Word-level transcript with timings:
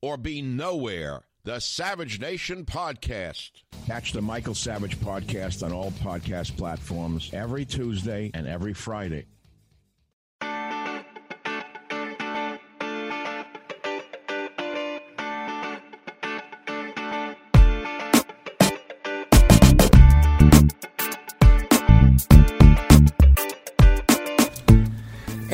or 0.00 0.16
be 0.16 0.42
nowhere. 0.42 1.22
The 1.44 1.60
Savage 1.60 2.20
Nation 2.20 2.64
Podcast. 2.64 3.50
Catch 3.86 4.12
the 4.12 4.20
Michael 4.20 4.54
Savage 4.54 4.98
Podcast 4.98 5.64
on 5.64 5.72
all 5.72 5.92
podcast 5.92 6.56
platforms 6.56 7.30
every 7.32 7.64
Tuesday 7.64 8.30
and 8.34 8.46
every 8.46 8.74
Friday. 8.74 9.26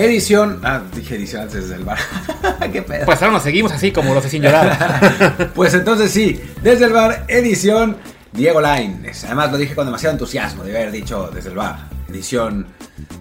Edición. 0.05 0.61
Ah, 0.63 0.83
dije 0.95 1.17
edición 1.17 1.43
antes 1.43 1.71
del 1.71 1.83
bar. 1.83 1.99
¿Qué 2.73 2.83
pedo? 2.83 3.07
Pues 3.07 3.23
ahora 3.23 3.33
nos 3.33 3.43
seguimos 3.43 3.73
así 3.73 3.91
como 3.91 4.13
los 4.13 4.23
de 4.23 4.29
sin 4.29 4.43
llorar. 4.43 5.53
pues 5.55 5.73
entonces 5.73 6.11
sí, 6.11 6.41
desde 6.63 6.85
el 6.85 6.93
bar, 6.93 7.25
edición 7.29 7.97
Diego 8.33 8.61
Laines. 8.61 9.25
Además 9.25 9.51
lo 9.51 9.57
dije 9.57 9.75
con 9.75 9.87
demasiado 9.87 10.13
entusiasmo 10.13 10.63
de 10.63 10.77
haber 10.77 10.93
dicho 10.93 11.31
desde 11.33 11.49
el 11.49 11.57
bar. 11.57 11.89
Edición, 12.09 12.67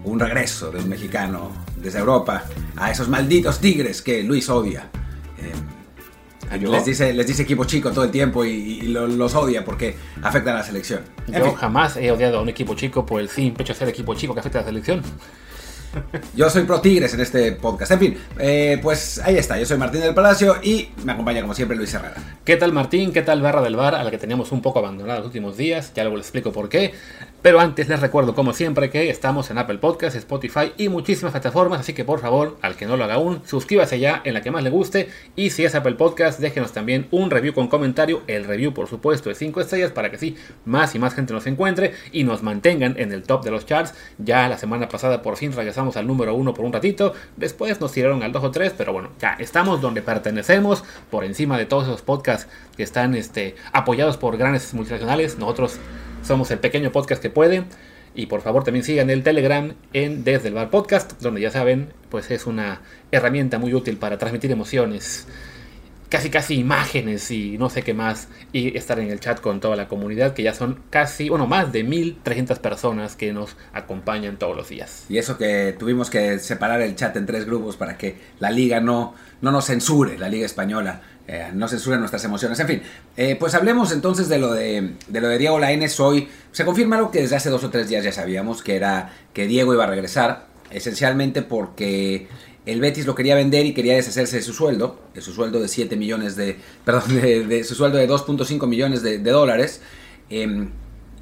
un 0.04 0.20
regreso 0.20 0.72
de 0.72 0.80
un 0.80 0.90
mexicano 0.90 1.52
desde 1.78 2.00
Europa 2.00 2.44
a 2.76 2.92
esos 2.92 3.08
malditos 3.08 3.60
tigres 3.60 4.02
que 4.02 4.22
Luis 4.22 4.50
odia. 4.50 4.90
Eh, 5.38 6.58
les 6.60 6.86
dice, 6.86 7.14
les 7.14 7.26
dice 7.26 7.44
equipo 7.44 7.64
chico 7.64 7.92
todo 7.92 8.04
el 8.04 8.12
tiempo 8.12 8.44
y, 8.44 8.82
los 8.82 9.34
odia 9.36 9.64
porque 9.64 9.96
afectan 10.22 10.56
a 10.56 10.60
la 10.60 10.64
selección. 10.66 11.02
Yo 11.28 11.54
jamás 11.54 11.96
he 11.96 12.12
odiado 12.12 12.40
a 12.40 12.42
un 12.42 12.50
equipo 12.50 12.76
chico 12.76 13.06
por 13.06 13.22
el 13.22 13.30
simple 13.30 13.64
hecho 13.64 13.72
de 13.74 13.80
ser 13.80 13.88
equipo 13.88 14.14
chico 14.16 14.34
que 14.34 14.42
afecta 14.42 14.60
a 14.60 14.62
la 14.64 14.68
selección. 14.68 15.02
Yo 16.36 16.50
soy 16.50 16.64
pro 16.64 16.82
Tigres 16.82 17.14
en 17.14 17.20
este 17.20 17.52
podcast. 17.54 17.92
En 17.92 18.00
fin, 18.00 18.18
eh, 18.40 18.80
pues 18.82 19.20
ahí 19.20 19.38
está. 19.38 19.58
Yo 19.60 19.66
soy 19.66 19.78
Martín 19.78 20.02
del 20.02 20.14
Palacio 20.14 20.58
y 20.64 20.90
me 21.04 21.12
acompaña 21.12 21.42
como 21.42 21.54
siempre 21.54 21.78
Luis 21.78 21.94
Herrera. 21.94 22.16
¿Qué 22.44 22.58
tal 22.58 22.74
Martín? 22.74 23.12
¿Qué 23.12 23.22
tal 23.22 23.42
Barra 23.42 23.62
del 23.62 23.76
Bar? 23.76 23.96
A 23.96 24.04
la 24.04 24.12
que 24.12 24.18
teníamos 24.18 24.52
un 24.52 24.62
poco 24.62 24.80
abandonada 24.80 25.20
los 25.20 25.28
últimos 25.28 25.58
días. 25.58 25.92
Ya 25.96 26.04
luego 26.04 26.18
les 26.18 26.26
explico 26.26 26.52
por 26.52 26.70
qué. 26.70 26.94
Pero 27.44 27.60
antes 27.60 27.90
les 27.90 28.00
recuerdo, 28.00 28.36
como 28.36 28.54
siempre, 28.54 28.90
que 28.90 29.10
estamos 29.10 29.52
en 29.52 29.58
Apple 29.58 29.78
Podcasts, 29.78 30.18
Spotify 30.18 30.72
y 30.78 30.88
muchísimas 30.88 31.34
plataformas. 31.34 31.82
Así 31.82 31.92
que 31.92 32.06
por 32.06 32.22
favor, 32.22 32.58
al 32.62 32.78
que 32.78 32.86
no 32.86 32.96
lo 32.96 33.04
haga 33.04 33.16
aún, 33.16 33.42
suscríbase 33.44 34.00
ya 34.00 34.22
en 34.24 34.34
la 34.34 34.42
que 34.42 34.50
más 34.50 34.64
le 34.64 34.70
guste. 34.70 35.10
Y 35.36 35.50
si 35.50 35.66
es 35.66 35.76
Apple 35.76 35.96
Podcast, 35.96 36.40
déjenos 36.40 36.72
también 36.72 37.06
un 37.12 37.30
review 37.30 37.54
con 37.54 37.68
comentario. 37.68 38.22
El 38.28 38.46
review, 38.46 38.74
por 38.74 38.88
supuesto, 38.88 39.28
de 39.28 39.36
5 39.36 39.60
estrellas 39.60 39.92
para 39.92 40.10
que 40.10 40.18
sí, 40.18 40.38
más 40.64 40.96
y 40.96 41.00
más 41.00 41.16
gente 41.16 41.34
nos 41.34 41.46
encuentre 41.46 41.92
y 42.14 42.24
nos 42.24 42.44
mantengan 42.44 42.96
en 42.98 43.12
el 43.12 43.24
top 43.24 43.44
de 43.44 43.52
los 43.52 43.66
charts. 43.66 43.94
Ya 44.20 44.48
la 44.48 44.58
semana 44.58 44.88
pasada 44.88 45.22
por 45.22 45.36
fin 45.36 45.52
regresamos 45.52 45.98
al 45.98 46.08
número 46.08 46.36
1 46.36 46.54
por 46.54 46.64
un 46.64 46.72
ratito. 46.72 47.14
Después 47.36 47.82
nos 47.82 47.92
tiraron 47.92 48.24
al 48.24 48.32
2 48.32 48.42
o 48.42 48.52
3, 48.52 48.74
pero 48.78 48.94
bueno, 48.94 49.10
ya 49.20 49.36
estamos 49.38 49.82
donde 49.82 50.02
pertenecemos, 50.02 50.86
por 51.12 51.26
encima 51.26 51.58
de 51.58 51.66
todos 51.66 51.88
esos 51.88 52.04
podcasts 52.04 52.48
que 52.78 52.84
están 52.84 53.16
este, 53.16 53.58
apoyados 53.74 54.16
por 54.16 54.38
grandes 54.38 54.74
multinacionales. 54.74 55.38
Nosotros 55.38 55.78
somos 56.24 56.50
el 56.52 56.60
pequeño 56.60 56.92
podcast 56.92 57.22
que 57.22 57.30
puede. 57.30 57.64
Y 58.16 58.28
por 58.28 58.42
favor 58.42 58.64
también 58.64 58.86
sigan 58.86 59.10
el 59.10 59.24
Telegram 59.24 59.74
en 59.94 60.24
Desde 60.24 60.50
el 60.50 60.54
Bar 60.54 60.70
Podcast, 60.70 61.20
donde 61.22 61.42
ya 61.42 61.50
saben, 61.50 61.90
pues 62.10 62.30
es 62.30 62.46
una 62.46 62.82
herramienta 63.12 63.58
muy 63.58 63.74
útil 63.74 63.98
para 63.98 64.20
transmitir 64.20 64.52
emociones, 64.52 65.28
casi 66.10 66.30
casi 66.30 66.60
imágenes 66.60 67.32
y 67.32 67.58
no 67.58 67.72
sé 67.72 67.82
qué 67.82 67.96
más, 67.96 68.28
y 68.52 68.78
estar 68.78 69.00
en 69.00 69.10
el 69.10 69.20
chat 69.20 69.42
con 69.42 69.60
toda 69.60 69.76
la 69.76 69.88
comunidad, 69.88 70.36
que 70.36 70.44
ya 70.44 70.54
son 70.54 70.80
casi, 70.92 71.28
bueno, 71.30 71.48
más 71.48 71.72
de 71.72 71.84
1300 71.84 72.60
personas 72.60 73.16
que 73.16 73.34
nos 73.34 73.58
acompañan 73.74 74.38
todos 74.38 74.56
los 74.56 74.70
días. 74.70 75.06
Y 75.10 75.18
eso 75.18 75.40
que 75.40 75.76
tuvimos 75.78 76.12
que 76.12 76.38
separar 76.38 76.82
el 76.82 76.96
chat 76.96 77.18
en 77.18 77.26
tres 77.26 77.46
grupos 77.46 77.78
para 77.78 77.98
que 77.98 78.18
la 78.40 78.52
liga 78.52 78.80
no, 78.80 79.16
no 79.42 79.52
nos 79.52 79.66
censure, 79.66 80.20
la 80.20 80.30
liga 80.30 80.46
española. 80.46 81.02
Eh, 81.26 81.52
no 81.54 81.68
censure 81.68 81.98
nuestras 81.98 82.24
emociones. 82.26 82.60
En 82.60 82.68
fin, 82.68 82.82
eh, 83.16 83.38
pues 83.40 83.54
hablemos 83.56 83.92
entonces 83.94 84.28
de 84.28 84.40
lo 84.40 84.54
de, 84.54 84.96
de 85.08 85.22
lo 85.22 85.30
de 85.30 85.38
Diego 85.38 85.58
Lainez 85.58 86.00
hoy. 86.00 86.28
Se 86.52 86.66
confirma 86.66 86.98
algo 86.98 87.12
que 87.12 87.22
desde 87.22 87.38
hace 87.38 87.50
dos 87.50 87.64
o 87.64 87.70
tres 87.70 87.88
días 87.88 88.04
ya 88.04 88.12
sabíamos, 88.12 88.62
que 88.62 88.76
era 88.76 89.14
que 89.34 89.48
Diego 89.48 89.74
iba 89.74 89.86
a 89.86 89.88
regresar, 89.88 90.48
esencialmente 90.70 91.42
porque 91.42 92.28
el 92.66 92.80
Betis 92.82 93.06
lo 93.06 93.16
quería 93.16 93.36
vender 93.36 93.66
y 93.66 93.74
quería 93.74 93.96
deshacerse 93.96 94.38
de 94.38 94.42
su 94.42 94.54
sueldo, 94.54 95.00
de 95.14 95.22
su 95.22 95.34
sueldo 95.34 95.60
de 95.60 95.68
7 95.68 95.96
millones 95.96 96.36
de, 96.36 96.58
perdón, 96.86 97.22
de, 97.22 97.64
su 97.64 97.76
sueldo 97.76 97.98
de 97.98 98.10
2.5 98.10 98.68
millones 98.68 99.02
de, 99.02 99.20
dólares. 99.20 99.82
Em, 100.30 100.70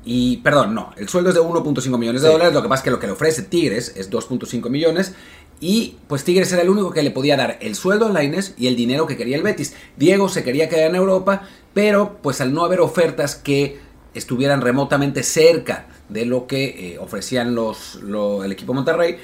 y, 0.04 0.38
perdón, 0.38 0.74
no, 0.74 0.94
el 0.98 1.10
sueldo 1.10 1.30
es 1.30 1.36
de 1.36 1.42
1.5 1.42 1.98
millones 1.98 2.24
de 2.24 2.30
dólares, 2.30 2.54
lo 2.54 2.64
que 2.64 2.70
pasa 2.70 2.80
es 2.80 2.84
que 2.86 2.92
lo 2.92 3.00
que 3.00 3.08
le 3.08 3.14
ofrece 3.14 3.44
Tigres 3.44 3.94
es 3.96 4.10
2.5 4.10 4.70
millones. 4.70 5.14
Y 5.60 5.98
pues 6.08 6.24
Tigres 6.24 6.52
era 6.52 6.64
el 6.64 6.70
único 6.70 6.92
que 6.92 7.04
le 7.04 7.12
podía 7.12 7.38
dar 7.38 7.60
el 7.62 7.76
sueldo 7.76 8.08
a 8.08 8.10
Laines 8.10 8.56
y 8.58 8.66
el 8.66 8.76
dinero 8.76 9.06
que 9.06 9.16
quería 9.16 9.38
el 9.38 9.44
Betis. 9.44 9.76
Diego 9.96 10.28
se 10.28 10.44
quería 10.44 10.68
quedar 10.68 10.90
en 10.90 10.96
Europa, 10.96 11.48
pero 11.76 12.18
pues 12.24 12.42
al 12.42 12.52
no 12.52 12.66
haber 12.66 12.82
ofertas 12.82 13.36
que 13.36 13.80
estuvieran 14.16 14.62
remotamente 14.62 15.22
cerca 15.22 15.86
de 16.10 16.26
lo 16.26 16.48
que 16.48 16.94
eh, 16.94 16.98
ofrecían 16.98 17.54
los, 17.54 18.00
el 18.44 18.52
equipo 18.52 18.74
Monterrey, 18.74 19.18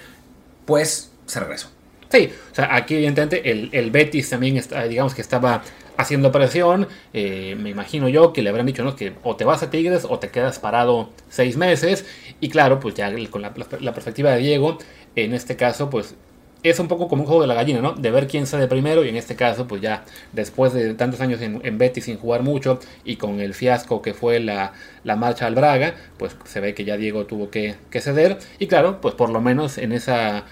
pues 0.66 1.10
se 1.26 1.40
regresó. 1.40 1.70
Sí, 2.10 2.30
o 2.52 2.56
sea, 2.56 2.76
aquí 2.76 2.94
evidentemente 2.94 3.50
el, 3.50 3.70
el 3.74 3.90
Betis 3.90 4.30
también 4.30 4.58
está, 4.58 4.84
digamos 4.84 5.16
que 5.16 5.22
estaba 5.22 5.64
haciendo 5.98 6.32
presión. 6.32 6.88
Eh, 7.14 7.56
me 7.60 7.70
imagino 7.70 8.08
yo 8.08 8.34
que 8.34 8.42
le 8.42 8.50
habrán 8.50 8.66
dicho 8.66 8.84
¿no? 8.84 8.96
que 8.96 9.14
o 9.24 9.36
te 9.36 9.44
vas 9.44 9.64
a 9.64 9.70
Tigres 9.70 10.06
o 10.08 10.20
te 10.20 10.30
quedas 10.30 10.60
parado 10.60 11.10
seis 11.30 11.58
meses. 11.58 12.06
Y 12.40 12.50
claro, 12.50 12.80
pues 12.80 12.96
ya 12.96 13.12
con 13.30 13.42
la, 13.42 13.54
perspectiva 13.54 14.32
de 14.32 14.40
Diego, 14.40 14.78
en 15.16 15.34
este 15.34 15.56
caso, 15.56 15.90
pues 15.90 16.16
es 16.64 16.80
un 16.80 16.88
poco 16.88 17.08
como 17.08 17.22
un 17.22 17.28
juego 17.28 17.42
de 17.42 17.48
la 17.48 17.54
gallina, 17.54 17.82
¿no? 17.82 17.94
De 17.94 18.12
ver 18.12 18.28
quién 18.28 18.48
sale 18.48 18.68
primero 18.68 19.06
y 19.06 19.10
en 19.10 19.16
este 19.16 19.36
caso, 19.36 19.68
pues 19.68 19.82
ya 19.82 20.04
después 20.34 20.74
de 20.74 20.94
tantos 20.96 21.22
años 21.22 21.40
en, 21.42 21.78
Betis 21.78 22.06
sin 22.06 22.18
jugar 22.18 22.42
mucho 22.44 22.80
y 23.06 23.16
con 23.18 23.40
el 23.40 23.54
fiasco 23.54 24.02
que 24.02 24.14
fue 24.14 24.40
la, 24.40 24.74
marcha 25.04 25.46
al 25.46 25.56
Braga, 25.56 25.96
pues 26.18 26.36
se 26.46 26.60
ve 26.60 26.74
que 26.74 26.84
ya 26.84 26.98
Diego 26.98 27.26
tuvo 27.26 27.50
que, 27.50 27.76
que 27.90 28.02
ceder. 28.02 28.38
Y 28.60 28.68
claro, 28.68 29.02
pues 29.02 29.16
por 29.16 29.30
lo 29.30 29.40
menos 29.40 29.78
en 29.78 29.92
esa 29.92 30.46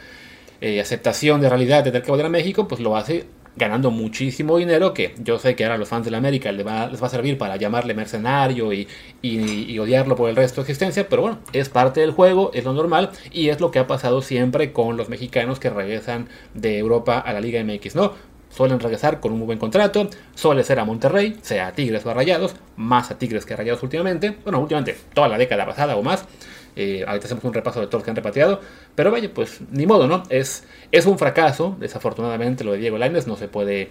eh, 0.62 0.80
aceptación 0.80 1.42
de 1.42 1.50
realidad 1.50 1.84
de 1.84 1.92
tener 1.92 2.04
que 2.04 2.12
volver 2.12 2.28
a 2.28 2.30
México, 2.30 2.68
pues 2.68 2.80
lo 2.80 2.96
hace 2.96 3.26
ganando 3.58 3.92
muchísimo 3.92 4.58
dinero 4.58 4.94
que 4.94 5.16
yo 5.18 5.40
sé 5.40 5.56
que 5.56 5.64
ahora 5.64 5.76
a 5.76 5.78
los 5.78 5.88
fans 5.88 6.06
de 6.06 6.12
la 6.12 6.18
América 6.18 6.52
les 6.52 6.66
va, 6.66 6.84
a 6.84 7.10
servir 7.10 7.38
para 7.38 7.56
llamarle 7.56 7.94
mercenario 7.94 8.74
y, 8.74 8.88
y, 9.22 9.80
odiarlo 9.80 10.16
por 10.16 10.30
el 10.30 10.36
resto 10.36 10.62
de 10.62 10.64
existencia, 10.64 11.08
pero 11.10 11.22
bueno, 11.22 11.40
es 11.54 11.70
parte 11.70 12.02
del 12.02 12.12
juego, 12.12 12.52
es 12.54 12.64
lo 12.66 12.74
normal 12.74 13.12
y 13.32 13.50
es 13.50 13.60
lo 13.60 13.72
que 13.72 13.80
ha 13.80 13.88
pasado 13.88 14.22
siempre 14.22 14.74
con 14.74 14.98
los 14.98 15.10
mexicanos 15.10 15.60
que 15.60 15.70
regresan 15.70 16.28
de 16.54 16.78
Europa 16.78 17.20
a 17.20 17.34
la 17.34 17.40
Liga 17.40 17.64
MX, 17.64 17.96
¿no? 17.96 18.14
suelen 18.56 18.80
regresar 18.80 19.20
con 19.20 19.34
un 19.34 19.40
muy 19.40 19.48
buen 19.48 19.60
contrato, 19.60 20.10
suele 20.34 20.64
ser 20.64 20.80
a 20.80 20.86
Monterrey, 20.86 21.38
sea 21.42 21.68
a 21.68 21.72
Tigres 21.74 22.06
o 22.06 22.10
a 22.10 22.14
Rayados, 22.14 22.56
más 22.78 23.12
a 23.12 23.18
Tigres 23.18 23.46
que 23.46 23.54
a 23.54 23.58
Rayados 23.58 23.84
últimamente, 23.84 24.38
bueno, 24.44 24.60
últimamente 24.60 24.96
toda 25.14 25.28
la 25.28 25.38
década 25.38 25.66
pasada 25.66 25.98
o 25.98 26.04
más, 26.04 26.26
eh, 26.76 27.04
ahorita 27.08 27.26
hacemos 27.26 27.44
un 27.44 27.54
repaso 27.54 27.80
de 27.80 27.88
todos 27.88 28.00
los 28.00 28.04
que 28.04 28.10
han 28.12 28.16
repatriado, 28.16 28.62
pero 28.96 29.12
vaya, 29.12 29.30
pues 29.34 29.62
ni 29.72 29.86
modo, 29.86 30.08
¿no? 30.08 30.24
Es, 30.30 30.64
es 30.92 31.06
un 31.06 31.18
fracaso, 31.18 31.76
desafortunadamente 31.80 32.64
lo 32.64 32.74
de 32.74 32.80
Diego 32.80 32.98
Lainez, 32.98 33.28
no 33.28 33.38
se 33.38 33.48
puede 33.48 33.90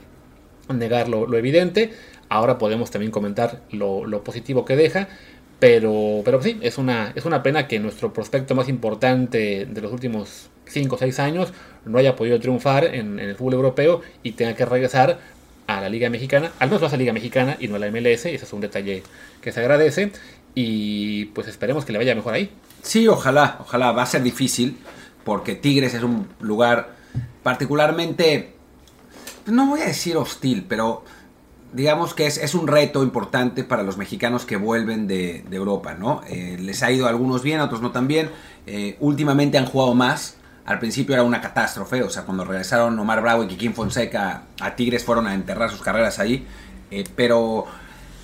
negar 0.69 1.09
lo, 1.09 1.33
evidente, 1.37 1.93
ahora 2.29 2.59
podemos 2.59 2.91
también 2.91 3.13
comentar 3.13 3.63
lo, 3.71 4.07
lo 4.07 4.25
positivo 4.25 4.65
que 4.65 4.77
deja, 4.77 5.09
pero, 5.59 6.23
pero 6.25 6.43
sí, 6.43 6.59
es 6.61 6.79
una, 6.79 7.13
es 7.15 7.25
una 7.25 7.43
pena 7.43 7.67
que 7.67 7.79
nuestro 7.79 8.13
prospecto 8.13 8.55
más 8.55 8.69
importante 8.69 9.67
de 9.67 9.81
los 9.81 9.93
últimos 9.93 10.51
5 10.67 10.95
o 10.95 10.99
6 10.99 11.19
años 11.21 11.53
no 11.85 11.99
haya 11.99 12.17
podido 12.17 12.39
triunfar 12.41 12.85
en, 12.95 13.19
el 13.19 13.35
fútbol 13.35 13.55
europeo 13.55 14.03
y 14.23 14.33
tenga 14.33 14.55
que 14.55 14.65
regresar 14.65 15.19
a 15.67 15.81
la 15.81 15.89
Liga 15.89 16.11
Mexicana, 16.11 16.53
al 16.59 16.69
menos 16.69 16.83
a 16.83 16.93
la 16.93 16.99
Liga 16.99 17.13
Mexicana 17.13 17.57
y 17.59 17.69
no 17.69 17.77
a 17.77 17.79
la 17.79 17.91
MLS, 17.91 18.27
ese 18.27 18.35
es 18.35 18.53
un 18.53 18.61
detalle 18.61 19.03
que 19.41 19.53
se 19.53 19.61
agradece 19.61 20.13
y 20.55 21.27
pues 21.27 21.49
esperemos 21.49 21.85
que 21.85 21.93
le 21.93 21.99
vaya 21.99 22.15
mejor 22.15 22.35
ahí. 22.35 22.51
Sí, 22.85 23.09
ojalá, 23.09 23.57
ojalá, 23.61 23.93
va 23.93 24.03
a 24.03 24.07
ser 24.07 24.23
difícil 24.23 24.79
porque 25.25 25.55
Tigres 25.55 25.95
es 25.95 26.03
un 26.03 26.29
lugar 26.39 26.95
particularmente, 27.43 28.57
no 29.47 29.69
voy 29.69 29.81
a 29.81 29.87
decir 29.87 30.19
hostil, 30.19 30.67
pero 30.69 31.03
digamos 31.73 32.13
que 32.13 32.27
es, 32.27 32.55
un 32.55 32.69
reto 32.69 33.03
importante 33.03 33.65
para 33.65 33.83
los 33.83 33.97
mexicanos 33.97 34.45
que 34.45 34.57
vuelven 34.57 35.07
de, 35.09 35.45
Europa, 35.51 35.95
¿no? 35.95 36.21
Eh, 36.29 36.59
les 36.61 36.83
ha 36.83 36.93
ido 36.93 37.07
a 37.07 37.09
algunos 37.09 37.43
bien, 37.43 37.61
a 37.61 37.65
otros 37.65 37.81
no 37.81 37.91
tan 37.91 38.07
bien. 38.07 38.31
Eh, 38.67 38.97
últimamente 39.01 39.57
han 39.57 39.67
jugado 39.67 39.95
más. 39.95 40.37
Al 40.67 40.79
principio 40.79 41.15
era 41.15 41.23
una 41.23 41.41
catástrofe, 41.41 42.03
o 42.03 42.11
sea, 42.11 42.25
cuando 42.25 42.45
regresaron 42.45 42.99
Omar 42.99 43.23
Bravo 43.23 43.45
y 43.45 43.49
Kikín 43.49 43.75
Fonseca 43.75 44.45
a 44.61 44.77
Tigres 44.77 45.05
fueron 45.05 45.27
a 45.27 45.35
enterrar 45.35 45.71
sus 45.71 45.81
carreras 45.81 46.19
ahí. 46.19 46.47
Eh, 46.91 47.05
pero, 47.17 47.65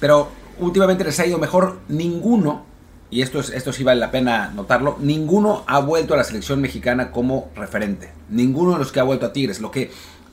pero 0.00 0.28
últimamente 0.58 1.02
les 1.02 1.18
ha 1.18 1.26
ido 1.26 1.38
mejor. 1.38 1.80
Ninguno, 1.88 2.69
y 3.10 3.22
esto, 3.22 3.40
es, 3.40 3.50
esto 3.50 3.72
sí 3.72 3.82
vale 3.82 4.00
la 4.00 4.10
pena 4.10 4.52
notarlo, 4.54 4.96
ninguno 5.00 5.64
ha 5.66 5.80
vuelto 5.80 6.14
a 6.14 6.16
la 6.16 6.24
selección 6.24 6.60
mexicana 6.60 7.10
como 7.10 7.50
referente. 7.56 8.10
Ninguno 8.28 8.72
de 8.74 8.78
los 8.78 8.92
que 8.92 9.00
ha 9.00 9.04
vuelto 9.04 9.26
a 9.26 9.32
Tigres. 9.32 9.60
Lo 9.60 9.70
que 9.70 9.90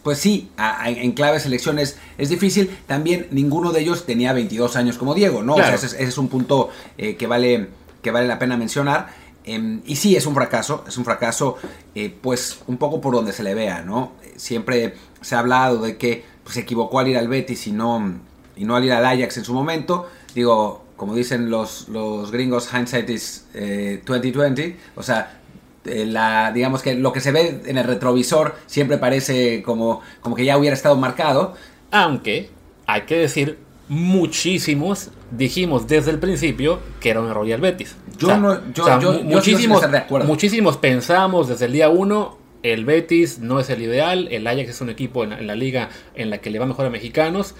pues 0.07 0.19
sí, 0.19 0.49
en 0.85 1.11
clave 1.11 1.37
selecciones 1.37 1.97
es 2.17 2.29
difícil. 2.29 2.77
También 2.87 3.27
ninguno 3.31 3.73
de 3.73 3.81
ellos 3.81 4.05
tenía 4.05 4.31
22 4.31 4.77
años 4.77 4.97
como 4.97 5.13
Diego, 5.13 5.43
¿no? 5.43 5.55
O 5.55 5.57
sea, 5.57 5.75
ese, 5.75 6.01
es 6.01 6.17
un 6.17 6.29
punto 6.29 6.69
eh, 6.97 7.17
que, 7.17 7.27
vale, 7.27 7.67
que 8.01 8.11
vale 8.11 8.25
la 8.25 8.39
pena 8.39 8.55
mencionar. 8.55 9.09
Em, 9.43 9.81
y 9.85 9.97
sí, 9.97 10.15
es 10.15 10.25
un 10.25 10.33
fracaso, 10.33 10.85
es 10.87 10.97
un 10.97 11.03
fracaso, 11.03 11.57
eh, 11.93 12.15
pues 12.21 12.59
un 12.67 12.77
poco 12.77 13.01
por 13.01 13.15
donde 13.15 13.33
se 13.33 13.43
le 13.43 13.53
vea, 13.53 13.81
¿no? 13.81 14.13
Siempre 14.37 14.95
se 15.19 15.35
ha 15.35 15.39
hablado 15.39 15.81
de 15.81 15.97
que 15.97 16.23
pues, 16.41 16.53
se 16.53 16.61
equivocó 16.61 16.99
al 16.99 17.09
ir 17.09 17.17
al 17.17 17.27
Betis 17.27 17.67
y 17.67 17.73
no, 17.73 18.21
y 18.55 18.63
no 18.63 18.77
al 18.77 18.85
ir 18.85 18.93
al 18.93 19.05
Ajax 19.05 19.35
en 19.35 19.43
su 19.43 19.53
momento. 19.53 20.07
Digo, 20.33 20.85
como 20.97 21.15
dicen 21.15 21.49
los, 21.49 21.87
los 21.89 22.31
gringos, 22.31 22.69
hindsight 22.73 23.09
is 23.09 23.45
2020. 23.53 24.65
Eh, 24.65 24.77
o 24.95 25.03
sea, 25.03 25.39
eh, 25.85 26.05
la, 26.05 26.51
digamos 26.51 26.81
que 26.81 26.95
lo 26.95 27.13
que 27.13 27.21
se 27.21 27.31
ve 27.31 27.61
en 27.65 27.77
el 27.77 27.85
retrovisor 27.85 28.55
siempre 28.65 28.97
parece 28.97 29.61
como, 29.63 30.01
como 30.21 30.35
que 30.35 30.43
ya 30.43 30.57
hubiera 30.57 30.75
estado 30.75 30.97
marcado. 30.97 31.53
Aunque, 31.91 32.49
hay 32.87 33.01
que 33.03 33.17
decir, 33.17 33.59
muchísimos 33.87 35.11
dijimos 35.31 35.87
desde 35.87 36.11
el 36.11 36.19
principio 36.19 36.79
que 36.99 37.09
era 37.09 37.21
un 37.21 37.29
error 37.29 37.47
el 37.47 37.61
Betis. 37.61 37.95
Yo 38.17 38.35
no, 38.37 38.59
yo, 38.73 39.23
muchísimos, 39.23 39.89
de 39.89 39.97
acuerdo. 39.97 40.27
muchísimos 40.27 40.77
pensamos 40.77 41.47
desde 41.47 41.65
el 41.65 41.73
día 41.73 41.89
1 41.89 42.37
el 42.63 42.85
Betis 42.85 43.39
no 43.39 43.59
es 43.59 43.69
el 43.69 43.81
ideal, 43.81 44.27
el 44.31 44.47
Ajax 44.47 44.69
es 44.69 44.81
un 44.81 44.89
equipo 44.89 45.23
en, 45.23 45.31
en, 45.31 45.47
la 45.47 45.55
liga 45.55 45.89
en 46.15 46.29
la 46.29 46.39
que 46.39 46.49
le 46.49 46.59
va 46.59 46.65
mejor 46.65 46.87
a 46.87 46.89
mexicanos. 46.89 47.55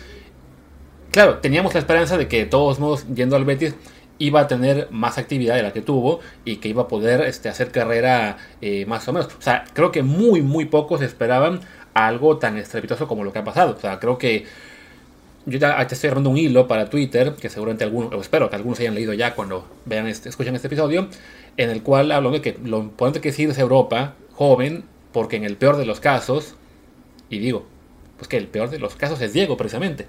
Claro, 1.12 1.38
teníamos 1.38 1.74
la 1.74 1.80
esperanza 1.80 2.18
de 2.18 2.28
que 2.28 2.40
de 2.40 2.46
todos 2.46 2.80
modos, 2.80 3.06
yendo 3.14 3.36
al 3.36 3.46
Betis, 3.46 3.74
iba 4.20 4.42
a 4.42 4.48
tener 4.48 4.88
más 4.92 5.18
actividad 5.18 5.56
de 5.56 5.64
la 5.64 5.74
que 5.74 5.82
tuvo 5.82 6.20
y 6.46 6.58
que 6.58 6.70
iba 6.70 6.84
a 6.84 6.88
poder 6.88 7.22
este, 7.22 7.50
hacer 7.50 7.72
carrera 7.72 8.38
eh, 8.62 8.86
más 8.86 9.08
o 9.08 9.14
menos. 9.14 9.28
O 9.38 9.42
sea, 9.42 9.66
creo 9.74 9.92
que 9.92 10.04
muy, 10.04 10.42
muy 10.42 10.66
pocos 10.66 11.02
esperaban 11.02 11.62
algo 11.94 12.38
tan 12.38 12.58
estrepitoso 12.58 13.08
como 13.08 13.24
lo 13.24 13.34
que 13.34 13.40
ha 13.40 13.44
pasado. 13.44 13.76
O 13.76 13.80
sea, 13.80 14.00
creo 14.00 14.18
que 14.18 14.46
yo 15.46 15.60
ya 15.60 15.86
te 15.88 15.96
estoy 15.96 16.10
armando 16.10 16.30
un 16.30 16.38
hilo 16.38 16.68
para 16.68 16.90
Twitter, 16.90 17.34
que 17.40 17.50
seguramente 17.50 17.84
algunos, 17.84 18.14
o 18.14 18.20
espero 18.20 18.50
que 18.50 18.56
algunos 18.56 18.80
hayan 18.80 18.96
leído 18.96 19.14
ya 19.14 19.34
cuando 19.34 19.66
vean 19.86 20.08
este, 20.08 20.30
escuchen 20.30 20.56
este 20.56 20.68
episodio, 20.68 21.08
en 21.56 21.70
el 21.70 21.84
cual 21.84 22.12
hablo 22.12 22.32
de 22.32 22.42
que 22.42 22.58
lo 22.64 22.80
importante 22.80 23.22
que 23.22 23.30
es 23.30 23.40
es 23.40 23.58
Europa, 23.58 24.16
joven, 24.34 24.84
porque 25.14 25.38
en 25.38 25.46
el 25.46 25.56
peor 25.56 25.78
de 25.78 25.86
los 25.86 26.00
casos, 26.00 26.56
y 27.30 27.40
digo, 27.40 27.66
pues 28.18 28.28
que 28.28 28.38
el 28.38 28.48
peor 28.48 28.70
de 28.70 28.80
los 28.80 28.96
casos 28.96 29.22
es 29.22 29.32
Diego 29.32 29.58
precisamente. 29.58 30.06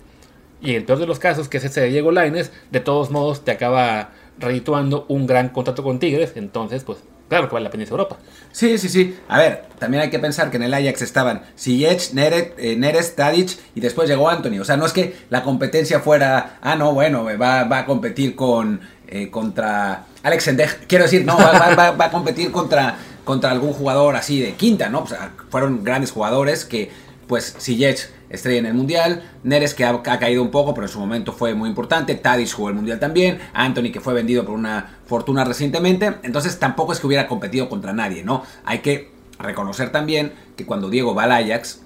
Y 0.60 0.74
el 0.74 0.84
peor 0.84 0.98
de 0.98 1.06
los 1.06 1.18
casos, 1.18 1.48
que 1.48 1.58
es 1.58 1.64
ese 1.64 1.80
de 1.80 1.88
Diego 1.88 2.10
Laines, 2.10 2.50
de 2.70 2.80
todos 2.80 3.10
modos 3.10 3.44
te 3.44 3.52
acaba 3.52 4.10
redituando 4.38 5.06
un 5.08 5.26
gran 5.26 5.50
contrato 5.50 5.82
con 5.82 5.98
Tigres. 5.98 6.32
Entonces, 6.34 6.84
pues 6.84 6.98
claro 7.28 7.48
que 7.48 7.54
vale 7.54 7.64
la 7.64 7.70
pena 7.70 7.84
Europa. 7.84 8.16
Sí, 8.52 8.78
sí, 8.78 8.88
sí. 8.88 9.16
A 9.28 9.38
ver, 9.38 9.64
también 9.78 10.02
hay 10.02 10.10
que 10.10 10.18
pensar 10.18 10.50
que 10.50 10.56
en 10.56 10.64
el 10.64 10.74
Ajax 10.74 11.02
estaban 11.02 11.42
Ziyech, 11.56 12.10
eh, 12.16 12.76
Neres, 12.76 13.14
Tadic 13.14 13.58
y 13.74 13.80
después 13.80 14.08
llegó 14.08 14.28
Anthony. 14.28 14.60
O 14.60 14.64
sea, 14.64 14.76
no 14.76 14.86
es 14.86 14.92
que 14.92 15.14
la 15.30 15.42
competencia 15.42 16.00
fuera, 16.00 16.58
ah, 16.60 16.74
no, 16.76 16.92
bueno, 16.92 17.24
va, 17.24 17.64
va 17.64 17.78
a 17.78 17.86
competir 17.86 18.34
con 18.34 18.80
eh, 19.10 19.30
contra 19.30 20.04
Alex 20.22 20.48
Endej. 20.48 20.86
Quiero 20.86 21.04
decir, 21.04 21.24
no, 21.24 21.38
va, 21.38 21.74
va, 21.74 21.90
va, 21.92 22.04
a 22.04 22.10
competir 22.10 22.52
contra, 22.52 22.96
contra 23.24 23.50
algún 23.50 23.72
jugador 23.72 24.16
así 24.16 24.38
de 24.38 24.52
quinta, 24.52 24.90
¿no? 24.90 25.06
fueron 25.48 25.82
grandes 25.82 26.10
jugadores 26.10 26.66
que, 26.66 26.90
pues, 27.28 27.54
Ziyech 27.60 28.10
estrella 28.30 28.58
en 28.58 28.66
el 28.66 28.74
Mundial, 28.74 29.22
Neres 29.42 29.74
que 29.74 29.84
ha, 29.84 30.02
caído 30.02 30.42
un 30.42 30.50
poco, 30.50 30.74
pero 30.74 30.86
en 30.86 30.92
su 30.92 30.98
momento 30.98 31.32
fue 31.32 31.54
muy 31.54 31.68
importante, 31.68 32.14
Tadic 32.14 32.52
jugó 32.52 32.68
el 32.68 32.74
Mundial 32.74 32.98
también, 32.98 33.38
Anthony 33.52 33.92
que 33.92 34.00
fue 34.00 34.14
vendido 34.14 34.44
por 34.44 34.54
una 34.54 34.98
fortuna 35.06 35.44
recientemente, 35.44 36.16
entonces 36.22 36.58
tampoco 36.58 36.92
es 36.92 37.00
que 37.00 37.06
hubiera 37.06 37.26
competido 37.26 37.68
contra 37.68 37.92
nadie, 37.92 38.24
¿no? 38.24 38.42
Hay 38.64 38.80
que 38.80 39.10
reconocer 39.38 39.90
también 39.90 40.32
que 40.56 40.66
cuando 40.66 40.90
Diego 40.90 41.14
va 41.14 41.24
al 41.24 41.32
Ajax, 41.32 41.82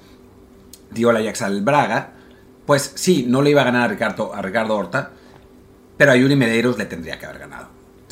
dio 0.91 1.11
al 1.11 1.17
Ajax 1.17 1.43
al 1.43 1.63
Braga, 1.63 2.13
pues 2.67 2.93
sí, 2.95 3.27
no 3.29 3.43
le 3.43 3.51
iba 3.51 3.63
a 3.63 3.65
ganar 3.65 3.83
a 3.83 3.89
Ricardo, 3.89 4.35
a 4.35 4.43
Ricardo 4.43 4.77
Horta, 4.77 5.11
pero 5.97 6.13
a 6.13 6.17
Yuri 6.17 6.37
Medeiros 6.37 6.79
le 6.79 6.87
tendría 6.87 7.19
que 7.19 7.27
haber 7.27 7.41
ganado. 7.41 7.69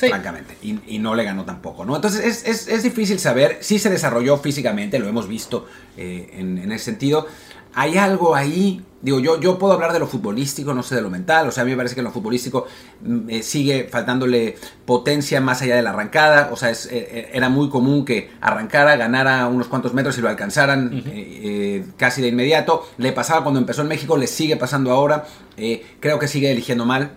Francamente. 0.09 0.57
Y, 0.63 0.99
no 0.99 1.15
le 1.15 1.25
ganó 1.25 1.45
tampoco, 1.45 1.85
¿no? 1.85 1.97
Entonces 1.97 2.45
es, 2.47 2.83
difícil 2.83 3.19
saber. 3.19 3.59
si 3.61 3.79
se 3.79 3.91
desarrolló 3.91 4.37
físicamente, 4.39 4.99
lo 4.99 5.09
hemos 5.09 5.29
visto 5.29 5.67
eh, 5.97 6.31
en, 6.35 6.59
en, 6.59 6.73
ese 6.73 6.87
sentido 6.87 7.27
hay 7.75 7.99
algo 7.99 8.35
ahí. 8.35 8.85
Digo, 9.03 9.19
yo, 9.19 9.41
yo 9.41 9.59
puedo 9.59 9.73
hablar 9.73 9.95
de 9.95 9.99
lo 9.99 10.07
futbolístico, 10.07 10.75
no 10.75 10.83
sé 10.83 10.95
de 10.95 11.01
lo 11.01 11.09
mental. 11.09 11.49
O 11.49 11.51
sea, 11.51 11.63
a 11.63 11.65
mí 11.65 11.71
me 11.71 11.77
parece 11.77 11.95
que 11.95 12.01
en 12.01 12.05
lo 12.05 12.11
futbolístico 12.11 12.67
mm, 13.01 13.31
eh, 13.31 13.43
sigue 13.43 13.89
faltándole 13.91 14.57
potencia 14.85 15.41
más 15.41 15.63
allá 15.63 15.77
de 15.77 15.83
la 15.83 15.91
arrancada. 15.91 16.51
O 16.53 16.57
sea, 16.57 16.71
es, 16.71 16.87
eh, 16.87 17.09
eh, 17.11 17.31
era 17.33 17.49
muy 17.49 17.71
común 17.71 18.05
que 18.05 18.31
arrancara, 18.41 18.97
ganara 18.97 19.47
unos 19.47 19.69
cuantos 19.69 19.95
metros 19.95 20.19
y 20.19 20.21
lo 20.21 20.29
alcanzaran 20.29 21.03
casi 21.97 22.21
de 22.21 22.29
inmediato. 22.29 22.87
Le 22.99 23.13
pasaba 23.13 23.43
cuando 23.43 23.61
empezó 23.61 23.83
en 23.83 23.89
México, 23.89 24.17
le 24.17 24.27
sigue 24.27 24.57
pasando 24.57 24.91
ahora. 24.91 25.25
creo 26.01 26.19
que 26.19 26.29
sigue 26.29 26.51
eligiendo 26.51 26.85
mal 26.85 27.13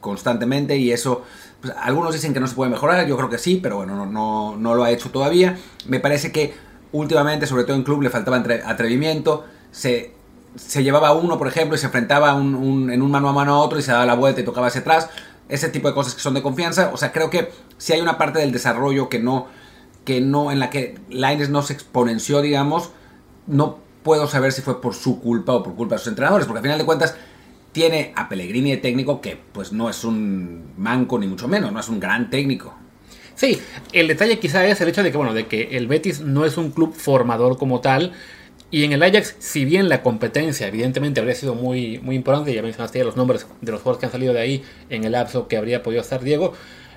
constantemente 0.00 0.76
y 0.78 0.92
eso. 0.92 1.22
Pues, 1.60 1.74
algunos 1.80 2.12
dicen 2.12 2.34
que 2.34 2.40
no 2.40 2.46
se 2.46 2.54
puede 2.54 2.70
mejorar, 2.70 3.06
yo 3.06 3.16
creo 3.16 3.28
que 3.28 3.38
sí, 3.38 3.58
pero 3.62 3.76
bueno, 3.76 3.96
no, 3.96 4.06
no, 4.06 4.56
no 4.56 4.74
lo 4.74 4.84
ha 4.84 4.90
hecho 4.90 5.10
todavía. 5.10 5.58
Me 5.86 6.00
parece 6.00 6.32
que 6.32 6.54
últimamente, 6.92 7.46
sobre 7.46 7.64
todo 7.64 7.76
en 7.76 7.82
club, 7.82 8.02
le 8.02 8.10
faltaba 8.10 8.36
atrevimiento 8.36 9.44
se, 9.76 10.14
se 10.54 10.82
llevaba 10.82 11.12
uno, 11.12 11.36
por 11.36 11.48
ejemplo, 11.48 11.76
y 11.76 11.78
se 11.78 11.86
enfrentaba 11.86 12.32
en 12.32 12.54
un 12.54 13.10
mano 13.10 13.28
a 13.28 13.32
mano 13.32 13.54
a 13.54 13.58
otro 13.58 13.78
y 13.78 13.82
se 13.82 13.92
daba 13.92 14.06
la 14.06 14.14
vuelta 14.14 14.40
y 14.40 14.44
tocaba 14.44 14.68
hacia 14.68 14.80
atrás. 14.80 15.10
Ese 15.48 15.68
tipo 15.68 15.86
de 15.86 15.94
cosas 15.94 16.14
que 16.14 16.20
son 16.20 16.32
de 16.32 16.42
confianza. 16.42 16.90
O 16.92 16.96
sea, 16.96 17.12
creo 17.12 17.28
que 17.28 17.52
si 17.76 17.92
hay 17.92 18.00
una 18.00 18.16
parte 18.16 18.38
del 18.38 18.52
desarrollo 18.52 19.10
que 19.10 19.18
no, 19.18 19.48
que 20.04 20.22
no, 20.22 20.50
en 20.50 20.58
la 20.58 20.70
que 20.70 20.98
Lines 21.10 21.50
no 21.50 21.60
se 21.62 21.74
exponenció, 21.74 22.40
digamos, 22.40 22.90
no 23.46 23.78
puedo 24.02 24.26
saber 24.26 24.52
si 24.52 24.62
fue 24.62 24.80
por 24.80 24.94
su 24.94 25.20
culpa 25.20 25.52
o 25.52 25.62
por 25.62 25.74
culpa 25.74 25.96
de 25.96 25.98
sus 25.98 26.08
entrenadores, 26.08 26.46
porque 26.46 26.58
al 26.58 26.62
final 26.62 26.78
de 26.78 26.86
cuentas 26.86 27.16
tiene 27.76 28.14
a 28.16 28.26
Pellegrini 28.30 28.70
de 28.70 28.76
técnico 28.78 29.20
que 29.20 29.36
pues 29.52 29.70
no 29.70 29.90
es 29.90 30.02
un 30.02 30.72
manco 30.78 31.18
ni 31.18 31.26
mucho 31.26 31.46
menos, 31.46 31.70
no 31.70 31.78
es 31.78 31.90
un 31.90 32.00
gran 32.00 32.30
técnico. 32.30 32.74
Sí, 33.34 33.58
el 33.92 34.08
detalle 34.08 34.38
quizá 34.38 34.66
es 34.66 34.80
el 34.80 34.88
hecho 34.88 35.02
de 35.02 35.10
que, 35.10 35.18
bueno, 35.18 35.34
de 35.34 35.46
que 35.46 35.76
el 35.76 35.86
Betis 35.86 36.22
no 36.22 36.46
es 36.46 36.56
un 36.56 36.70
club 36.70 36.94
formador 36.94 37.58
como 37.58 37.82
tal, 37.82 38.12
y 38.70 38.84
en 38.84 38.94
el 38.94 39.02
Ajax, 39.02 39.36
si 39.40 39.66
bien 39.66 39.90
la 39.90 40.02
competencia 40.02 40.66
evidentemente 40.66 41.20
habría 41.20 41.34
sido 41.34 41.54
muy, 41.54 41.98
muy 41.98 42.16
importante, 42.16 42.54
ya 42.54 42.62
mencionaste 42.62 43.00
ya 43.00 43.04
los 43.04 43.16
nombres 43.18 43.46
de 43.60 43.72
los 43.72 43.82
jugadores 43.82 44.00
que 44.00 44.06
han 44.06 44.12
salido 44.12 44.32
de 44.32 44.40
ahí 44.40 44.62
en 44.88 45.04
el 45.04 45.12
lapso 45.12 45.46
que 45.46 45.58
habría 45.58 45.82
podido 45.82 46.00
estar 46.00 46.22
Diego, 46.22 46.54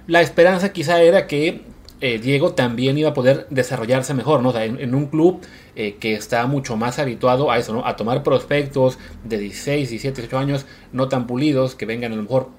la 0.08 0.22
esperanza 0.22 0.72
quizá 0.72 1.02
era 1.02 1.28
que 1.28 1.60
eh, 2.02 2.18
Diego 2.20 2.54
también 2.54 2.98
iba 2.98 3.10
a 3.10 3.14
poder 3.14 3.46
desarrollarse 3.50 4.14
mejor, 4.14 4.42
¿no? 4.42 4.58
en, 4.58 4.96
un 4.96 5.08
club 5.08 5.42
eh, 5.76 5.98
que 6.00 6.14
está 6.14 6.48
mucho 6.48 6.78
más 6.78 6.98
habituado 6.98 7.52
a 7.52 7.58
eso, 7.58 7.74
¿no? 7.74 7.86
A 7.86 7.96
tomar 7.98 8.24
prospectos 8.24 8.98
de 9.26 9.38
16, 9.38 9.90
17, 9.90 10.22
18 10.22 10.38
años 10.38 10.66
no 10.94 11.10
tan 11.10 11.28
pulidos, 11.28 11.76
que 11.76 11.86
vengan 11.86 12.14
a 12.14 12.16
lo 12.16 12.22
mejor 12.22 12.50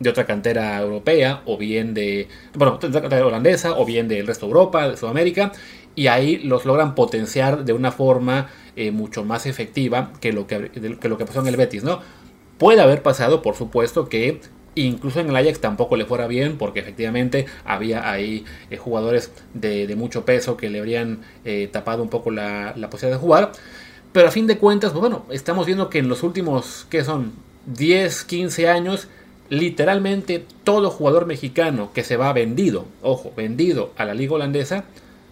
de 0.00 0.10
otra 0.10 0.26
cantera 0.26 0.80
europea, 0.80 1.42
o 1.44 1.56
bien 1.56 1.94
de, 1.94 2.28
bueno, 2.54 2.78
de 2.78 3.00
cantera 3.00 3.26
holandesa, 3.26 3.78
o 3.78 3.84
bien 3.84 4.08
del 4.08 4.26
resto 4.26 4.46
de 4.46 4.50
Europa, 4.50 4.88
de 4.88 4.96
Sudamérica, 4.96 5.52
y 5.94 6.08
ahí 6.08 6.38
los 6.38 6.64
logran 6.64 6.94
potenciar 6.94 7.64
de 7.64 7.72
una 7.72 7.92
forma 7.92 8.48
eh, 8.76 8.90
mucho 8.90 9.24
más 9.24 9.46
efectiva 9.46 10.12
que 10.20 10.32
lo 10.32 10.46
que 10.46 10.70
lo 11.02 11.18
que 11.18 11.24
pasó 11.24 11.40
en 11.40 11.48
el 11.48 11.56
Betis, 11.56 11.84
¿no? 11.84 12.00
Puede 12.58 12.80
haber 12.80 13.02
pasado, 13.02 13.42
por 13.42 13.54
supuesto, 13.54 14.08
que 14.08 14.40
incluso 14.86 15.20
en 15.20 15.28
el 15.28 15.36
Ajax 15.36 15.60
tampoco 15.60 15.96
le 15.96 16.04
fuera 16.04 16.26
bien, 16.26 16.58
porque 16.58 16.80
efectivamente 16.80 17.46
había 17.64 18.10
ahí 18.10 18.44
eh, 18.70 18.76
jugadores 18.76 19.30
de, 19.54 19.94
mucho 19.96 20.24
peso 20.24 20.56
que 20.56 20.70
le 20.70 20.78
habrían 20.78 21.20
eh, 21.44 21.68
tapado 21.72 22.02
un 22.02 22.08
poco 22.08 22.30
la, 22.30 22.74
posibilidad 22.90 23.18
de 23.18 23.22
jugar. 23.22 23.52
Pero 24.12 24.28
a 24.28 24.30
fin 24.30 24.46
de 24.46 24.58
cuentas, 24.58 24.92
pues 24.92 25.00
bueno, 25.00 25.24
estamos 25.30 25.66
viendo 25.66 25.90
que 25.90 25.98
en 25.98 26.08
los 26.08 26.22
últimos, 26.22 26.86
¿qué 26.88 27.04
son? 27.04 27.32
10, 27.66 28.24
15 28.24 28.68
años, 28.68 29.08
literalmente 29.50 30.44
todo 30.64 30.90
jugador 30.90 31.26
mexicano 31.26 31.90
que 31.92 32.04
se 32.04 32.16
va 32.16 32.32
vendido, 32.32 32.86
ojo, 33.02 33.32
vendido 33.36 33.92
a 33.96 34.04
la 34.04 34.14
liga 34.14 34.34
holandesa, 34.34 34.84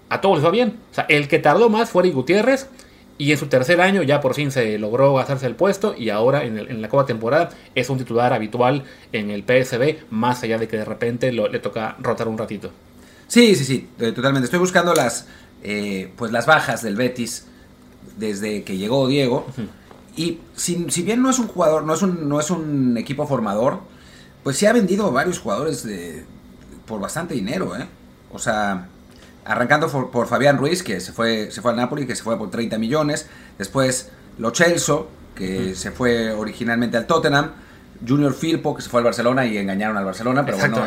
a 0.09 0.21
todos 0.21 0.37
les 0.37 0.45
va 0.47 0.51
bien. 0.51 0.77
O 0.91 0.95
sea, 0.95 1.07
el 1.09 1.29
que 1.29 1.39
tardó 1.39 1.69
más 1.69 1.91
fue 1.91 2.03
Eric 2.03 2.15
Gutiérrez, 2.15 2.69
y 3.19 3.33
en 3.33 3.39
su 3.39 3.47
tercer 3.47 3.81
año 3.81 4.03
ya 4.03 4.21
por 4.21 4.35
fin 4.35 4.51
se 4.51 4.79
logró 4.79 5.19
hacerse 5.19 5.47
el 5.47 5.55
puesto 5.55 5.95
y 5.97 6.11
ahora 6.11 6.45
en, 6.45 6.83
la 6.83 6.89
cuarta 6.89 7.09
temporada 7.09 7.51
es 7.75 7.89
un 7.89 7.99
titular 7.99 8.33
habitual 8.33 8.85
en 9.13 9.31
el 9.31 9.43
PSB, 9.43 10.11
más 10.11 10.43
allá 10.43 10.59
de 10.59 10.69
que 10.69 10.77
de 10.77 10.85
repente 10.85 11.33
le 11.33 11.59
toca 11.61 11.97
rotar 11.99 12.29
un 12.29 12.37
ratito. 12.37 12.71
Sí, 13.29 13.55
sí, 13.55 13.65
sí, 13.65 13.89
eh, 13.99 14.13
totalmente. 14.13 14.45
Estoy 14.45 14.61
buscando 14.61 14.95
las, 14.95 15.27
eh, 15.63 16.13
pues 16.17 16.31
las 16.31 16.47
bajas 16.47 16.83
del 16.83 16.97
Betis 16.97 17.47
desde 18.17 18.63
que 18.63 18.77
llegó 18.77 19.09
Diego. 19.09 19.47
Y 20.17 20.39
si, 20.55 20.77
bien 21.03 21.23
no 21.23 21.31
es 21.31 21.39
un 21.39 21.49
jugador, 21.49 21.85
no 21.85 21.95
es 21.95 22.03
un, 22.03 22.29
no 22.29 22.41
es 22.41 22.51
un 22.51 22.97
equipo 22.97 23.27
formador, 23.27 23.81
pues 24.43 24.57
sí 24.57 24.67
ha 24.67 24.73
vendido 24.73 25.11
varios 25.11 25.39
jugadores 25.39 25.83
de, 25.83 26.25
por 26.87 27.01
bastante 27.01 27.35
dinero, 27.35 27.77
¿eh? 27.77 27.87
O 28.33 28.39
sea, 28.39 28.89
Arrancando 29.47 29.89
por, 29.89 30.27
Fabián 30.27 30.59
Ruiz, 30.59 30.83
que 30.83 31.01
se 31.01 31.13
fue, 31.13 31.51
se 31.51 31.63
fue 31.63 31.71
al 31.71 31.77
Napoli, 31.77 32.07
que 32.07 32.17
se 32.17 32.23
fue 32.23 32.37
por 32.37 32.51
30 32.51 32.79
millones. 32.79 33.27
Después 33.59 34.11
Lo 34.39 34.51
Celso, 34.55 35.09
que 35.35 35.75
se 35.75 35.91
fue 35.91 36.33
originalmente 36.33 36.97
al 36.97 37.07
Tottenham. 37.07 37.53
Junior 38.07 38.35
Firpo, 38.35 38.77
que 38.77 38.83
se 38.83 38.91
fue 38.91 39.01
al 39.01 39.05
Barcelona 39.05 39.47
y 39.47 39.57
engañaron 39.57 39.97
al 39.97 40.05
Barcelona, 40.05 40.45
pero 40.45 40.59
bueno. 40.59 40.85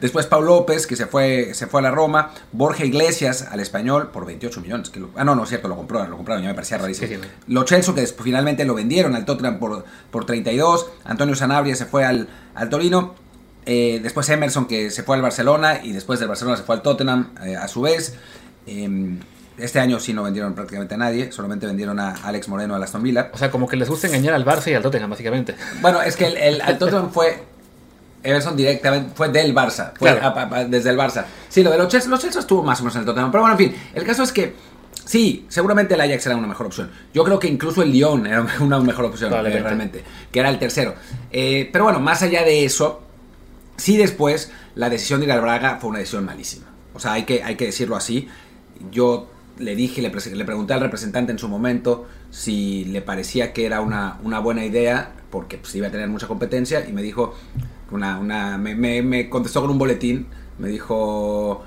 Después 0.00 0.26
Pau 0.26 0.42
López, 0.42 0.88
que 0.88 0.96
se 0.96 1.06
fue, 1.06 1.54
se 1.54 1.68
fue 1.68 1.80
a 1.80 1.84
la 1.84 1.90
Roma. 1.92 2.32
Borja 2.50 2.84
Iglesias 2.84 3.46
al 3.48 3.60
español 3.60 4.10
por 4.12 4.26
28 4.26 4.60
millones. 4.60 4.90
Que 4.90 5.00
ah, 5.14 5.24
no, 5.24 5.36
no 5.36 5.44
es 5.44 5.48
cierto, 5.48 5.68
lo 5.68 5.76
compró, 5.76 6.04
lo 6.04 6.16
compraron, 6.16 6.42
ya 6.42 6.48
me 6.48 6.54
parecía 6.54 6.78
rarísimo. 6.78 7.22
Lo 7.46 7.64
Celso, 7.64 7.94
que 7.94 8.04
finalmente 8.06 8.64
lo 8.64 8.74
vendieron 8.74 9.14
al 9.14 9.24
Tottenham 9.24 9.60
por, 9.60 9.84
por 10.10 10.26
32. 10.26 10.90
Antonio 11.04 11.36
Sanabria 11.36 11.76
se 11.76 11.86
fue 11.86 12.04
al, 12.04 12.28
al 12.56 12.68
Torino. 12.68 13.14
Eh, 13.64 14.00
después 14.02 14.28
Emerson 14.28 14.66
que 14.66 14.90
se 14.90 15.02
fue 15.02 15.16
al 15.16 15.22
Barcelona 15.22 15.80
y 15.82 15.92
después 15.92 16.18
del 16.18 16.28
Barcelona 16.28 16.56
se 16.56 16.64
fue 16.64 16.74
al 16.74 16.82
Tottenham 16.82 17.34
eh, 17.44 17.56
a 17.56 17.68
su 17.68 17.82
vez. 17.82 18.16
Em, 18.66 19.18
este 19.58 19.78
año 19.78 20.00
sí 20.00 20.12
no 20.12 20.22
vendieron 20.22 20.54
prácticamente 20.54 20.94
a 20.94 20.98
nadie, 20.98 21.30
solamente 21.30 21.66
vendieron 21.66 22.00
a 22.00 22.12
Alex 22.24 22.48
Moreno 22.48 22.74
a 22.74 22.82
Aston 22.82 23.02
Villa. 23.02 23.30
O 23.32 23.38
sea, 23.38 23.50
como 23.50 23.68
que 23.68 23.76
les 23.76 23.88
gusta 23.88 24.06
engañar 24.06 24.34
al 24.34 24.44
Barça 24.44 24.70
y 24.70 24.74
al 24.74 24.82
Tottenham, 24.82 25.10
básicamente. 25.10 25.54
Bueno, 25.80 26.02
es 26.02 26.16
que 26.16 26.26
el, 26.26 26.60
el 26.60 26.78
Tottenham 26.78 27.10
fue 27.10 27.52
Emerson 28.22 28.56
directamente 28.56 29.12
fue 29.14 29.28
del 29.28 29.54
Barça, 29.54 29.92
fue 29.96 30.18
desde 30.68 30.90
el 30.90 30.96
Barça. 30.96 31.24
Sí, 31.48 31.62
lo 31.62 31.70
de 31.70 31.78
los 31.78 31.88
Chelsea, 31.88 32.10
los 32.10 32.20
Chelsea 32.20 32.40
estuvo 32.40 32.62
más 32.62 32.80
o 32.80 32.84
menos 32.84 32.94
en 32.96 33.00
el 33.00 33.06
Tottenham, 33.06 33.30
pero 33.30 33.42
bueno, 33.42 33.58
en 33.58 33.70
fin, 33.70 33.80
el 33.94 34.04
caso 34.04 34.22
es 34.22 34.32
que 34.32 34.54
sí, 35.04 35.46
seguramente 35.48 35.94
el 35.94 36.00
Ajax 36.00 36.26
era 36.26 36.36
una 36.36 36.46
mejor 36.46 36.66
opción. 36.66 36.90
Yo 37.12 37.24
creo 37.24 37.38
que 37.38 37.48
incluso 37.48 37.82
el 37.82 37.90
Lyon 37.90 38.26
era 38.26 38.46
una 38.60 38.78
mejor 38.80 39.06
opción, 39.06 39.30
realmente, 39.30 40.04
que 40.30 40.40
era 40.40 40.50
el 40.50 40.58
tercero. 40.58 40.94
Eh, 41.30 41.68
pero 41.72 41.84
bueno, 41.84 42.00
más 42.00 42.22
allá 42.22 42.44
de 42.44 42.64
eso, 42.64 43.02
Sí, 43.76 43.96
después 43.96 44.52
la 44.74 44.90
decisión 44.90 45.20
de 45.20 45.26
ir 45.26 45.32
al 45.32 45.40
Braga 45.40 45.78
fue 45.80 45.90
una 45.90 45.98
decisión 45.98 46.24
malísima. 46.24 46.66
O 46.94 47.00
sea, 47.00 47.14
hay 47.14 47.24
que, 47.24 47.42
hay 47.42 47.56
que 47.56 47.66
decirlo 47.66 47.96
así. 47.96 48.28
Yo 48.90 49.28
le 49.58 49.76
dije, 49.76 50.02
le, 50.02 50.10
le, 50.10 50.44
pregunté 50.44 50.72
al 50.72 50.80
representante 50.80 51.32
en 51.32 51.38
su 51.38 51.48
momento 51.48 52.06
si 52.30 52.84
le 52.86 53.02
parecía 53.02 53.52
que 53.52 53.66
era 53.66 53.80
una, 53.80 54.18
una 54.22 54.38
buena 54.38 54.64
idea, 54.64 55.12
porque 55.30 55.58
pues, 55.58 55.74
iba 55.74 55.88
a 55.88 55.90
tener 55.90 56.08
mucha 56.08 56.26
competencia, 56.26 56.86
y 56.88 56.92
me 56.92 57.02
dijo, 57.02 57.34
una, 57.90 58.18
una, 58.18 58.58
me, 58.58 58.74
me, 58.74 59.28
contestó 59.28 59.60
con 59.60 59.70
un 59.70 59.78
boletín, 59.78 60.26
me 60.58 60.68
dijo, 60.68 61.62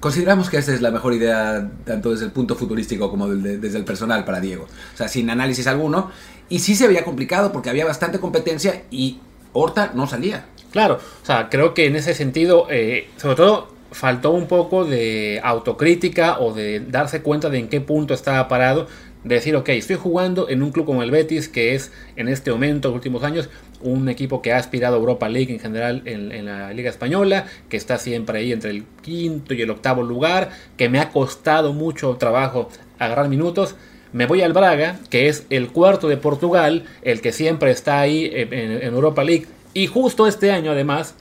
consideramos 0.00 0.50
que 0.50 0.58
esta 0.58 0.72
es 0.72 0.82
la 0.82 0.90
mejor 0.90 1.14
idea 1.14 1.70
tanto 1.84 2.10
desde 2.10 2.26
el 2.26 2.32
punto 2.32 2.54
futurístico 2.54 3.10
como 3.10 3.28
desde 3.28 3.78
el 3.78 3.84
personal 3.84 4.24
para 4.24 4.40
Diego. 4.40 4.64
O 4.94 4.96
sea, 4.96 5.08
sin 5.08 5.30
análisis 5.30 5.66
alguno. 5.66 6.10
Y 6.48 6.58
sí 6.58 6.74
se 6.74 6.84
había 6.84 7.04
complicado 7.04 7.52
porque 7.52 7.70
había 7.70 7.86
bastante 7.86 8.18
competencia 8.18 8.84
y 8.90 9.20
Horta 9.54 9.92
no 9.94 10.06
salía. 10.06 10.46
Claro, 10.72 10.98
o 11.22 11.26
sea, 11.26 11.48
creo 11.50 11.74
que 11.74 11.86
en 11.86 11.96
ese 11.96 12.14
sentido, 12.14 12.66
eh, 12.70 13.08
sobre 13.18 13.36
todo, 13.36 13.68
faltó 13.90 14.30
un 14.30 14.46
poco 14.46 14.86
de 14.86 15.38
autocrítica 15.44 16.40
o 16.40 16.54
de 16.54 16.80
darse 16.80 17.20
cuenta 17.20 17.50
de 17.50 17.58
en 17.58 17.68
qué 17.68 17.80
punto 17.80 18.14
estaba 18.14 18.48
parado. 18.48 18.86
De 19.22 19.36
decir, 19.36 19.54
ok, 19.54 19.68
estoy 19.68 19.96
jugando 19.96 20.48
en 20.48 20.62
un 20.64 20.72
club 20.72 20.86
como 20.86 21.02
el 21.02 21.10
Betis, 21.12 21.48
que 21.48 21.74
es 21.74 21.92
en 22.16 22.26
este 22.26 22.50
momento, 22.50 22.88
en 22.88 22.92
los 22.92 22.98
últimos 22.98 23.22
años, 23.22 23.50
un 23.80 24.08
equipo 24.08 24.42
que 24.42 24.52
ha 24.52 24.56
aspirado 24.56 24.96
a 24.96 24.98
Europa 24.98 25.28
League 25.28 25.52
en 25.52 25.60
general 25.60 26.02
en, 26.06 26.46
la 26.46 26.72
Liga 26.72 26.90
Española, 26.90 27.44
que 27.68 27.76
está 27.76 27.98
siempre 27.98 28.38
ahí 28.38 28.52
entre 28.52 28.70
el 28.70 28.84
quinto 29.02 29.54
y 29.54 29.62
el 29.62 29.70
octavo 29.70 30.02
lugar, 30.02 30.50
que 30.76 30.88
me 30.88 30.98
ha 30.98 31.10
costado 31.10 31.72
mucho 31.72 32.16
trabajo 32.16 32.70
agarrar 32.98 33.28
minutos. 33.28 33.76
Me 34.12 34.26
voy 34.26 34.40
al 34.42 34.54
Braga, 34.54 34.98
que 35.08 35.28
es 35.28 35.46
el 35.50 35.68
cuarto 35.68 36.08
de 36.08 36.16
Portugal, 36.16 36.84
el 37.02 37.20
que 37.20 37.32
siempre 37.32 37.70
está 37.70 38.00
ahí 38.00 38.28
en 38.32 38.82
Europa 38.82 39.22
League 39.22 39.46
y 39.74 39.86
justo 39.86 40.26
este 40.26 40.50
año, 40.50 40.72
además, 40.72 41.14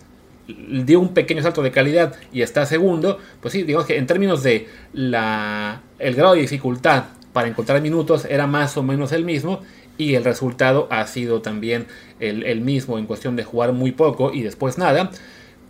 dio 0.48 1.00
un 1.00 1.14
pequeño 1.14 1.42
salto 1.42 1.62
de 1.62 1.72
calidad 1.72 2.16
y 2.34 2.42
está 2.42 2.66
segundo. 2.66 3.20
Pues 3.40 3.54
sí, 3.54 3.64
digamos 3.64 3.88
que 3.88 3.98
en 3.98 4.08
términos 4.08 4.44
de 4.44 4.68
la, 4.94 5.82
el 6.00 6.16
grado 6.16 6.34
de 6.34 6.42
dificultad 6.42 7.06
para 7.34 7.48
encontrar 7.48 7.82
minutos 7.82 8.26
era 8.26 8.48
más 8.48 8.76
o 8.78 8.84
menos 8.84 9.12
el 9.12 9.26
mismo. 9.26 9.62
Y 9.98 10.16
el 10.16 10.24
resultado 10.24 10.88
ha 10.90 11.06
sido 11.06 11.42
también 11.42 11.86
el, 12.20 12.44
el 12.44 12.62
mismo 12.62 12.98
en 12.98 13.06
cuestión 13.06 13.36
de 13.36 13.44
jugar 13.44 13.72
muy 13.74 13.92
poco 13.92 14.34
y 14.34 14.42
después 14.42 14.78
nada. 14.78 15.12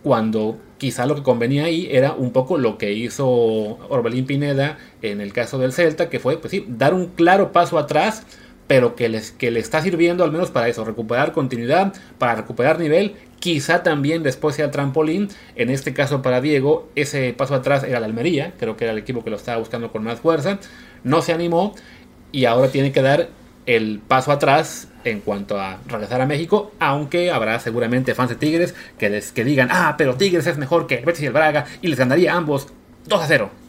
Cuando 0.02 0.58
quizá 0.78 1.06
lo 1.06 1.14
que 1.14 1.22
convenía 1.22 1.64
ahí 1.64 1.88
era 1.90 2.12
un 2.12 2.32
poco 2.32 2.58
lo 2.58 2.76
que 2.76 2.92
hizo 2.92 3.28
Orbelín 3.28 4.26
Pineda 4.26 4.78
en 5.00 5.20
el 5.20 5.32
caso 5.32 5.58
del 5.58 5.72
Celta, 5.72 6.08
que 6.08 6.18
fue, 6.18 6.38
pues 6.38 6.50
sí, 6.50 6.64
dar 6.66 6.94
un 6.94 7.08
claro 7.08 7.52
paso 7.52 7.78
atrás 7.78 8.24
pero 8.66 8.94
que, 8.94 9.08
les, 9.08 9.32
que 9.32 9.50
le 9.50 9.60
está 9.60 9.82
sirviendo 9.82 10.24
al 10.24 10.32
menos 10.32 10.50
para 10.50 10.68
eso, 10.68 10.84
recuperar 10.84 11.32
continuidad, 11.32 11.92
para 12.18 12.34
recuperar 12.34 12.78
nivel, 12.78 13.14
quizá 13.38 13.82
también 13.82 14.22
después 14.22 14.56
sea 14.56 14.66
el 14.66 14.70
trampolín, 14.70 15.28
en 15.56 15.70
este 15.70 15.92
caso 15.92 16.22
para 16.22 16.40
Diego, 16.40 16.88
ese 16.94 17.32
paso 17.32 17.54
atrás 17.54 17.84
era 17.84 18.00
la 18.00 18.06
Almería, 18.06 18.54
creo 18.58 18.76
que 18.76 18.84
era 18.84 18.92
el 18.92 18.98
equipo 18.98 19.24
que 19.24 19.30
lo 19.30 19.36
estaba 19.36 19.58
buscando 19.58 19.90
con 19.90 20.04
más 20.04 20.20
fuerza, 20.20 20.58
no 21.04 21.22
se 21.22 21.32
animó 21.32 21.74
y 22.30 22.44
ahora 22.44 22.68
tiene 22.68 22.92
que 22.92 23.02
dar 23.02 23.28
el 23.66 24.00
paso 24.06 24.32
atrás 24.32 24.88
en 25.04 25.20
cuanto 25.20 25.60
a 25.60 25.78
regresar 25.86 26.20
a 26.20 26.26
México, 26.26 26.72
aunque 26.78 27.30
habrá 27.30 27.58
seguramente 27.58 28.14
fans 28.14 28.30
de 28.30 28.36
Tigres 28.36 28.74
que, 28.98 29.22
que 29.34 29.44
digan, 29.44 29.68
ah, 29.70 29.96
pero 29.98 30.14
Tigres 30.14 30.46
es 30.46 30.58
mejor 30.58 30.86
que 30.86 30.98
Betis 30.98 31.22
y 31.22 31.26
el 31.26 31.32
Braga 31.32 31.64
y 31.80 31.88
les 31.88 31.98
ganaría 31.98 32.34
ambos 32.34 32.68
2 33.06 33.20
a 33.20 33.26
0. 33.26 33.61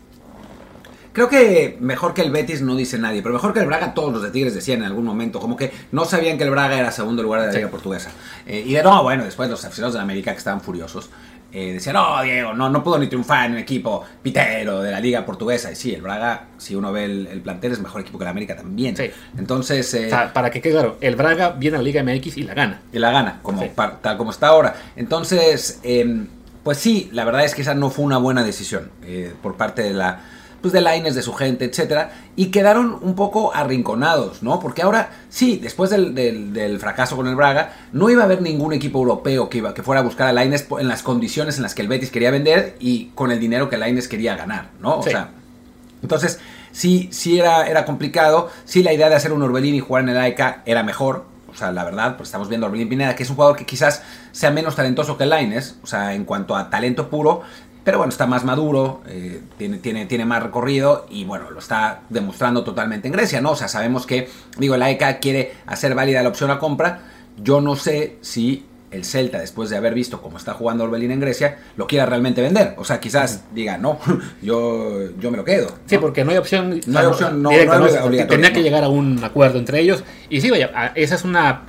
Creo 1.13 1.29
que 1.29 1.77
mejor 1.79 2.15
que 2.15 2.23
el 2.23 2.31
Betis 2.31 2.63
no 2.63 2.75
dice 2.75 2.97
nadie, 2.97 3.21
pero 3.21 3.35
mejor 3.35 3.53
que 3.53 3.59
el 3.59 3.67
Braga 3.67 3.93
todos 3.93 4.11
los 4.11 4.23
de 4.23 4.31
Tigres 4.31 4.55
decían 4.55 4.79
en 4.79 4.85
algún 4.85 5.05
momento, 5.05 5.39
como 5.39 5.55
que 5.55 5.71
no 5.91 6.05
sabían 6.05 6.39
que 6.39 6.43
el 6.43 6.49
Braga 6.49 6.77
era 6.77 6.91
segundo 6.91 7.21
lugar 7.21 7.41
de 7.41 7.47
la 7.47 7.53
Liga 7.53 7.69
Portuguesa. 7.69 8.09
Eh, 8.47 8.63
y 8.65 8.73
de 8.73 8.81
no, 8.81 9.03
bueno, 9.03 9.23
después 9.23 9.47
los 9.47 9.63
aficionados 9.63 9.93
de 9.93 10.01
América 10.01 10.31
que 10.31 10.39
estaban 10.39 10.59
furiosos, 10.59 11.11
eh, 11.51 11.73
decían, 11.73 11.93
no, 11.97 12.19
Diego, 12.23 12.53
no, 12.53 12.67
no 12.67 12.83
puedo 12.83 12.97
ni 12.97 13.05
triunfar 13.05 13.45
en 13.45 13.51
un 13.51 13.57
equipo 13.59 14.03
pitero 14.23 14.81
de 14.81 14.89
la 14.89 14.99
Liga 14.99 15.23
Portuguesa. 15.23 15.71
Y 15.71 15.75
sí, 15.75 15.93
el 15.93 16.01
Braga, 16.01 16.47
si 16.57 16.73
uno 16.73 16.91
ve 16.91 17.05
el, 17.05 17.41
plantel, 17.41 17.73
es 17.73 17.79
mejor 17.79 18.01
equipo 18.01 18.17
que 18.17 18.23
el 18.23 18.31
América 18.31 18.55
también. 18.55 18.97
Sí. 18.97 19.11
Entonces... 19.37 19.93
Eh, 19.93 20.09
para 20.33 20.49
que 20.49 20.61
quede 20.61 20.73
claro, 20.73 20.97
el 20.99 21.15
Braga 21.15 21.51
viene 21.51 21.77
a 21.77 21.79
la 21.79 21.83
Liga 21.83 22.01
MX 22.01 22.37
y 22.37 22.43
la 22.43 22.55
gana. 22.55 22.81
Y 22.91 22.97
la 22.97 23.11
gana, 23.11 23.39
como, 23.43 23.63
tal 24.01 24.17
como 24.17 24.31
está 24.31 24.47
ahora. 24.47 24.75
Entonces, 24.95 25.79
em, 25.83 26.25
pues 26.63 26.79
sí, 26.79 27.09
la 27.11 27.23
verdad 27.23 27.45
es 27.45 27.53
que 27.53 27.61
esa 27.61 27.75
no 27.75 27.91
fue 27.91 28.03
una 28.03 28.17
buena 28.17 28.43
decisión 28.43 28.89
por 29.43 29.55
parte 29.55 29.83
de 29.83 29.93
la 29.93 30.21
pues, 30.63 30.71
de 30.71 30.79
Laines, 30.79 31.13
de 31.13 31.21
su 31.21 31.33
gente, 31.33 31.65
etcétera, 31.65 32.11
y 32.37 32.45
quedaron 32.45 32.97
un 33.01 33.15
poco 33.15 33.53
arrinconados, 33.53 34.41
¿no? 34.43 34.61
Porque 34.61 34.81
ahora, 34.81 35.09
sí, 35.27 35.59
después 35.61 35.89
del, 35.89 36.79
fracaso 36.79 37.17
con 37.17 37.27
el 37.27 37.35
Braga, 37.35 37.73
no 37.91 38.09
iba 38.09 38.21
a 38.21 38.25
haber 38.25 38.41
ningún 38.41 38.71
equipo 38.71 38.99
europeo 38.99 39.49
que, 39.49 39.57
iba, 39.57 39.73
que 39.73 39.83
fuera 39.83 39.99
a 39.99 40.05
buscar 40.05 40.29
a 40.29 40.31
Laines 40.31 40.65
en 40.79 40.87
las 40.87 41.03
condiciones 41.03 41.57
en 41.57 41.63
las 41.63 41.75
que 41.75 41.81
el 41.81 41.89
Betis 41.89 42.11
quería 42.11 42.31
vender 42.31 42.77
y 42.79 43.07
con 43.07 43.29
el 43.29 43.41
dinero 43.41 43.69
que 43.69 43.75
Laines 43.75 44.07
quería 44.07 44.37
ganar, 44.37 44.69
¿no? 44.79 44.99
O 44.99 45.03
sea, 45.03 45.31
entonces, 46.01 46.39
sí, 46.71 47.09
sí 47.11 47.37
era, 47.37 47.67
era 47.67 47.83
complicado, 47.83 48.49
sí 48.63 48.83
la 48.83 48.93
idea 48.93 49.09
de 49.09 49.15
hacer 49.15 49.33
un 49.33 49.43
Orbelín 49.43 49.75
y 49.75 49.81
jugar 49.81 50.03
en 50.03 50.09
el 50.09 50.17
AEK 50.17 50.61
era 50.65 50.81
mejor, 50.81 51.25
o 51.51 51.55
sea, 51.57 51.73
la 51.73 51.83
verdad, 51.83 52.15
pues 52.15 52.29
estamos 52.29 52.47
viendo 52.47 52.65
a 52.65 52.69
Orbelín 52.69 52.87
Pineda, 52.87 53.17
que 53.17 53.23
es 53.23 53.29
un 53.29 53.35
jugador 53.35 53.57
que 53.57 53.65
quizás 53.65 54.01
sea 54.31 54.49
menos 54.49 54.77
talentoso 54.77 55.17
que 55.17 55.25
Laines, 55.25 55.75
o 55.83 55.87
sea, 55.87 56.13
en 56.13 56.23
cuanto 56.23 56.55
a 56.55 56.69
talento 56.69 57.09
puro, 57.09 57.41
pero 57.83 57.97
bueno, 57.97 58.11
está 58.11 58.25
más 58.27 58.43
maduro, 58.43 59.01
eh, 59.07 59.41
tiene, 59.57 59.77
tiene, 59.77 60.05
tiene 60.05 60.25
más 60.25 60.41
recorrido 60.41 61.05
y 61.09 61.25
bueno, 61.25 61.51
lo 61.51 61.59
está 61.59 62.01
demostrando 62.09 62.63
totalmente 62.63 63.07
en 63.07 63.13
Grecia, 63.13 63.41
¿no? 63.41 63.51
O 63.51 63.55
sea, 63.55 63.67
sabemos 63.67 64.05
que, 64.05 64.29
digo, 64.57 64.77
la 64.77 64.89
ECA 64.89 65.19
quiere 65.19 65.53
hacer 65.65 65.95
válida 65.95 66.23
la 66.23 66.29
opción 66.29 66.51
a 66.51 66.59
compra. 66.59 67.01
Yo 67.37 67.61
no 67.61 67.75
sé 67.75 68.17
si 68.21 68.65
el 68.93 69.03
Celta, 69.05 69.39
después 69.39 69.69
de 69.69 69.77
haber 69.77 69.93
visto 69.93 70.21
cómo 70.21 70.37
está 70.37 70.53
jugando 70.53 70.83
Orbelín 70.83 71.11
en 71.11 71.19
Grecia, 71.19 71.57
lo 71.75 71.87
quiera 71.87 72.05
realmente 72.05 72.41
vender. 72.41 72.75
O 72.77 72.85
sea, 72.85 72.99
quizás 72.99 73.43
diga, 73.53 73.77
no, 73.77 73.99
yo, 74.41 75.09
yo 75.19 75.31
me 75.31 75.37
lo 75.37 75.43
quedo. 75.43 75.67
Sí, 75.87 75.97
porque 75.97 76.23
no 76.23 76.31
hay 76.31 76.37
opción. 76.37 76.79
No 76.85 76.99
hay 76.99 77.05
opción, 77.07 77.41
no, 77.41 77.49
directa, 77.49 77.75
no 77.75 77.79
¿no? 77.81 77.87
es 77.87 78.01
obligatorio, 78.01 78.27
Tenía 78.27 78.53
que 78.53 78.63
llegar 78.63 78.83
a 78.83 78.89
un 78.89 79.21
acuerdo 79.23 79.59
entre 79.59 79.79
ellos. 79.79 80.03
Y 80.29 80.41
sí, 80.41 80.49
vaya, 80.49 80.93
esa 80.95 81.15
es 81.15 81.23
una. 81.23 81.63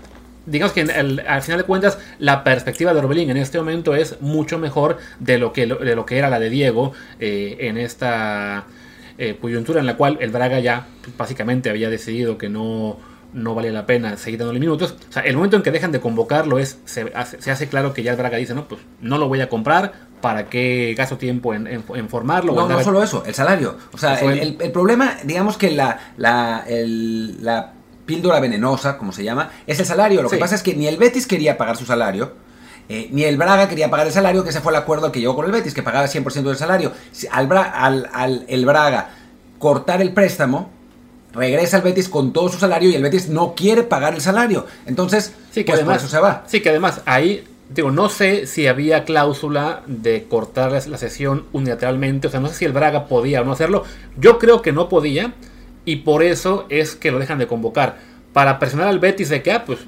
Digamos 0.47 0.73
que 0.73 0.83
el- 0.83 1.21
al 1.27 1.43
final 1.43 1.59
de 1.61 1.65
cuentas, 1.65 1.99
la 2.19 2.45
perspectiva 2.45 2.93
de 2.93 2.99
Orbelín 3.01 3.31
en 3.31 3.37
este 3.39 3.59
momento 3.59 3.95
es 3.95 4.21
mucho 4.21 4.59
mejor 4.59 4.99
de 5.19 5.39
lo 5.39 5.53
que, 5.53 5.67
de 5.67 5.95
lo 5.97 6.05
que 6.05 6.19
era 6.19 6.29
la 6.29 6.39
de 6.39 6.51
Diego 6.51 6.93
eh, 7.21 7.57
en 7.61 7.79
esta 7.79 8.65
eh, 9.17 9.39
coyuntura 9.41 9.81
en 9.81 9.87
la 9.87 9.97
cual 9.97 10.19
el 10.21 10.31
Braga 10.31 10.59
ya 10.61 10.87
pues, 11.03 11.17
básicamente 11.17 11.71
había 11.71 11.89
decidido 11.89 12.37
que 12.37 12.49
no, 12.49 12.99
no 13.33 13.55
vale 13.55 13.71
la 13.73 13.87
pena 13.87 14.17
seguir 14.17 14.39
dándole 14.41 14.61
minutos. 14.61 14.97
O 15.09 15.13
sea, 15.13 15.23
el 15.23 15.37
momento 15.37 15.57
en 15.57 15.63
que 15.63 15.71
dejan 15.71 15.93
de 15.93 16.01
convocarlo 16.01 16.59
es 16.59 16.79
se 16.85 17.11
hace, 17.15 17.41
se 17.41 17.51
hace 17.51 17.69
claro 17.69 17.95
que 17.95 18.03
ya 18.03 18.11
el 18.11 18.17
Braga 18.17 18.37
dice, 18.37 18.55
no, 18.55 18.67
pues 18.69 18.81
no 19.01 19.19
lo 19.19 19.29
voy 19.29 19.41
a 19.41 19.49
comprar, 19.49 19.93
¿para 20.21 20.47
qué 20.51 20.95
gasto 20.99 21.17
tiempo 21.17 21.55
en, 21.55 21.67
en- 21.67 21.85
en 21.95 22.09
formarlo? 22.09 22.53
No, 22.55 22.63
no 22.69 22.83
solo 22.85 23.03
eso, 23.03 23.25
el 23.25 23.35
salario. 23.35 23.77
O 23.93 23.99
sea, 23.99 24.21
El 24.21 24.31
el, 24.33 24.39
el- 24.41 24.57
el 24.61 24.73
problema, 24.73 25.15
digamos 25.25 25.57
que 25.57 25.71
la, 25.71 25.99
la, 26.17 26.65
el- 26.67 27.43
la 27.45 27.73
píldora 28.07 28.41
venenosa, 28.41 28.99
como 28.99 29.13
se 29.13 29.25
llama, 29.25 29.51
es 29.67 29.81
el 29.81 29.87
salario. 29.87 30.23
Lo 30.23 30.29
Sí. 30.29 30.37
que 30.37 30.41
pasa 30.41 30.55
es 30.55 30.63
que 30.63 30.75
ni 30.75 30.87
el 30.87 30.97
Betis 30.97 31.27
quería 31.27 31.57
pagar 31.57 31.77
su 31.77 31.87
salario, 31.87 32.33
eh, 32.89 33.09
ni 33.13 33.25
el 33.25 33.37
Braga 33.39 33.69
quería 33.69 33.91
pagar 33.91 34.07
el 34.07 34.13
salario, 34.13 34.45
que 34.45 34.51
ese 34.51 34.61
fue 34.61 34.73
el 34.73 34.77
acuerdo 34.77 35.07
al 35.07 35.13
que 35.13 35.21
llegó 35.21 35.35
con 35.35 35.47
el 35.47 35.53
Betis, 35.53 35.73
que 35.75 35.83
pagaba 35.83 36.07
100% 36.07 36.51
del 36.51 36.59
salario. 36.59 36.93
Si 37.13 37.27
al, 37.31 37.49
Bra- 37.49 37.71
al, 37.75 38.11
al- 38.13 38.45
el 38.49 38.67
Braga 38.67 39.11
cortar 39.59 40.03
el 40.03 40.13
préstamo, 40.13 40.71
regresa 41.33 41.79
al 41.79 41.83
Betis 41.83 42.09
con 42.09 42.33
todo 42.33 42.49
su 42.49 42.59
salario 42.59 42.91
y 42.91 42.95
el 42.95 43.03
Betis 43.03 43.29
no 43.29 43.55
quiere 43.55 43.83
pagar 43.83 44.15
el 44.15 44.21
salario. 44.21 44.67
Entonces, 44.87 45.33
Sí, 45.51 45.65
que 45.65 45.73
pues 45.73 45.79
además, 45.81 45.97
por 45.99 46.07
eso 46.07 46.17
se 46.17 46.21
va. 46.23 46.45
Sí, 46.47 46.61
que 46.61 46.69
además 46.69 47.01
ahí, 47.07 47.43
digo, 47.71 47.91
no 47.91 48.09
sé 48.11 48.47
si 48.47 48.67
había 48.67 49.05
cláusula 49.05 49.83
de 49.87 50.27
cortar 50.29 50.71
la, 50.73 50.81
la 50.87 50.99
sesión 50.99 51.47
unilateralmente, 51.53 52.29
o 52.29 52.31
sea, 52.31 52.39
no 52.41 52.49
sé 52.49 52.55
si 52.55 52.65
el 52.67 52.73
Braga 52.73 53.07
podía 53.07 53.41
o 53.41 53.45
no 53.45 53.53
hacerlo. 53.53 53.85
Yo 54.19 54.39
creo 54.39 54.61
que 54.63 54.73
no 54.73 54.89
podía 54.91 55.33
y 55.85 55.97
por 55.97 56.23
eso 56.23 56.67
es 56.69 56.95
que 56.95 57.11
lo 57.11 57.19
dejan 57.19 57.39
de 57.39 57.47
convocar. 57.47 57.99
Para 58.33 58.59
presionar 58.59 58.89
al 58.89 58.99
Betis 58.99 59.29
de 59.29 59.43
que, 59.43 59.53
ah, 59.53 59.65
pues 59.65 59.81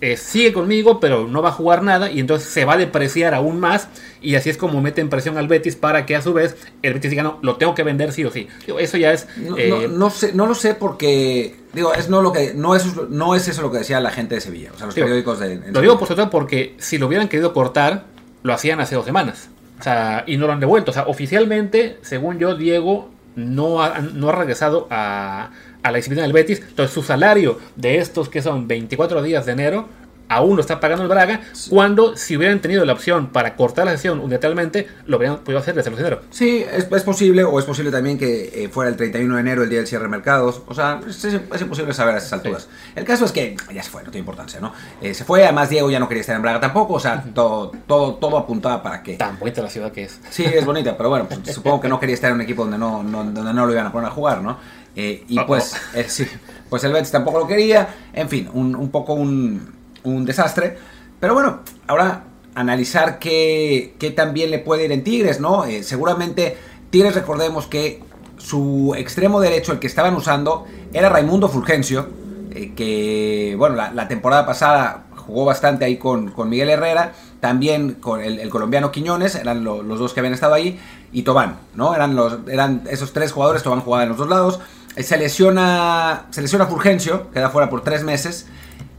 eh, 0.00 0.16
sigue 0.16 0.52
conmigo, 0.52 1.00
pero 1.00 1.26
no 1.26 1.42
va 1.42 1.48
a 1.48 1.52
jugar 1.52 1.82
nada 1.82 2.08
y 2.10 2.20
entonces 2.20 2.48
se 2.48 2.64
va 2.64 2.74
a 2.74 2.76
depreciar 2.76 3.34
aún 3.34 3.58
más 3.58 3.88
y 4.20 4.36
así 4.36 4.48
es 4.48 4.56
como 4.56 4.80
meten 4.80 5.08
presión 5.08 5.36
al 5.38 5.48
Betis 5.48 5.74
para 5.74 6.06
que 6.06 6.14
a 6.14 6.22
su 6.22 6.32
vez 6.32 6.56
el 6.82 6.94
Betis 6.94 7.10
diga, 7.10 7.24
no, 7.24 7.38
lo 7.42 7.56
tengo 7.56 7.74
que 7.74 7.82
vender 7.82 8.12
sí 8.12 8.24
o 8.24 8.30
sí. 8.30 8.46
Eso 8.78 8.96
ya 8.96 9.12
es... 9.12 9.26
No, 9.36 9.58
eh, 9.58 9.68
no, 9.68 9.88
no 9.88 10.10
sé, 10.10 10.32
no 10.34 10.46
lo 10.46 10.54
sé 10.54 10.74
porque 10.74 11.56
digo 11.72 11.92
es 11.94 12.08
no 12.08 12.22
lo 12.22 12.32
que 12.32 12.54
no 12.54 12.76
es 12.76 12.86
no 13.08 13.34
es 13.34 13.48
eso 13.48 13.60
lo 13.60 13.72
que 13.72 13.78
decía 13.78 14.00
la 14.00 14.10
gente 14.10 14.36
de 14.36 14.40
Sevilla, 14.40 14.70
o 14.72 14.76
sea 14.76 14.86
los 14.86 14.94
Digo, 14.94 15.06
periódicos 15.06 15.40
de. 15.40 15.60
Lo 15.72 15.80
digo 15.80 15.98
por 15.98 16.08
todo 16.08 16.30
porque 16.30 16.76
si 16.78 16.98
lo 16.98 17.08
hubieran 17.08 17.28
querido 17.28 17.52
cortar, 17.52 18.04
lo 18.42 18.54
hacían 18.54 18.80
hace 18.80 18.94
dos 18.94 19.04
semanas. 19.04 19.50
O 19.80 19.82
sea, 19.82 20.24
y 20.26 20.36
no 20.36 20.46
lo 20.46 20.52
han 20.52 20.60
devuelto. 20.60 20.90
O 20.90 20.94
sea, 20.94 21.06
oficialmente, 21.06 21.98
según 22.02 22.38
yo, 22.38 22.56
Diego 22.56 23.10
no 23.38 23.82
ha, 23.82 24.00
no 24.00 24.28
ha 24.28 24.32
regresado 24.32 24.88
a, 24.90 25.50
a 25.82 25.90
la 25.90 25.96
disciplina 25.96 26.22
del 26.22 26.32
Betis. 26.32 26.60
Entonces, 26.60 26.92
su 26.92 27.02
salario 27.02 27.58
de 27.76 27.98
estos 27.98 28.28
que 28.28 28.42
son 28.42 28.66
24 28.68 29.22
días 29.22 29.46
de 29.46 29.52
enero, 29.52 29.88
aún 30.28 30.56
lo 30.56 30.60
está 30.60 30.80
pagando 30.80 31.02
el 31.04 31.08
Braga. 31.08 31.40
Cuando, 31.70 32.16
si 32.16 32.36
hubieran 32.36 32.60
tenido 32.60 32.84
la 32.84 32.92
opción 32.92 33.28
para 33.28 33.56
cortar 33.56 33.86
la 33.86 33.92
sesión 33.92 34.20
unilateralmente, 34.20 34.86
lo 35.06 35.16
hubieran 35.18 35.38
podido 35.38 35.60
hacer 35.60 35.74
desde 35.74 35.90
los 35.90 35.98
enero. 36.00 36.20
Sí, 36.30 36.64
es, 36.72 36.86
es 36.90 37.02
posible, 37.02 37.44
o 37.44 37.58
es 37.58 37.64
posible 37.64 37.90
también 37.90 38.18
que 38.18 38.64
eh, 38.64 38.68
fuera 38.68 38.90
el 38.90 38.96
31 38.96 39.34
de 39.34 39.40
enero, 39.40 39.62
el 39.62 39.68
día 39.70 39.78
del 39.78 39.86
cierre 39.86 40.04
de 40.04 40.08
mercados. 40.10 40.62
O 40.66 40.74
sea, 40.74 41.00
es, 41.08 41.24
es- 41.24 41.60
imposible 41.60 41.92
saber 41.94 42.14
a 42.14 42.18
esas 42.18 42.32
alturas. 42.32 42.68
El 42.94 43.04
caso 43.04 43.24
es 43.24 43.32
que 43.32 43.56
ya 43.74 43.82
se 43.82 43.90
fue, 43.90 44.02
no 44.02 44.10
tiene 44.10 44.20
importancia, 44.20 44.60
¿no? 44.60 44.72
Eh, 45.02 45.14
se 45.14 45.24
fue, 45.24 45.44
además 45.44 45.70
Diego 45.70 45.90
ya 45.90 45.98
no 46.00 46.08
quería 46.08 46.20
estar 46.20 46.36
en 46.36 46.42
Braga 46.42 46.60
tampoco, 46.60 46.94
o 46.94 47.00
sea, 47.00 47.22
todo, 47.34 47.72
todo, 47.86 48.14
todo 48.14 48.38
apuntaba 48.38 48.82
para 48.82 49.02
que. 49.02 49.16
Tan 49.16 49.38
bonita 49.38 49.62
la 49.62 49.70
ciudad 49.70 49.90
que 49.92 50.04
es. 50.04 50.20
Sí, 50.30 50.44
es 50.44 50.64
bonita, 50.64 50.96
pero 50.96 51.08
bueno, 51.10 51.26
pues, 51.28 51.54
supongo 51.54 51.80
que 51.80 51.88
no 51.88 51.98
quería 51.98 52.14
estar 52.14 52.30
en 52.30 52.36
un 52.36 52.42
equipo 52.42 52.62
donde 52.62 52.78
no, 52.78 53.02
no- 53.02 53.24
donde 53.24 53.52
no 53.52 53.66
lo 53.66 53.72
iban 53.72 53.86
a 53.86 53.92
poner 53.92 54.08
a 54.08 54.12
jugar, 54.12 54.42
¿no? 54.42 54.58
Eh, 54.96 55.24
y 55.28 55.38
Oh, 55.38 55.46
pues, 55.46 55.74
eh, 55.94 56.06
sí, 56.08 56.26
pues 56.68 56.82
el 56.84 56.92
Betis 56.92 57.12
tampoco 57.12 57.38
lo 57.38 57.46
quería, 57.46 57.88
en 58.12 58.28
fin, 58.28 58.48
un, 58.52 58.74
un 58.74 58.90
poco 58.90 59.12
un, 59.14 59.77
un 60.04 60.24
desastre. 60.24 60.76
Pero 61.20 61.34
bueno, 61.34 61.60
ahora 61.86 62.24
analizar 62.54 63.18
qué, 63.18 63.94
qué 63.98 64.10
también 64.10 64.50
le 64.50 64.58
puede 64.58 64.84
ir 64.84 64.92
en 64.92 65.04
Tigres, 65.04 65.40
¿no? 65.40 65.64
Eh, 65.64 65.82
seguramente 65.82 66.56
Tigres, 66.90 67.14
recordemos 67.14 67.66
que 67.66 68.02
su 68.36 68.94
extremo 68.96 69.40
derecho, 69.40 69.72
el 69.72 69.78
que 69.78 69.86
estaban 69.86 70.14
usando, 70.14 70.64
era 70.92 71.08
Raimundo 71.08 71.48
Fulgencio, 71.48 72.08
eh, 72.52 72.72
que, 72.74 73.54
bueno, 73.58 73.76
la, 73.76 74.08
temporada 74.08 74.46
pasada 74.46 75.04
jugó 75.16 75.44
bastante 75.44 75.84
ahí 75.84 75.96
con, 75.98 76.30
con 76.30 76.48
Miguel 76.48 76.70
Herrera, 76.70 77.12
también 77.40 77.94
con 77.94 78.20
el, 78.20 78.48
colombiano 78.48 78.90
Quiñones, 78.90 79.34
eran 79.34 79.62
lo- 79.64 79.82
los 79.82 79.98
dos 79.98 80.12
que 80.14 80.20
habían 80.20 80.34
estado 80.34 80.54
ahí, 80.54 80.80
y 81.12 81.22
Tobán, 81.22 81.58
¿no? 81.74 81.94
Eran, 81.94 82.16
los, 82.16 82.38
eran 82.48 82.82
esos 82.90 83.12
tres 83.12 83.32
jugadores, 83.32 83.62
Tobán 83.62 83.80
jugaba 83.80 84.02
en 84.04 84.08
los 84.08 84.18
dos 84.18 84.28
lados. 84.28 84.60
Eh, 84.96 85.02
Se 85.02 85.16
lesiona, 85.18 86.26
se 86.30 86.42
lesiona 86.42 86.66
Fulgencio, 86.66 87.30
queda 87.30 87.50
fuera 87.50 87.68
por 87.70 87.82
tres 87.82 88.02
meses. 88.04 88.46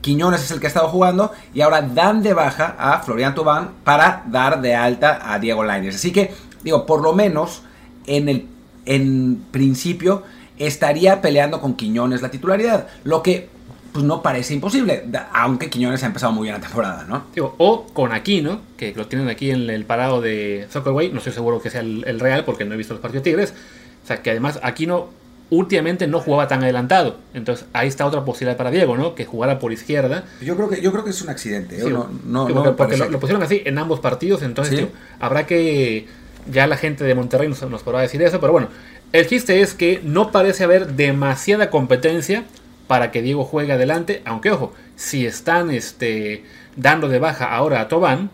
Quiñones 0.01 0.43
es 0.43 0.51
el 0.51 0.59
que 0.59 0.67
ha 0.67 0.69
estado 0.69 0.89
jugando 0.89 1.31
y 1.53 1.61
ahora 1.61 1.81
dan 1.81 2.23
de 2.23 2.33
baja 2.33 2.75
a 2.77 2.99
Florian 2.99 3.35
Tobán 3.35 3.71
para 3.83 4.23
dar 4.27 4.61
de 4.61 4.75
alta 4.75 5.19
a 5.23 5.39
Diego 5.39 5.63
Lainez. 5.63 5.95
Así 5.95 6.11
que, 6.11 6.33
digo, 6.63 6.85
por 6.85 7.01
lo 7.01 7.13
menos 7.13 7.63
en 8.05 8.29
el 8.29 8.47
en 8.85 9.45
principio 9.51 10.23
estaría 10.57 11.21
peleando 11.21 11.61
con 11.61 11.75
Quiñones 11.75 12.21
la 12.21 12.31
titularidad, 12.31 12.87
lo 13.03 13.21
que 13.21 13.49
pues 13.91 14.05
no 14.05 14.21
parece 14.21 14.53
imposible, 14.53 15.05
aunque 15.33 15.69
Quiñones 15.69 16.03
ha 16.03 16.07
empezado 16.07 16.31
muy 16.31 16.43
bien 16.43 16.55
la 16.55 16.61
temporada, 16.61 17.05
¿no? 17.07 17.25
O 17.57 17.85
con 17.87 18.11
Aquino, 18.11 18.61
que 18.77 18.93
lo 18.93 19.07
tienen 19.07 19.29
aquí 19.29 19.51
en 19.51 19.69
el 19.69 19.85
parado 19.85 20.21
de 20.21 20.67
Soccerway. 20.69 21.11
No 21.11 21.17
estoy 21.17 21.33
seguro 21.33 21.61
que 21.61 21.69
sea 21.69 21.81
el, 21.81 22.03
el 22.05 22.19
real 22.19 22.45
porque 22.45 22.65
no 22.65 22.73
he 22.73 22.77
visto 22.77 22.93
los 22.93 23.01
partidos 23.01 23.23
Tigres. 23.23 23.53
O 24.03 24.07
sea, 24.07 24.21
que 24.21 24.29
además 24.29 24.59
Aquino 24.61 25.09
últimamente 25.51 26.05
no 26.07 26.19
jugaba 26.19 26.47
tan 26.47 26.61
adelantado. 26.63 27.17
Entonces 27.33 27.65
ahí 27.73 27.87
está 27.87 28.05
otra 28.05 28.23
posibilidad 28.25 28.55
para 28.57 28.69
Diego, 28.71 28.95
¿no? 28.97 29.15
Que 29.15 29.25
jugara 29.25 29.57
por 29.59 29.71
izquierda. 29.73 30.25
Yo 30.41 30.55
creo 30.55 30.69
que 30.69 30.81
yo 30.81 30.91
creo 30.91 31.03
que 31.03 31.09
es 31.09 31.21
un 31.21 31.29
accidente, 31.29 31.77
¿eh? 31.77 31.81
Sí, 31.83 31.89
no, 31.89 32.07
no, 32.25 32.47
sí, 32.47 32.53
porque, 32.53 32.71
porque 32.71 32.97
lo, 32.97 33.09
lo 33.09 33.19
pusieron 33.19 33.41
así 33.43 33.61
en 33.65 33.77
ambos 33.77 33.99
partidos. 33.99 34.41
Entonces 34.43 34.71
Sí. 34.75 34.81
digo, 34.81 34.91
habrá 35.19 35.45
que. 35.45 36.07
Ya 36.51 36.65
la 36.67 36.77
gente 36.77 37.03
de 37.03 37.13
Monterrey 37.15 37.47
nos, 37.49 37.61
nos 37.69 37.83
podrá 37.83 37.99
decir 38.01 38.21
eso. 38.21 38.39
Pero 38.39 38.51
bueno, 38.53 38.67
el 39.11 39.27
chiste 39.27 39.61
es 39.61 39.73
que 39.73 40.01
no 40.03 40.31
parece 40.31 40.63
haber 40.63 40.93
demasiada 40.93 41.69
competencia 41.69 42.45
para 42.87 43.11
que 43.11 43.21
Diego 43.21 43.43
juegue 43.43 43.73
adelante. 43.73 44.21
Aunque, 44.25 44.51
ojo, 44.51 44.73
si 44.95 45.25
están 45.25 45.69
este, 45.69 46.43
dando 46.75 47.07
de 47.07 47.19
baja 47.19 47.53
ahora 47.55 47.81
a 47.81 47.87
Tobán, 47.87 48.29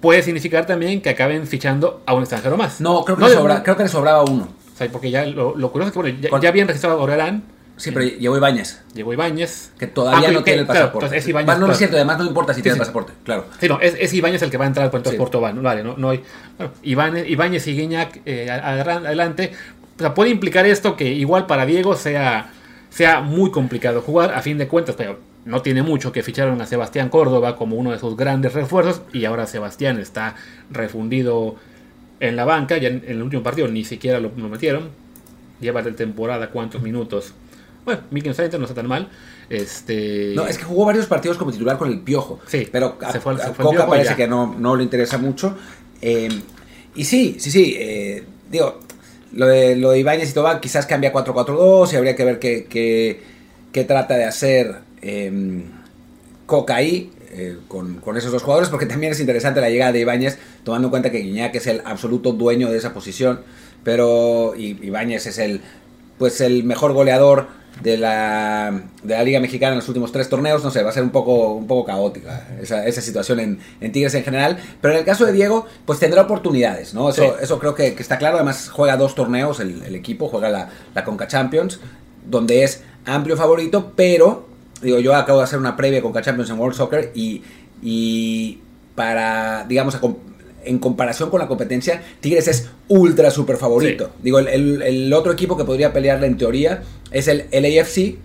puede 0.00 0.22
significar 0.22 0.66
también 0.66 1.00
que 1.00 1.10
acaben 1.10 1.46
fichando 1.46 2.02
a 2.06 2.14
un 2.14 2.20
extranjero 2.22 2.56
más. 2.56 2.80
No, 2.80 3.04
creo 3.04 3.16
que, 3.16 3.22
No, 3.22 3.28
le 3.28 3.34
sobra- 3.36 3.62
creo 3.62 3.76
que 3.76 3.82
le 3.84 3.88
sobraba 3.88 4.24
uno. 4.24 4.48
O 4.76 4.78
sea, 4.78 4.88
porque 4.92 5.10
ya 5.10 5.24
lo, 5.24 5.56
lo 5.56 5.72
curioso 5.72 5.88
es 5.88 5.92
que 5.94 5.98
bueno, 5.98 6.18
ya, 6.20 6.40
ya 6.40 6.48
habían 6.50 6.68
registrado 6.68 6.98
a 7.00 7.02
Orelán, 7.02 7.42
Sí, 7.78 7.90
pero 7.90 8.06
llegó 8.06 8.34
Ibáñez, 8.38 8.80
llegó 8.94 9.12
Ibáñez. 9.12 9.70
que 9.78 9.86
todavía 9.86 10.30
Ah, 10.30 10.32
no 10.32 10.42
tiene 10.42 10.60
el 10.60 10.66
claro, 10.66 10.80
pasaporte. 10.80 11.06
entonces 11.08 11.26
es 11.28 11.32
Bueno, 11.34 11.46
no 11.46 11.52
es 11.52 11.58
claro. 11.58 11.74
cierto, 11.74 11.96
además 11.96 12.18
no 12.18 12.24
importa 12.24 12.54
si 12.54 12.60
Sí, 12.60 12.62
tiene 12.62 12.74
sí. 12.74 12.78
el 12.78 12.80
pasaporte, 12.80 13.12
claro. 13.22 13.44
Sí, 13.60 13.68
no, 13.68 13.78
es, 13.82 13.94
es 14.00 14.14
Ibáñez 14.14 14.40
el 14.40 14.50
que 14.50 14.56
va 14.56 14.64
a 14.64 14.68
entrar 14.68 14.90
pues, 14.90 15.00
entonces 15.00 15.18
Sí. 15.18 15.20
por 15.22 15.28
Tobán, 15.28 15.62
vale, 15.62 15.84
no, 15.84 15.94
no 15.98 16.08
hay. 16.08 16.22
Bueno, 16.56 16.72
Ibáñez, 16.82 17.28
Ibáñez 17.28 17.66
y 17.66 17.76
Guiñac 17.76 18.20
eh, 18.24 18.50
adelante. 18.50 19.52
O 19.96 20.00
sea, 20.00 20.14
puede 20.14 20.30
implicar 20.30 20.64
esto 20.64 20.96
que 20.96 21.04
igual 21.04 21.44
para 21.46 21.66
Diego 21.66 21.96
sea, 21.96 22.50
sea 22.88 23.20
muy 23.20 23.50
complicado 23.50 24.00
jugar, 24.00 24.32
a 24.34 24.40
fin 24.40 24.56
de 24.56 24.68
cuentas, 24.68 24.94
pero 24.96 25.18
no 25.44 25.60
tiene 25.60 25.82
mucho 25.82 26.12
que 26.12 26.22
ficharon 26.22 26.58
a 26.62 26.66
Sebastián 26.66 27.10
Córdoba 27.10 27.56
como 27.56 27.76
uno 27.76 27.92
de 27.92 27.98
sus 27.98 28.16
grandes 28.16 28.54
refuerzos 28.54 29.02
y 29.12 29.26
ahora 29.26 29.46
Sebastián 29.46 29.98
está 30.00 30.34
refundido 30.70 31.56
en 32.20 32.36
la 32.36 32.44
banca, 32.44 32.76
ya 32.78 32.88
en, 32.88 33.02
en 33.04 33.12
el 33.16 33.22
último 33.22 33.42
partido 33.42 33.68
ni 33.68 33.84
siquiera 33.84 34.20
lo, 34.20 34.30
lo 34.36 34.48
metieron. 34.48 34.90
Lleva 35.60 35.82
de 35.82 35.92
temporada 35.92 36.50
cuántos 36.50 36.82
minutos. 36.82 37.32
Bueno, 37.84 38.02
1530 38.10 38.58
no 38.58 38.64
está 38.64 38.74
tan 38.74 38.88
mal. 38.88 39.08
Este, 39.48 40.32
No, 40.34 40.46
es 40.46 40.58
que 40.58 40.64
jugó 40.64 40.84
varios 40.86 41.06
partidos 41.06 41.38
como 41.38 41.52
titular 41.52 41.78
con 41.78 41.88
el 41.90 42.00
Piojo. 42.00 42.40
Sí, 42.46 42.68
pero 42.70 42.98
a, 43.00 43.12
se 43.12 43.20
fue- 43.20 43.36
se 43.38 43.44
a 43.44 43.52
fue 43.52 43.64
el 43.64 43.70
Coca 43.76 43.86
parece 43.88 44.10
ya. 44.10 44.16
que 44.16 44.26
no, 44.28 44.54
no 44.58 44.76
le 44.76 44.82
interesa 44.82 45.18
mucho. 45.18 45.56
Eh, 46.02 46.28
y 46.94 47.04
sí, 47.04 47.36
sí, 47.38 47.50
sí. 47.50 47.74
eh, 47.78 48.24
digo, 48.50 48.80
lo 49.32 49.46
de, 49.46 49.76
lo 49.76 49.90
de 49.92 50.00
Ibáñez 50.00 50.30
y 50.30 50.34
Tobán 50.34 50.60
quizás 50.60 50.84
cambia 50.86 51.12
4-4-2 51.12 51.92
y 51.92 51.96
habría 51.96 52.16
que 52.16 52.24
ver 52.24 52.38
qué, 52.38 52.66
qué, 52.68 53.22
qué 53.72 53.84
trata 53.84 54.16
de 54.16 54.24
hacer 54.24 54.74
eh, 55.00 55.62
Coca 56.46 56.76
ahí. 56.76 57.12
eh, 57.32 57.58
con, 57.68 57.96
con 57.96 58.16
esos 58.16 58.32
dos 58.32 58.42
jugadores, 58.42 58.70
porque 58.70 58.86
también 58.86 59.12
es 59.12 59.20
interesante 59.20 59.60
la 59.60 59.68
llegada 59.68 59.92
de 59.92 60.00
Ibáñez, 60.00 60.38
tomando 60.64 60.86
en 60.86 60.90
cuenta 60.90 61.10
que 61.10 61.18
Guiñac 61.18 61.54
es 61.56 61.66
el 61.66 61.82
absoluto 61.84 62.32
dueño 62.32 62.70
de 62.70 62.78
esa 62.78 62.94
posición, 62.94 63.40
pero 63.84 64.54
Ibáñez 64.56 65.26
es 65.26 65.38
el 65.38 65.60
pues 66.18 66.40
el 66.40 66.64
mejor 66.64 66.94
goleador 66.94 67.48
de 67.82 67.98
la, 67.98 68.84
de 69.02 69.14
la 69.14 69.22
Liga 69.22 69.38
Mexicana 69.38 69.72
en 69.72 69.80
los 69.80 69.88
últimos 69.88 70.12
tres 70.12 70.30
torneos, 70.30 70.64
no 70.64 70.70
sé, 70.70 70.82
va 70.82 70.88
a 70.88 70.92
ser 70.94 71.02
un 71.02 71.10
poco, 71.10 71.52
un 71.52 71.66
poco 71.66 71.84
caótica 71.84 72.48
esa, 72.62 72.86
esa 72.86 73.02
situación 73.02 73.38
en, 73.38 73.58
en 73.82 73.92
Tigres 73.92 74.14
en 74.14 74.24
general, 74.24 74.56
pero 74.80 74.94
en 74.94 75.00
el 75.00 75.04
caso 75.04 75.26
de 75.26 75.32
Diego, 75.32 75.66
pues 75.84 75.98
tendrá 75.98 76.22
oportunidades, 76.22 76.94
¿no? 76.94 77.10
Eso, 77.10 77.22
Sí. 77.22 77.28
eso 77.42 77.58
creo 77.58 77.74
que, 77.74 77.94
que 77.94 78.00
está 78.02 78.16
claro, 78.16 78.36
además 78.36 78.70
juega 78.72 78.96
dos 78.96 79.14
torneos 79.14 79.60
el, 79.60 79.82
el 79.82 79.94
equipo, 79.94 80.28
juega 80.28 80.48
la, 80.48 80.70
la 80.94 81.04
Conca 81.04 81.26
Champions, 81.28 81.80
donde 82.24 82.64
es 82.64 82.82
amplio 83.04 83.36
favorito, 83.36 83.92
pero, 83.94 84.48
digo, 84.82 84.98
yo 84.98 85.14
acabo 85.14 85.38
de 85.38 85.44
hacer 85.44 85.58
una 85.58 85.76
previa 85.76 86.02
Conca 86.02 86.22
Champions 86.22 86.50
en 86.50 86.58
World 86.58 86.76
Soccer 86.76 87.12
y 87.14 87.42
y 87.82 88.58
para, 88.94 89.64
digamos, 89.68 89.98
en 90.64 90.78
comparación 90.78 91.30
con 91.30 91.40
la 91.40 91.46
competencia, 91.46 92.02
Tigres 92.20 92.48
es 92.48 92.68
ultra 92.88 93.30
super 93.30 93.56
favorito. 93.56 94.10
Digo, 94.22 94.38
el, 94.38 95.12
otro 95.12 95.32
equipo 95.32 95.56
que 95.56 95.64
podría 95.64 95.92
pelearle 95.92 96.26
en 96.26 96.36
teoría 96.36 96.82
es 97.10 97.28
el 97.28 97.46
LAFC, 97.52 98.16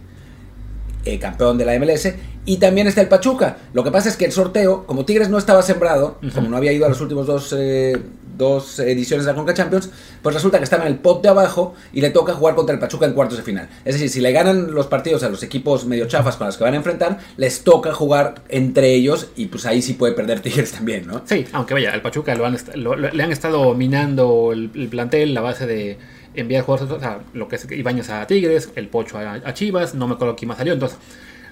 eh, 1.06 1.20
campeón 1.20 1.58
de 1.58 1.66
la 1.66 1.78
MLS, 1.80 2.14
y 2.46 2.58
también 2.58 2.88
está 2.88 3.02
el 3.02 3.08
Pachuca. 3.08 3.58
Lo 3.74 3.84
que 3.84 3.92
pasa 3.92 4.10
es 4.10 4.18
que 4.18 4.26
el 4.26 4.32
sorteo, 4.32 4.86
como 4.86 5.06
Tigres 5.06 5.30
no 5.30 5.38
estaba 5.38 5.62
sembrado, 5.62 6.18
como 6.34 6.50
no 6.50 6.58
había 6.58 6.72
ido 6.72 6.86
a 6.86 6.90
los 6.90 7.00
últimos 7.02 7.28
dos, 7.28 7.54
eh, 7.58 8.02
dos 8.38 8.80
ediciones 8.80 9.26
de 9.26 9.32
la 9.32 9.36
Conca 9.36 9.54
Champions, 9.54 9.92
pues 10.24 10.34
resulta 10.34 10.58
que 10.58 10.64
estaba 10.64 10.86
en 10.86 10.92
el 10.92 11.00
pot 11.00 11.22
de 11.22 11.30
abajo 11.30 11.76
y 11.94 12.02
le 12.02 12.10
toca 12.10 12.34
jugar 12.34 12.56
contra 12.56 12.74
el 12.74 12.80
Pachuca 12.80 13.06
en 13.06 13.14
cuartos 13.14 13.38
de 13.38 13.44
final. 13.44 13.70
Es 13.86 13.94
decir, 13.94 14.10
si 14.10 14.22
le 14.22 14.32
ganan 14.32 14.74
los 14.74 14.88
partidos 14.88 15.22
a 15.24 15.30
los 15.30 15.44
equipos 15.44 15.86
medio 15.86 16.08
chafas 16.08 16.38
con 16.38 16.48
los 16.48 16.58
que 16.58 16.64
van 16.64 16.74
a 16.74 16.78
enfrentar, 16.78 17.20
les 17.38 17.64
toca 17.64 17.94
jugar 17.94 18.36
entre 18.50 18.94
ellos 18.94 19.28
y 19.36 19.46
pues 19.46 19.66
ahí 19.68 19.82
sí 19.84 19.94
puede 19.94 20.14
perder 20.14 20.40
Tigres 20.40 20.72
también, 20.78 21.06
¿no? 21.06 21.22
Sí, 21.26 21.46
aunque 21.52 21.76
vaya, 21.76 21.94
al 21.94 22.02
Pachuca 22.02 22.34
lo 22.36 22.46
han 22.46 22.58
le 22.74 23.24
han 23.24 23.32
estado 23.32 23.74
minando 23.76 24.52
el, 24.52 24.70
plantel, 24.90 25.34
la 25.34 25.42
base 25.42 25.68
de 25.68 25.98
enviar 26.34 26.64
jugadores, 26.64 26.92
o 26.94 27.00
sea, 27.00 27.20
lo 27.34 27.48
que 27.48 27.58
es 27.58 27.70
Ibañez 27.70 28.10
a 28.10 28.26
Tigres, 28.26 28.70
el 28.76 28.88
Pocho 28.88 29.18
a, 29.18 29.34
a 29.34 29.54
Chivas, 29.54 29.94
no 29.94 30.08
me 30.08 30.16
acuerdo 30.16 30.36
quién 30.36 30.48
más 30.48 30.58
salió, 30.58 30.74
entonces 30.74 30.98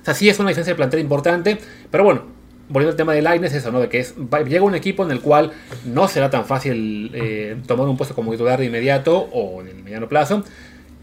o 0.01 0.05
sea, 0.05 0.13
sí 0.13 0.29
es 0.29 0.39
una 0.39 0.49
diferencia 0.49 0.73
de 0.73 0.77
plantel 0.77 0.99
importante, 0.99 1.57
pero 1.91 2.03
bueno, 2.03 2.23
volviendo 2.69 2.91
al 2.91 2.97
tema 2.97 3.13
de 3.13 3.21
Laines, 3.21 3.53
eso, 3.53 3.71
¿no? 3.71 3.79
De 3.79 3.89
que 3.89 3.99
es, 3.99 4.15
llega 4.47 4.63
un 4.63 4.75
equipo 4.75 5.03
en 5.03 5.11
el 5.11 5.21
cual 5.21 5.51
no 5.85 6.07
será 6.07 6.29
tan 6.29 6.45
fácil 6.45 7.11
eh, 7.13 7.57
tomar 7.67 7.87
un 7.87 7.97
puesto 7.97 8.15
como 8.15 8.31
titular 8.31 8.59
de 8.59 8.65
inmediato 8.65 9.17
o 9.17 9.61
en 9.61 9.67
el 9.69 9.83
mediano 9.83 10.07
plazo. 10.07 10.43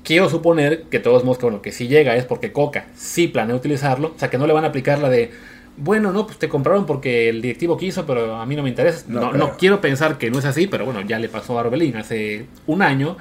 Quiero 0.04 0.30
suponer 0.30 0.84
que 0.84 1.00
todos 1.00 1.24
modos 1.24 1.38
que, 1.38 1.46
bueno, 1.46 1.62
que 1.62 1.72
si 1.72 1.88
llega 1.88 2.14
es 2.14 2.24
porque 2.24 2.52
Coca 2.52 2.86
sí 2.94 3.26
planea 3.26 3.56
utilizarlo, 3.56 4.12
o 4.14 4.18
sea, 4.18 4.30
que 4.30 4.38
no 4.38 4.46
le 4.46 4.52
van 4.52 4.64
a 4.64 4.68
aplicar 4.68 5.00
la 5.00 5.08
de, 5.08 5.32
bueno, 5.76 6.12
no, 6.12 6.26
pues 6.26 6.38
te 6.38 6.48
compraron 6.48 6.86
porque 6.86 7.28
el 7.28 7.42
directivo 7.42 7.76
quiso, 7.76 8.06
pero 8.06 8.36
a 8.36 8.46
mí 8.46 8.54
no 8.54 8.62
me 8.62 8.68
interesa. 8.68 9.04
No, 9.08 9.32
no, 9.32 9.56
quiero 9.56 9.80
pensar 9.80 10.16
que 10.16 10.30
no 10.30 10.38
es 10.38 10.44
así, 10.44 10.68
pero 10.68 10.84
bueno, 10.84 11.00
ya 11.00 11.18
le 11.18 11.28
pasó 11.28 11.58
a 11.58 11.62
Arbelín 11.62 11.96
hace 11.96 12.46
un 12.66 12.82
año 12.82 13.16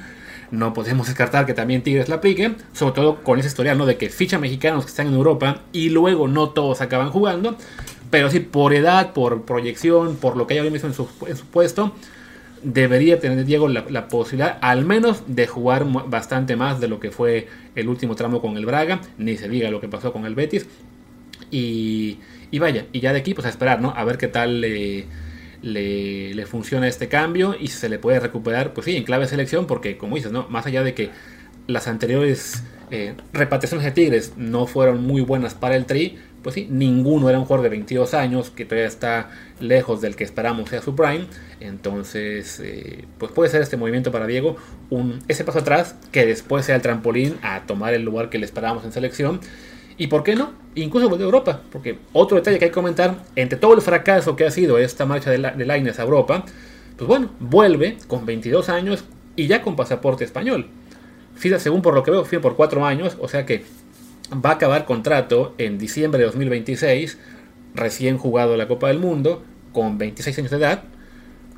no 0.51 0.73
podemos 0.73 1.07
descartar 1.07 1.45
que 1.45 1.53
también 1.53 1.81
Tigres 1.81 2.09
la 2.09 2.15
aplique, 2.15 2.55
sobre 2.73 2.93
todo 2.93 3.23
con 3.23 3.39
ese 3.39 3.47
historial, 3.47 3.77
¿no? 3.77 3.85
De 3.85 3.97
que 3.97 4.09
ficha 4.09 4.39
mexicanos 4.39 4.85
que 4.85 4.89
están 4.89 5.07
en 5.07 5.13
Europa 5.13 5.61
y 5.71 5.89
luego 5.89 6.27
no 6.27 6.49
todos 6.49 6.81
acaban 6.81 7.09
jugando, 7.09 7.57
pero 8.09 8.29
sí 8.29 8.39
por 8.39 8.73
edad, 8.73 9.13
por 9.13 9.43
proyección, 9.43 10.15
por 10.15 10.37
lo 10.37 10.47
que 10.47 10.59
haya 10.59 10.69
mismo 10.69 10.87
en 10.87 10.93
su, 10.93 11.07
en 11.27 11.35
su 11.35 11.45
puesto, 11.45 11.93
debería 12.63 13.19
tener 13.19 13.45
Diego 13.45 13.67
la, 13.67 14.07
posibilidad 14.07 14.57
al 14.61 14.85
menos 14.85 15.23
de 15.27 15.47
jugar 15.47 15.85
bastante 16.07 16.55
más 16.55 16.79
de 16.79 16.87
lo 16.87 16.99
que 16.99 17.11
fue 17.11 17.47
el 17.75 17.89
último 17.89 18.15
tramo 18.15 18.41
con 18.41 18.57
el 18.57 18.65
Braga, 18.65 19.01
ni 19.17 19.37
se 19.37 19.49
diga 19.49 19.69
lo 19.69 19.81
que 19.81 19.87
pasó 19.87 20.11
con 20.11 20.25
el 20.25 20.35
Betis. 20.35 20.67
Y, 21.51 22.19
y 22.51 22.59
vaya, 22.59 22.85
y 22.91 23.01
ya 23.01 23.13
de 23.13 23.19
aquí 23.19 23.33
pues 23.33 23.45
a 23.45 23.49
esperar, 23.49 23.81
¿no? 23.81 23.93
A 23.95 24.03
ver 24.03 24.17
qué 24.17 24.27
tal... 24.27 24.63
Eh, 24.63 25.05
le, 25.65 26.45
funciona 26.45 26.87
este 26.87 27.07
cambio 27.07 27.55
y 27.59 27.67
se 27.67 27.89
le 27.89 27.97
puede 27.97 28.19
recuperar, 28.19 28.73
pues 28.73 28.85
sí, 28.85 28.95
en 28.95 29.03
clave 29.03 29.23
de 29.23 29.29
selección, 29.29 29.65
porque 29.65 29.97
como 29.97 30.15
dices, 30.15 30.31
¿no? 30.31 30.47
Más 30.47 30.65
allá 30.67 30.83
de 30.83 30.93
que 30.93 31.09
las 31.67 31.87
anteriores 31.87 32.63
eh, 32.91 33.15
repatriaciones 33.33 33.83
de 33.83 33.91
Tigres 33.91 34.33
no 34.37 34.67
fueron 34.67 35.03
muy 35.03 35.21
buenas 35.21 35.55
para 35.55 35.75
el 35.75 35.85
Tri, 35.85 36.19
pues 36.43 36.53
sí, 36.53 36.67
ninguno 36.69 37.27
era 37.29 37.39
un 37.39 37.45
jugador 37.45 37.63
de 37.63 37.69
22 37.69 38.13
años 38.13 38.51
que 38.51 38.65
todavía 38.65 38.87
está 38.87 39.31
lejos 39.59 40.01
del 40.01 40.15
que 40.15 40.23
esperamos 40.23 40.69
sea 40.69 40.83
su 40.83 40.95
prime. 40.95 41.25
Entonces, 41.59 42.59
eh, 42.63 43.05
pues 43.17 43.31
puede 43.31 43.49
ser 43.49 43.63
este 43.63 43.77
movimiento 43.77 44.11
para 44.11 44.27
Diego 44.27 44.57
un, 44.91 45.23
ese 45.27 45.43
paso 45.43 45.59
atrás 45.59 45.95
que 46.11 46.27
después 46.27 46.63
sea 46.63 46.75
el 46.75 46.83
trampolín 46.83 47.37
a 47.41 47.61
tomar 47.65 47.95
el 47.95 48.03
lugar 48.03 48.29
que 48.29 48.37
le 48.37 48.45
esperábamos 48.45 48.85
en 48.85 48.91
selección 48.91 49.39
y 49.97 50.07
por 50.07 50.23
qué 50.23 50.35
no, 50.35 50.53
incluso 50.75 51.09
de 51.15 51.23
Europa, 51.23 51.61
porque 51.71 51.99
otro 52.13 52.37
detalle 52.37 52.59
que 52.59 52.65
hay 52.65 52.71
que 52.71 52.75
comentar, 52.75 53.23
entre 53.35 53.57
todo 53.57 53.73
el 53.73 53.81
fracaso 53.81 54.35
que 54.35 54.45
ha 54.45 54.51
sido 54.51 54.77
esta 54.77 55.05
marcha 55.05 55.31
de, 55.31 55.37
la, 55.37 55.49
a 55.49 56.01
Europa, 56.03 56.45
pues 56.97 57.07
bueno, 57.07 57.31
vuelve 57.39 57.97
con 58.07 58.25
22 58.25 58.69
años 58.69 59.05
y 59.35 59.47
ya 59.47 59.61
con 59.61 59.75
pasaporte 59.75 60.23
español. 60.23 60.67
FIDA, 61.35 61.59
según 61.59 61.81
por 61.81 61.93
lo 61.93 62.03
que 62.03 62.11
veo, 62.11 62.25
fue 62.25 62.39
por 62.39 62.55
4 62.55 62.85
años, 62.85 63.17
o 63.19 63.27
sea 63.27 63.45
que 63.45 63.63
va 64.33 64.51
a 64.51 64.53
acabar 64.53 64.85
contrato 64.85 65.53
en 65.57 65.77
diciembre 65.77 66.19
de 66.19 66.25
2026, 66.25 67.17
recién 67.73 68.17
jugado 68.17 68.57
la 68.57 68.67
Copa 68.67 68.87
del 68.87 68.99
Mundo, 68.99 69.43
con 69.73 69.97
26 69.97 70.39
años 70.39 70.51
de 70.51 70.57
edad, 70.57 70.83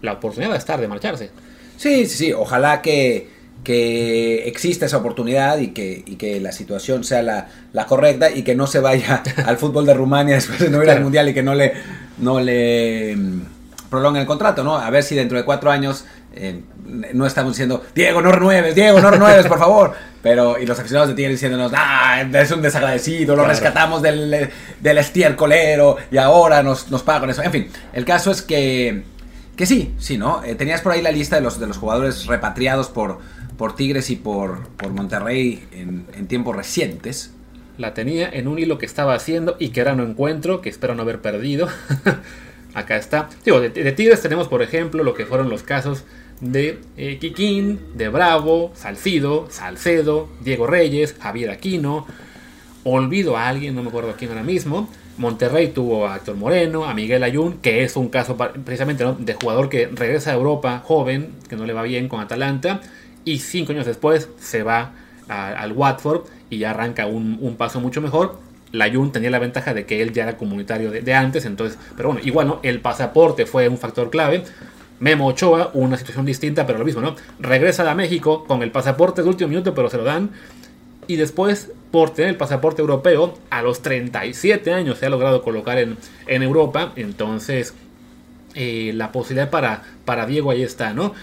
la 0.02 0.13
oportunidad 0.13 0.52
va 0.52 0.56
a 0.56 0.60
estar 0.60 0.80
de 0.80 0.88
marcharse. 0.88 1.32
Sí, 1.78 2.08
sí, 2.08 2.17
sí, 2.17 2.34
ojalá 2.34 2.82
que 2.82 3.30
que 3.63 4.48
exista 4.48 4.86
esa 4.86 4.98
oportunidad 4.98 5.58
y 5.60 5.70
que, 5.70 6.04
y 6.06 6.15
que 6.15 6.39
la 6.39 6.52
situación 6.52 7.04
sea 7.04 7.22
la, 7.22 7.50
la, 7.74 7.86
correcta 7.86 8.32
y 8.32 8.43
que 8.43 8.56
no 8.56 8.65
se 8.65 8.80
vaya 8.80 9.24
al 9.46 9.58
fútbol 9.58 9.86
de 9.86 9.93
Rumania 9.93 10.36
después 10.36 10.60
de 10.60 10.70
no 10.70 10.82
ir 10.82 10.89
al 10.89 11.02
Mundial 11.02 11.30
y 11.30 11.34
que 11.34 11.43
no 11.43 11.54
le, 11.54 11.74
no 12.17 12.39
le 12.39 13.15
mm, 13.15 13.41
prolonguen 13.89 14.22
el 14.22 14.28
contrato, 14.28 14.63
¿no? 14.63 14.78
A 14.78 14.89
ver 14.89 15.04
si 15.04 15.15
dentro 15.15 15.38
de 15.38 15.43
cuatro 15.43 15.70
años 15.70 16.06
eh, 16.34 16.62
no 17.13 17.26
estamos 17.26 17.54
diciendo, 17.54 17.84
Diego, 17.96 18.22
no 18.22 18.32
renueves, 18.32 18.76
Diego, 18.76 19.02
no 19.02 19.12
renueves, 19.12 19.48
por 19.48 19.60
favor. 19.60 19.93
Pero, 20.22 20.60
y 20.60 20.65
los 20.65 20.78
aficionados 20.78 21.10
de 21.10 21.15
Tigre 21.15 21.32
diciéndonos, 21.32 21.72
ah, 21.76 22.22
es 22.22 22.52
un 22.52 22.62
desagradecido, 22.62 23.36
lo 23.36 23.46
rescatamos 23.46 24.02
del, 24.02 24.50
del 24.82 24.98
estiércolero 24.98 25.98
y 26.12 26.17
ahora 26.17 26.63
nos, 26.63 26.89
nos 26.89 27.04
pagan 27.04 27.30
eso. 27.30 27.43
En 27.43 27.52
fin, 27.52 27.70
el 27.93 28.04
caso 28.04 28.32
es 28.32 28.41
que, 28.41 29.04
que 29.56 29.65
sí, 29.65 29.93
sí, 30.00 30.17
¿no? 30.17 30.43
Eh, 30.43 30.56
tenías 30.56 30.82
por 30.82 30.91
ahí 30.91 31.02
la 31.02 31.12
lista 31.12 31.38
de 31.38 31.41
los, 31.41 31.60
de 31.60 31.67
los 31.67 31.78
jugadores 31.78 32.26
repatriados 32.26 32.89
por 32.89 33.20
por 33.58 33.76
Tigres 33.76 34.10
y 34.10 34.15
por, 34.15 34.67
por 34.70 34.91
Monterrey 34.91 35.63
en, 35.72 36.28
tiempos 36.28 36.56
recientes. 36.56 37.34
La 37.78 37.93
tenía 37.93 38.30
en 38.30 38.48
un 38.48 38.60
hilo 38.60 38.78
que 38.78 38.86
estaba 38.86 39.13
haciendo 39.13 39.56
y 39.60 39.70
que 39.70 39.82
ahora 39.82 39.96
no 39.96 40.04
encuentro, 40.04 40.62
que 40.62 40.70
espero 40.70 40.96
no 40.96 41.02
haber 41.02 41.22
perdido. 41.22 41.67
Acá 42.74 42.98
está. 42.98 43.30
Digo, 43.43 43.60
de, 43.60 43.70
Tigres 43.91 44.22
tenemos, 44.22 44.48
por 44.48 44.62
ejemplo, 44.62 45.04
lo 45.04 45.13
que 45.13 45.26
fueron 45.26 45.50
los 45.50 45.63
casos 45.63 46.04
de 46.41 46.80
eh, 46.98 47.17
Kikín, 47.20 47.80
de 47.96 48.10
Bravo, 48.10 48.72
Salcido, 48.76 49.48
Salcedo, 49.50 50.30
Diego 50.41 50.67
Reyes, 50.67 51.15
Javier 51.20 51.50
Aquino. 51.50 52.06
Olvido 52.84 53.36
a 53.36 53.48
alguien, 53.48 53.76
no 53.76 53.84
me 53.84 53.89
acuerdo 53.89 54.12
a 54.12 54.15
quién 54.15 54.32
ahora 54.32 54.43
mismo. 54.43 54.89
Monterrey 55.17 55.70
tuvo 55.70 56.08
a 56.08 56.17
Héctor 56.17 56.36
Moreno, 56.36 56.86
a 56.86 56.93
Miguel 56.93 57.24
Ayun, 57.24 57.58
que 57.58 57.84
es 57.84 57.96
un 57.96 58.10
caso 58.10 58.38
precisamente 58.38 59.04
de 59.17 59.34
jugador 59.34 59.67
que 59.67 59.88
regresa 59.88 60.32
a 60.32 60.36
Europa 60.36 60.84
joven, 60.86 61.32
que 61.50 61.56
no 61.56 61.65
le 61.65 61.74
va 61.74 61.82
bien 61.82 62.08
con 62.08 62.20
Atalanta 62.20 62.82
y 63.28 63.40
cinco 63.40 63.74
años 63.74 63.86
después 63.86 64.30
se 64.40 64.63
va 64.63 64.94
al 65.28 65.74
Watford 65.74 66.22
y 66.50 66.60
ya 66.60 66.72
arranca 66.72 67.06
un, 67.08 67.56
paso 67.58 67.82
mucho 67.82 68.02
mejor. 68.02 68.40
La 68.72 68.90
Jun 68.90 69.12
tenía 69.12 69.30
la 69.30 69.40
ventaja 69.40 69.74
de 69.74 69.86
que 69.86 70.02
él 70.02 70.13
ya 70.13 70.24
era 70.24 70.38
comunitario 70.38 70.92
de, 70.92 71.13
antes, 71.13 71.46
entonces, 71.46 71.78
pero 71.98 72.10
bueno, 72.10 72.26
igual, 72.26 72.48
¿no? 72.48 72.60
El 72.63 72.80
pasaporte 72.80 73.46
fue 73.46 73.68
un 73.68 73.78
factor 73.78 74.10
clave. 74.10 74.44
Memo 75.00 75.28
Ochoa, 75.28 75.72
una 75.74 75.98
situación 75.98 76.26
distinta, 76.26 76.66
pero 76.66 76.80
lo 76.80 76.86
mismo, 76.86 77.02
¿no? 77.02 77.16
Regresa 77.40 77.90
a 77.90 77.96
México 77.96 78.46
con 78.46 78.63
el 78.63 78.72
pasaporte 78.72 79.22
de 79.22 79.30
último 79.30 79.50
minuto, 79.50 79.76
pero 79.76 79.90
se 79.90 79.98
lo 79.98 80.06
dan. 80.06 80.32
Y 81.06 81.18
después, 81.18 81.72
por 81.92 82.12
tener 82.12 82.32
el 82.32 82.38
pasaporte 82.38 82.82
europeo, 82.82 83.38
a 83.50 83.62
los 83.62 83.82
37 83.82 84.74
años 84.74 84.98
se 84.98 85.06
ha 85.06 85.10
logrado 85.10 85.44
colocar 85.44 85.78
en, 85.78 85.98
en 86.28 86.44
Europa. 86.44 86.94
Entonces, 86.96 87.74
eh, 88.56 88.92
la 88.96 89.12
posibilidad 89.12 89.50
para, 89.50 89.84
para 90.04 90.26
Diego 90.26 90.50
ahí 90.50 90.63
está, 90.63 90.94
¿no? 90.94 91.13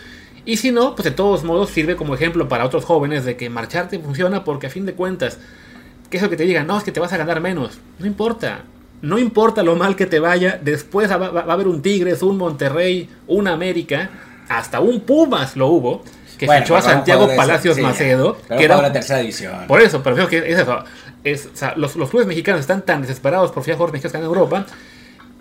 Y 0.45 0.59
si 0.59 0.71
no, 0.71 0.95
pues 0.95 1.05
de 1.05 1.11
todos 1.11 1.45
modos 1.45 1.71
sirve 1.71 1.97
como 1.97 2.15
ejemplo 2.15 2.49
para 2.49 2.65
otros 2.65 2.85
jóvenes 2.85 3.25
de 3.25 3.37
que 3.37 3.49
marcharte 3.49 3.99
funciona 3.99 4.45
porque 4.45 4.67
a 4.67 4.71
fin 4.71 4.85
de 4.85 4.95
cuentas, 4.95 5.39
que 6.11 6.19
eso 6.19 6.29
que 6.29 6.37
te 6.37 6.45
digan, 6.45 6.67
no, 6.67 6.77
es 6.77 6.85
que 6.85 6.93
te 6.93 7.01
vas 7.01 7.13
a 7.13 7.17
ganar 7.17 7.41
menos. 7.41 7.79
No 7.99 8.07
importa. 8.07 8.63
No 9.01 9.19
importa 9.19 9.63
lo 9.63 9.77
mal 9.77 9.97
que 9.97 10.07
te 10.07 10.19
vaya, 10.19 10.59
después 10.63 11.11
va, 11.11 11.41
a 11.41 11.53
haber 11.53 11.69
un 11.69 11.83
Tigres, 11.83 12.23
un 12.23 12.39
Monterrey, 12.39 13.09
un 13.27 13.49
América, 13.49 14.09
hasta 14.49 14.81
un 14.81 15.01
Pumas 15.01 15.57
lo 15.57 15.67
hubo, 15.67 16.05
que 16.39 16.49
fichó 16.49 16.75
a 16.77 16.81
Santiago 16.81 17.29
Palacios 17.37 17.79
Macedo, 17.79 18.39
que 18.49 18.65
era 18.65 18.81
la 18.81 18.93
tercera 18.93 19.19
división. 19.19 19.67
Por 19.67 19.83
eso, 19.83 20.03
pero 20.03 20.27
que 20.27 20.39
es 20.39 20.59
eso. 20.59 20.85
Es, 21.23 21.51
los, 21.77 21.97
los, 21.97 22.11
clubes 22.11 22.27
mexicanos 22.27 22.63
están 22.63 22.83
tan 22.83 23.03
desesperados 23.03 23.51
por 23.51 23.63
jugadores 23.63 23.93
mexicanos 23.93 24.15
en 24.17 24.25
Europa 24.25 24.67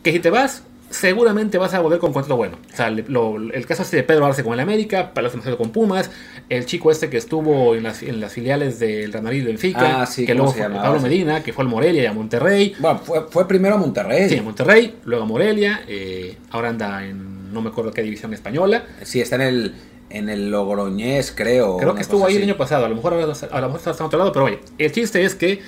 que 0.02 0.12
si 0.12 0.20
te 0.20 0.30
vas, 0.30 0.64
seguramente 0.94 1.58
vas 1.58 1.74
a 1.74 1.80
volver 1.80 2.00
con 2.00 2.14
contrato 2.14 2.38
bueno. 2.38 2.58
O 2.72 2.76
sea, 2.76 2.88
el 2.88 3.66
caso 3.66 3.82
este 3.84 3.98
de 3.98 4.04
Pedro 4.04 4.26
Arce 4.26 4.44
con 4.44 4.54
el 4.54 4.60
América, 4.60 5.14
Palacio 5.14 5.38
Macedo 5.38 5.58
con 5.58 5.72
Pumas, 5.72 6.12
el 6.50 6.66
chico 6.66 6.92
este 6.92 7.10
que 7.10 7.18
estuvo 7.18 7.76
en 7.76 7.84
las, 7.84 8.04
en 8.04 8.20
las 8.20 8.34
filiales 8.34 8.80
del 8.80 9.12
Real 9.12 9.24
Madrid 9.24 9.46
Benfica, 9.46 10.02
ah, 10.02 10.06
sí, 10.06 10.26
que 10.26 10.34
luego 10.34 10.52
fue 10.52 10.70
Pablo 10.70 11.00
Medina, 11.02 11.44
que 11.44 11.52
fue 11.52 11.64
al 11.64 11.70
Morelia 11.70 12.04
y 12.04 12.06
a 12.06 12.14
Monterrey. 12.14 12.76
Bueno, 12.80 13.00
fue, 13.00 13.48
primero 13.48 13.76
a 13.76 13.78
Monterrey. 13.78 14.30
Sí, 14.30 14.38
a 14.38 14.44
Monterrey, 14.44 14.96
luego 15.06 15.24
a 15.24 15.28
Morelia, 15.28 15.82
eh, 15.88 16.38
ahora 16.52 16.70
anda 16.70 17.06
en 17.06 17.52
no 17.52 17.62
me 17.62 17.70
acuerdo 17.70 17.92
qué 17.92 18.02
división 18.02 18.34
española. 18.34 18.86
Sí, 19.04 19.22
está 19.22 19.36
en 19.36 19.42
el 19.42 19.76
en 20.10 20.30
el 20.30 20.52
Logroñés, 20.52 21.34
creo. 21.36 21.78
Creo 21.78 21.96
que 21.96 22.02
estuvo 22.02 22.26
ahí 22.26 22.36
el 22.36 22.44
año 22.44 22.56
pasado, 22.56 22.86
a 22.86 22.90
lo 22.90 22.96
mejor 22.96 23.14
a 23.14 23.62
lo 23.62 23.68
mejor 23.68 23.92
está 23.92 24.04
a 24.04 24.06
otro 24.06 24.20
lado, 24.20 24.32
pero 24.32 24.46
oye, 24.46 24.60
el 24.78 24.92
chiste 24.92 25.24
es 25.24 25.34
que 25.34 25.60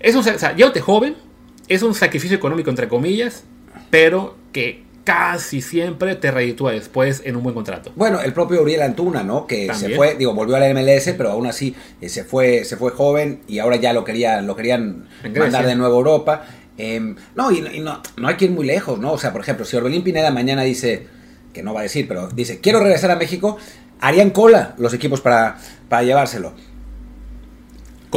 es 0.00 0.14
un, 0.14 0.20
o 0.20 0.38
sea, 0.38 0.56
te 0.56 0.80
joven, 0.80 1.14
es 1.68 1.82
un 1.82 1.94
sacrificio 1.94 2.36
económico 2.36 2.68
entre 2.68 2.88
comillas, 2.88 3.44
pero 3.90 4.34
que 4.56 4.80
casi 5.04 5.60
siempre 5.60 6.14
te 6.14 6.30
reditúa 6.30 6.72
después 6.72 7.20
en 7.26 7.36
un 7.36 7.42
buen 7.42 7.54
contrato. 7.54 7.92
Bueno, 7.94 8.22
el 8.22 8.32
propio 8.32 8.62
Uriel 8.62 8.80
Antuna, 8.80 9.22
¿no? 9.22 9.46
Que 9.46 9.70
se 9.74 9.94
fue, 9.94 10.14
digo, 10.14 10.32
volvió 10.32 10.56
a 10.56 10.60
la 10.60 10.72
MLS, 10.72 11.12
pero 11.14 11.30
aún 11.30 11.46
así 11.46 11.74
eh, 12.00 12.08
se 12.08 12.24
fue, 12.24 12.64
se 12.64 12.78
fue 12.78 12.90
joven 12.90 13.40
y 13.46 13.58
ahora 13.58 13.76
ya 13.76 13.92
lo 13.92 14.02
querían, 14.02 14.46
lo 14.46 14.56
querían 14.56 15.08
mandar 15.38 15.66
de 15.66 15.76
nuevo 15.76 15.94
a 15.94 15.98
Europa. 15.98 16.44
Em, 16.78 17.16
no, 17.34 17.52
y, 17.52 17.60
no, 17.80 18.00
no 18.16 18.28
hay 18.28 18.36
que 18.36 18.46
ir 18.46 18.50
muy 18.50 18.64
lejos, 18.64 18.98
¿no? 18.98 19.12
O 19.12 19.18
sea, 19.18 19.30
por 19.30 19.42
ejemplo, 19.42 19.66
si 19.66 19.76
Orbelín 19.76 20.02
Pineda 20.02 20.30
mañana 20.30 20.62
dice, 20.62 21.06
que 21.52 21.62
no 21.62 21.74
va 21.74 21.80
a 21.80 21.82
decir, 21.82 22.08
pero 22.08 22.28
dice, 22.28 22.60
quiero 22.60 22.80
regresar 22.80 23.10
a 23.10 23.16
México, 23.16 23.58
harían 24.00 24.30
cola 24.30 24.74
los 24.78 24.94
equipos 24.94 25.20
para, 25.20 25.58
para 25.90 26.02
llevárselo. 26.02 26.54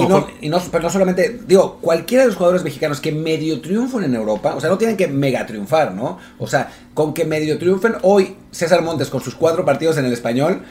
Y 0.03 0.07
no, 0.07 0.27
y 0.41 0.49
no, 0.49 0.61
pero 0.71 0.83
no 0.83 0.89
solamente, 0.89 1.39
digo, 1.47 1.77
cualquiera 1.81 2.23
de 2.23 2.27
los 2.27 2.37
jugadores 2.37 2.63
mexicanos 2.63 2.99
que 2.99 3.11
medio 3.11 3.61
triunfen 3.61 4.03
en 4.03 4.15
Europa, 4.15 4.55
o 4.55 4.61
sea, 4.61 4.69
no 4.69 4.77
tienen 4.77 4.97
que 4.97 5.07
mega 5.07 5.45
triunfar, 5.45 5.93
¿no? 5.93 6.17
O 6.37 6.47
sea, 6.47 6.71
con 6.93 7.13
que 7.13 7.25
medio 7.25 7.57
triunfen, 7.57 7.95
hoy 8.01 8.35
César 8.51 8.81
Montes 8.81 9.09
con 9.09 9.21
sus 9.21 9.35
cuatro 9.35 9.65
partidos 9.65 9.97
en 9.97 10.05
el 10.05 10.13
español, 10.13 10.61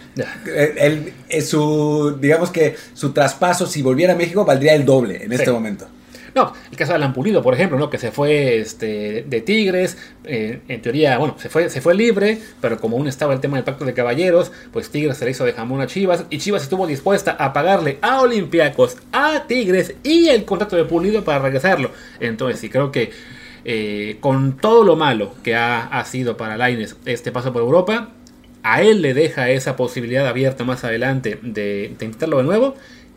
él, 0.46 1.12
eh, 1.28 1.42
su, 1.42 2.16
digamos 2.20 2.50
que 2.50 2.76
su 2.94 3.12
traspaso, 3.12 3.66
si 3.66 3.82
volviera 3.82 4.14
a 4.14 4.16
México, 4.16 4.44
valdría 4.44 4.74
el 4.74 4.84
doble 4.84 5.24
en 5.24 5.32
este 5.32 5.50
momento. 5.50 5.86
No, 6.34 6.52
el 6.70 6.76
caso 6.76 6.92
de 6.92 6.96
Alan 6.96 7.12
Pulido, 7.12 7.42
por 7.42 7.54
ejemplo, 7.54 7.78
¿no? 7.78 7.90
que 7.90 7.98
se 7.98 8.10
fue 8.10 8.58
este, 8.58 9.24
de 9.26 9.40
Tigres, 9.40 9.96
eh, 10.24 10.60
en 10.68 10.82
teoría, 10.82 11.18
bueno, 11.18 11.36
se 11.38 11.48
fue, 11.48 11.70
se 11.70 11.80
fue 11.80 11.94
libre, 11.94 12.38
pero 12.60 12.78
como 12.78 12.96
aún 12.96 13.08
estaba 13.08 13.32
el 13.32 13.40
tema 13.40 13.56
del 13.56 13.64
pacto 13.64 13.84
de 13.84 13.94
caballeros, 13.94 14.52
pues 14.72 14.90
Tigres 14.90 15.16
se 15.16 15.24
le 15.24 15.32
hizo 15.32 15.44
de 15.44 15.52
jamón 15.52 15.80
a 15.80 15.86
Chivas 15.86 16.24
y 16.30 16.38
Chivas 16.38 16.62
estuvo 16.62 16.86
dispuesta 16.86 17.32
a 17.38 17.52
pagarle 17.52 17.98
a 18.02 18.20
Olympiacos, 18.20 18.96
a 19.12 19.44
Tigres 19.46 19.94
y 20.02 20.28
el 20.28 20.44
contrato 20.44 20.76
de 20.76 20.84
Pulido 20.84 21.24
para 21.24 21.38
regresarlo. 21.40 21.90
Entonces, 22.20 22.60
sí, 22.60 22.68
creo 22.68 22.92
que 22.92 23.10
eh, 23.64 24.16
con 24.20 24.56
todo 24.56 24.84
lo 24.84 24.96
malo 24.96 25.34
que 25.42 25.54
ha, 25.56 25.86
ha 25.86 26.04
sido 26.04 26.36
para 26.36 26.56
Laines 26.56 26.96
este 27.04 27.32
paso 27.32 27.52
por 27.52 27.62
Europa, 27.62 28.10
a 28.62 28.82
él 28.82 29.02
le 29.02 29.14
deja 29.14 29.50
esa 29.50 29.76
posibilidad 29.76 30.26
abierta 30.26 30.64
más 30.64 30.84
adelante 30.84 31.38
de, 31.42 31.94
de 31.98 32.04
intentarlo 32.04 32.38
de 32.38 32.44
nuevo. 32.44 32.74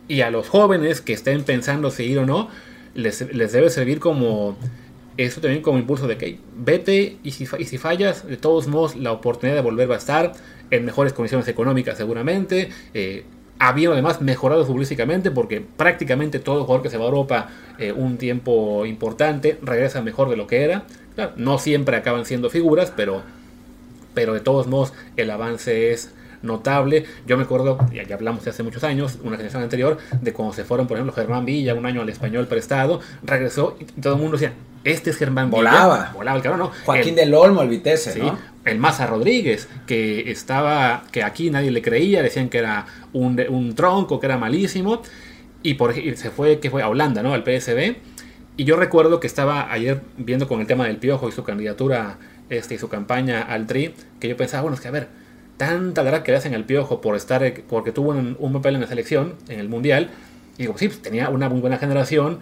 Y 0.08 0.22
a 0.22 0.32
los 0.32 0.50
jóvenes 0.50 1.00
que 1.00 1.14
estén 1.14 1.44
pensando 1.44 1.90
seguir 1.90 2.20
o 2.20 2.26
no, 2.26 2.50
les, 2.94 3.20
debe 3.52 3.70
servir 3.70 4.00
como 4.00 4.58
eso 5.18 5.42
también 5.42 5.62
como 5.62 5.78
impulso 5.78 6.08
de 6.08 6.18
que 6.18 6.40
vete 6.56 7.18
y 7.24 7.32
si, 7.32 7.46
y 7.60 7.66
si, 7.66 7.78
fallas, 7.78 8.28
de 8.28 8.38
todos 8.38 8.68
modos 8.68 8.96
la 8.96 9.12
oportunidad 9.12 9.56
de 9.56 9.62
volver 9.62 9.90
va 9.90 9.96
a 9.96 10.00
estar 10.00 10.34
en 10.72 10.86
mejores 10.86 11.14
condiciones 11.14 11.48
económicas 11.48 11.98
seguramente. 11.98 12.70
Eh, 12.94 13.26
además 13.60 14.22
mejorado 14.22 14.66
futbolísticamente 14.66 15.30
porque 15.30 15.62
prácticamente 15.62 16.40
todo 16.40 16.64
jugador 16.64 16.82
que 16.82 16.90
se 16.90 16.98
va 16.98 17.04
a 17.04 17.08
Europa 17.08 17.50
eh, 17.78 17.92
un 17.92 18.18
tiempo 18.18 18.86
importante 18.86 19.60
regresa 19.62 20.02
mejor 20.02 20.30
de 20.30 20.38
lo 20.38 20.48
que 20.48 20.64
era. 20.64 20.86
no 21.36 21.60
siempre 21.60 21.96
acaban 21.96 22.26
siendo 22.26 22.50
figuras, 22.50 22.92
pero, 22.96 23.22
pero 24.14 24.34
de 24.34 24.40
todos 24.40 24.68
modos 24.68 24.94
el 25.18 25.30
avance 25.30 25.92
es 25.92 26.12
notable. 26.42 27.06
Yo 27.28 27.38
me 27.38 27.44
acuerdo, 27.44 27.78
ya, 27.94 28.04
ya 28.04 28.16
hablamos 28.16 28.44
de 28.44 28.52
hace 28.52 28.64
muchos 28.64 28.84
años, 28.84 29.20
una 29.24 29.38
generación 29.38 29.64
anterior, 29.64 29.98
de 30.22 30.34
cuando 30.34 30.54
se 30.54 30.64
fueron, 30.64 30.88
por 30.88 30.98
ejemplo, 30.98 31.14
Germán 31.14 31.46
Villa, 31.46 31.74
un 31.74 31.86
año 31.86 32.02
al 32.02 32.10
español 32.10 32.48
prestado, 32.48 33.00
regresó 33.24 33.78
y 33.80 33.86
todo 34.02 34.14
el 34.14 34.20
mundo 34.20 34.38
decía, 34.38 34.54
este 34.84 35.12
es 35.12 35.18
Germán 35.18 35.50
volaba. 35.50 35.98
Villa. 35.98 36.12
Volaba. 36.14 36.38
el 36.38 36.44
cabrón, 36.44 36.60
¿no? 36.60 36.72
Joaquín 36.86 37.16
del 37.16 37.34
Olmo, 37.34 37.62
el 37.62 37.70
Vitesse, 37.70 38.14
sí, 38.14 38.22
El 38.66 38.80
Maza 38.80 39.08
Rodríguez, 39.08 39.68
que 39.86 40.32
estaba, 40.32 41.04
que 41.12 41.24
aquí 41.24 41.50
nadie 41.52 41.72
le 41.72 41.82
creía, 41.82 42.24
decían 42.24 42.50
que 42.50 42.60
era 42.60 42.86
un, 43.14 43.40
un 43.50 43.76
tronco, 43.76 44.20
que 44.20 44.26
era 44.26 44.38
malísimo, 44.38 45.02
y, 45.64 45.76
por, 45.76 45.98
y 45.98 46.16
se 46.16 46.32
fue, 46.32 46.60
que 46.60 46.70
fue 46.70 46.82
a 46.82 46.90
Holanda, 46.90 47.22
¿no? 47.22 47.34
Al 47.34 47.44
PSB. 47.44 47.96
Y 48.58 48.64
yo 48.64 48.76
recuerdo 48.76 49.20
que 49.20 49.28
estaba 49.28 49.72
ayer 49.72 50.02
viendo 50.18 50.48
con 50.48 50.60
el 50.62 50.68
tema 50.68 50.86
del 50.86 50.98
Piojo 50.98 51.30
y 51.30 51.32
su 51.32 51.44
candidatura 51.44 52.18
este, 52.50 52.76
y 52.76 52.78
su 52.78 52.90
campaña 52.90 53.42
al 53.42 53.66
TRI, 53.68 53.94
que 54.20 54.28
yo 54.28 54.38
pensaba, 54.38 54.64
bueno, 54.64 54.76
es 54.76 54.82
que 54.82 54.88
a 54.88 54.92
ver, 54.92 55.08
tanta 55.62 56.02
verdad 56.02 56.24
que 56.24 56.32
le 56.32 56.40
hacen 56.40 56.56
al 56.56 56.64
piojo 56.64 57.02
por 57.02 57.16
estar, 57.16 57.54
porque 57.70 57.92
tuvo 57.92 58.14
un, 58.14 58.54
papel 58.54 58.74
en 58.74 58.82
la 58.82 58.88
selección, 58.88 59.36
en 59.48 59.60
el 59.60 59.70
mundial. 59.70 60.10
Y 60.58 60.64
digo, 60.64 60.76
sí, 60.76 60.88
pues, 60.88 61.04
tenía 61.04 61.30
una 61.30 61.50
muy 61.50 61.62
buena 61.62 61.78
generación 61.78 62.40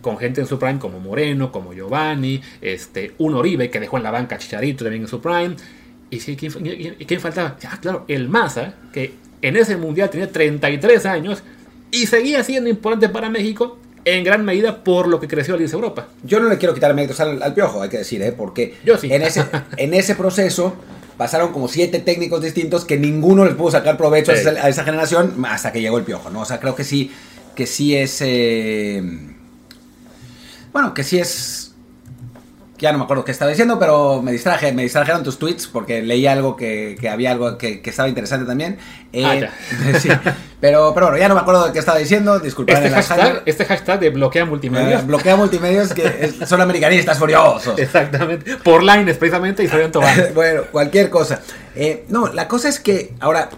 con 0.00 0.16
gente 0.16 0.40
en 0.40 0.46
su 0.46 0.58
prime 0.58 0.78
como 0.78 0.98
Moreno, 0.98 1.52
como 1.52 1.74
Giovanni, 1.74 2.40
este, 2.62 3.12
un 3.18 3.34
Oribe 3.34 3.68
que 3.68 3.80
dejó 3.80 3.98
en 3.98 4.02
la 4.02 4.10
banca 4.10 4.38
Chicharito 4.38 4.82
también 4.82 5.02
en 5.02 5.08
su 5.08 5.20
prime. 5.20 5.56
Y 6.08 6.20
sí, 6.20 6.36
¿quién, 6.36 6.52
quién 7.06 7.20
faltaba? 7.20 7.58
Ah, 7.68 7.78
claro, 7.82 8.06
el 8.08 8.30
Maza, 8.30 8.72
que 8.94 9.12
en 9.42 9.56
ese 9.58 9.76
mundial 9.76 10.08
tenía 10.08 10.32
33 10.32 11.04
años 11.04 11.42
y 11.90 12.06
seguía 12.06 12.42
siendo 12.44 12.70
importante 12.70 13.10
para 13.10 13.28
México 13.28 13.78
en 14.06 14.24
gran 14.24 14.42
medida 14.42 14.82
por 14.82 15.06
lo 15.06 15.20
que 15.20 15.28
creció 15.28 15.52
Alianza 15.52 15.76
Europa. 15.76 16.08
Yo 16.22 16.40
no 16.40 16.48
le 16.48 16.56
quiero 16.56 16.72
quitar 16.72 16.94
méritos 16.94 17.20
al, 17.20 17.42
al, 17.42 17.52
Piojo, 17.52 17.82
hay 17.82 17.90
que 17.90 17.98
decir, 17.98 18.22
¿eh? 18.22 18.32
porque 18.32 18.76
Yo 18.86 18.96
sí. 18.96 19.12
en, 19.12 19.20
ese, 19.20 19.44
en 19.76 19.92
ese 19.92 20.14
proceso 20.16 20.76
pasaron 21.16 21.52
como 21.52 21.68
siete 21.68 21.98
técnicos 22.00 22.42
distintos 22.42 22.84
que 22.84 22.96
ninguno 22.96 23.44
les 23.44 23.54
pudo 23.54 23.70
sacar 23.70 23.96
provecho 23.96 24.32
sí. 24.34 24.46
a, 24.46 24.68
esa, 24.68 24.84
generación 24.84 25.44
hasta 25.46 25.72
que 25.72 25.80
llegó 25.80 25.98
el 25.98 26.04
piojo, 26.04 26.30
¿no? 26.30 26.40
O 26.40 26.44
sea, 26.44 26.60
creo 26.60 26.74
que 26.74 26.84
sí, 26.84 27.10
que 27.54 27.66
sí 27.66 27.96
es. 27.96 28.18
Eh, 28.20 29.02
bueno, 30.72 30.94
que 30.94 31.04
sí 31.04 31.18
es. 31.18 31.73
Ya 32.78 32.90
no 32.90 32.98
me 32.98 33.04
acuerdo 33.04 33.24
qué 33.24 33.30
estaba 33.30 33.50
diciendo, 33.50 33.78
pero 33.78 34.20
me 34.20 34.32
distraje, 34.32 34.72
me 34.72 34.82
distrajeron 34.82 35.22
tus 35.22 35.38
tweets 35.38 35.68
porque 35.68 36.02
leí 36.02 36.26
algo 36.26 36.56
que, 36.56 36.96
que 37.00 37.08
había 37.08 37.30
algo 37.30 37.56
que, 37.56 37.80
que, 37.80 37.90
estaba 37.90 38.08
interesante 38.08 38.46
también. 38.46 38.78
Eh, 39.12 39.24
ah, 39.24 39.34
ya. 39.36 40.00
sí, 40.00 40.08
pero, 40.60 40.92
pero 40.92 41.06
bueno, 41.06 41.18
ya 41.18 41.28
no 41.28 41.34
me 41.36 41.40
acuerdo 41.40 41.66
de 41.66 41.72
qué 41.72 41.78
estaba 41.78 41.98
diciendo, 41.98 42.40
disculpen 42.40 42.76
este 42.78 42.90
hashtag, 42.90 43.42
este 43.46 43.64
hashtag 43.64 44.00
de 44.00 44.10
bloquea 44.10 44.44
multimedios. 44.44 45.02
Eh, 45.02 45.04
bloquea 45.06 45.36
multimedios 45.36 45.92
que 45.92 46.32
son 46.46 46.60
americanistas 46.60 47.16
furiosos. 47.16 47.78
Exactamente. 47.78 48.56
Por 48.56 48.82
Lines 48.82 49.18
precisamente 49.18 49.62
y 49.62 49.68
Fabián 49.68 49.92
Tobán. 49.92 50.30
bueno, 50.34 50.62
cualquier 50.72 51.10
cosa. 51.10 51.40
Eh, 51.76 52.06
no, 52.08 52.32
la 52.32 52.48
cosa 52.48 52.68
es 52.68 52.80
que 52.80 53.14
ahora 53.20 53.50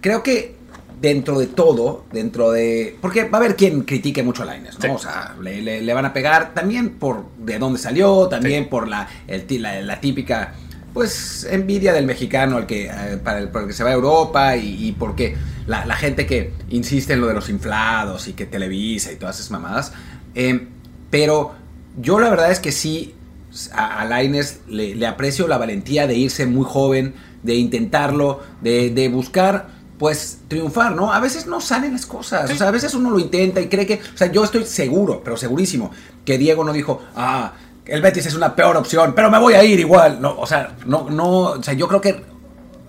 creo 0.00 0.22
que 0.22 0.61
dentro 1.02 1.40
de 1.40 1.48
todo, 1.48 2.04
dentro 2.12 2.52
de... 2.52 2.96
Porque 3.00 3.24
va 3.24 3.38
a 3.38 3.40
haber 3.40 3.56
quien 3.56 3.82
critique 3.82 4.22
mucho 4.22 4.44
a 4.44 4.54
Lines, 4.54 4.78
¿no? 4.78 4.84
Sí. 4.84 4.88
O 4.94 4.98
sea, 4.98 5.34
le, 5.42 5.60
le, 5.60 5.82
le, 5.82 5.94
van 5.94 6.06
a 6.06 6.12
pegar 6.12 6.54
también 6.54 6.90
por 6.90 7.24
de 7.38 7.58
dónde 7.58 7.80
salió, 7.80 8.28
también 8.28 8.64
sí. 8.64 8.68
por 8.70 8.86
la, 8.86 9.08
el, 9.26 9.44
la, 9.60 9.82
la, 9.82 10.00
típica, 10.00 10.54
pues, 10.94 11.44
envidia 11.50 11.92
del 11.92 12.06
mexicano 12.06 12.56
al 12.56 12.66
que, 12.66 12.86
eh, 12.86 13.18
para 13.22 13.40
el, 13.40 13.48
para 13.48 13.64
el 13.64 13.68
que 13.68 13.74
se 13.74 13.82
va 13.82 13.90
a 13.90 13.94
Europa 13.94 14.56
y, 14.56 14.86
y 14.86 14.92
porque 14.92 15.36
la, 15.66 15.84
la, 15.86 15.96
gente 15.96 16.24
que 16.24 16.52
insiste 16.70 17.14
en 17.14 17.20
lo 17.20 17.26
de 17.26 17.34
los 17.34 17.48
inflados 17.48 18.28
y 18.28 18.34
que 18.34 18.46
Televisa 18.46 19.10
y 19.10 19.16
todas 19.16 19.40
esas 19.40 19.50
mamadas. 19.50 19.92
Eh, 20.36 20.68
pero 21.10 21.52
yo 22.00 22.20
la 22.20 22.30
verdad 22.30 22.52
es 22.52 22.60
que 22.60 22.70
sí, 22.70 23.16
a, 23.72 24.02
a 24.02 24.22
le, 24.22 24.94
le 24.94 25.06
aprecio 25.08 25.48
la 25.48 25.58
valentía 25.58 26.06
de 26.06 26.14
irse 26.14 26.46
muy 26.46 26.64
joven, 26.64 27.14
de 27.42 27.56
intentarlo, 27.56 28.40
de, 28.60 28.90
de 28.90 29.08
buscar 29.08 29.81
pues 29.98 30.38
triunfar, 30.48 30.92
¿no? 30.92 31.12
A 31.12 31.20
veces 31.20 31.46
no 31.46 31.60
salen 31.60 31.92
las 31.92 32.06
cosas, 32.06 32.48
sí. 32.48 32.54
o 32.54 32.58
sea, 32.58 32.68
a 32.68 32.72
veces 32.72 32.94
uno 32.94 33.10
lo 33.10 33.18
intenta 33.18 33.60
y 33.60 33.68
cree 33.68 33.86
que, 33.86 34.00
o 34.14 34.16
sea, 34.16 34.30
yo 34.30 34.44
estoy 34.44 34.64
seguro, 34.64 35.22
pero 35.22 35.36
segurísimo, 35.36 35.90
que 36.24 36.38
Diego 36.38 36.64
no 36.64 36.72
dijo, 36.72 37.00
ah, 37.14 37.52
el 37.86 38.00
Betis 38.00 38.26
es 38.26 38.34
una 38.34 38.54
peor 38.54 38.76
opción, 38.76 39.12
pero 39.14 39.30
me 39.30 39.38
voy 39.38 39.54
a 39.54 39.64
ir 39.64 39.78
igual, 39.80 40.20
no, 40.20 40.38
o 40.38 40.46
sea, 40.46 40.76
no, 40.86 41.08
no, 41.10 41.28
o 41.28 41.62
sea, 41.62 41.74
yo 41.74 41.88
creo 41.88 42.00
que, 42.00 42.24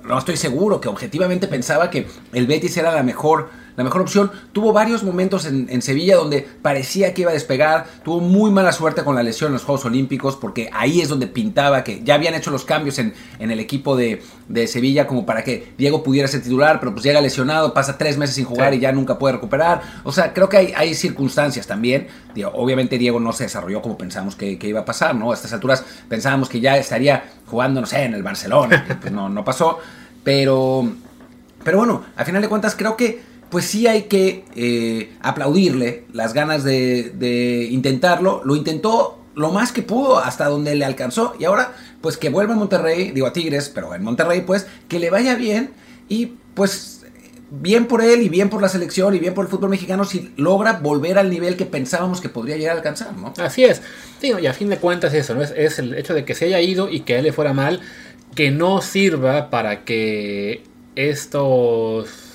no 0.04 0.18
estoy 0.18 0.38
seguro, 0.38 0.82
que 0.82 0.90
objetivamente 0.90 1.48
pensaba 1.48 1.90
que 1.90 2.08
el 2.34 2.48
Betis 2.48 2.76
era 2.78 2.92
la 2.92 3.04
mejor 3.04 3.50
la 3.76 3.84
mejor 3.84 4.02
opción. 4.02 4.32
Tuvo 4.52 4.74
varios 4.74 5.04
momentos 5.04 5.46
en, 5.46 5.68
en, 5.70 5.82
Sevilla 5.82 6.16
donde 6.16 6.48
parecía 6.62 7.14
que 7.14 7.22
iba 7.22 7.32
a 7.32 7.34
despegar. 7.34 7.86
Tuvo 8.04 8.20
muy 8.20 8.52
mala 8.52 8.72
suerte 8.72 9.04
con 9.04 9.16
la 9.16 9.24
lesión 9.24 9.50
en 9.50 9.54
los 9.54 9.64
Juegos 9.64 9.86
Olímpicos 9.86 10.36
porque 10.36 10.70
ahí 10.74 11.02
es 11.02 11.10
donde 11.10 11.28
pintaba 11.28 11.84
que 11.84 12.04
ya 12.04 12.16
habían 12.16 12.34
hecho 12.34 12.52
los 12.52 12.66
cambios 12.66 13.00
en, 13.00 13.14
en 13.40 13.52
el 13.52 13.60
equipo 13.60 13.96
de, 13.96 14.22
de, 14.48 14.68
Sevilla 14.68 15.08
como 15.08 15.26
para 15.26 15.44
que 15.44 15.74
Diego 15.78 16.04
pudiera 16.04 16.28
ser 16.28 16.42
titular, 16.42 16.80
pero 16.80 16.94
pues 16.94 17.04
llega 17.04 17.22
lesionado, 17.22 17.74
pasa 17.74 17.98
tres 17.98 18.18
meses 18.18 18.36
sin 18.36 18.46
jugar 18.46 18.72
sí. 18.72 18.78
y 18.78 18.82
ya 18.82 18.92
nunca 18.92 19.18
puede 19.18 19.34
recuperar. 19.34 19.82
O 20.04 20.12
sea, 20.12 20.34
creo 20.34 20.50
que 20.50 20.58
hay, 20.58 20.74
hay 20.76 20.94
circunstancias 20.94 21.68
también. 21.68 22.08
Digo, 22.34 22.52
obviamente 22.54 22.98
Diego 22.98 23.20
no 23.20 23.34
se 23.34 23.44
desarrolló 23.46 23.82
como 23.82 23.98
pensamos 23.98 24.36
que, 24.36 24.58
que, 24.58 24.68
iba 24.68 24.82
a 24.82 24.86
pasar, 24.86 25.16
¿no? 25.16 25.32
A 25.32 25.34
estas 25.34 25.54
alturas 25.54 25.84
pensábamos 26.10 26.50
que 26.50 26.60
ya 26.60 26.78
estaría 26.78 27.24
jugando, 27.48 27.82
no 27.82 27.88
sé, 27.88 28.04
en 28.04 28.14
el 28.14 28.24
Barcelona. 28.24 28.86
pues 29.02 29.12
no, 29.12 29.30
no 29.30 29.44
pasó. 29.44 29.80
Pero, 30.24 30.90
pero 31.64 31.78
bueno, 31.78 32.04
al 32.16 32.26
final 32.26 32.42
de 32.42 32.48
cuentas 32.48 32.76
creo 32.76 32.96
que 32.96 33.33
pues 33.54 33.66
sí 33.66 33.86
hay 33.86 34.06
que 34.06 34.46
eh, 34.56 35.12
aplaudirle 35.22 36.06
las 36.12 36.34
ganas 36.34 36.64
de, 36.64 37.68
intentarlo. 37.70 38.42
Lo 38.44 38.56
intentó 38.56 39.20
lo 39.36 39.52
más 39.52 39.72
que 39.72 39.84
pudo 39.84 40.18
hasta 40.18 40.50
donde 40.50 40.74
le 40.74 40.84
alcanzó. 40.84 41.36
Y 41.40 41.46
ahora, 41.46 41.76
pues 42.02 42.18
que 42.18 42.30
vuelva 42.30 42.56
a 42.56 42.58
Monterrey, 42.58 43.12
digo 43.12 43.28
a 43.28 43.32
Tigres, 43.32 43.70
pero 43.70 43.94
en 43.94 44.04
Monterrey, 44.04 44.42
pues 44.42 44.66
que 44.88 44.98
le 44.98 45.12
vaya 45.12 45.36
bien. 45.36 45.70
Y 46.10 46.34
pues 46.56 47.06
bien 47.52 47.86
por 47.86 48.02
él 48.02 48.24
y 48.24 48.30
bien 48.30 48.50
por 48.50 48.60
la 48.60 48.70
selección 48.70 49.14
y 49.14 49.20
bien 49.20 49.36
por 49.36 49.46
el 49.46 49.52
fútbol 49.52 49.70
mexicano 49.70 50.04
si 50.04 50.34
logra 50.36 50.80
volver 50.80 51.20
al 51.20 51.30
nivel 51.30 51.56
que 51.56 51.68
pensábamos 51.68 52.22
que 52.22 52.30
podría 52.30 52.58
llegar 52.58 52.74
a 52.74 52.80
alcanzar, 52.80 53.16
¿no? 53.16 53.34
Así 53.38 53.66
es. 53.66 53.84
Sí, 54.20 54.32
y 54.42 54.48
a 54.48 54.54
fin 54.56 54.70
de 54.70 54.78
cuentas 54.78 55.14
eso, 55.14 55.36
¿no? 55.36 55.44
Es, 55.44 55.54
es 55.56 55.78
el 55.78 55.94
hecho 55.94 56.16
de 56.16 56.26
que 56.26 56.34
se 56.34 56.46
haya 56.46 56.60
ido 56.60 56.90
y 56.90 57.02
que 57.02 57.14
a 57.14 57.18
él 57.20 57.26
le 57.26 57.34
fuera 57.34 57.54
mal, 57.54 57.82
que 58.34 58.50
no 58.50 58.82
sirva 58.82 59.52
para 59.52 59.86
que 59.86 60.64
estos 60.96 62.33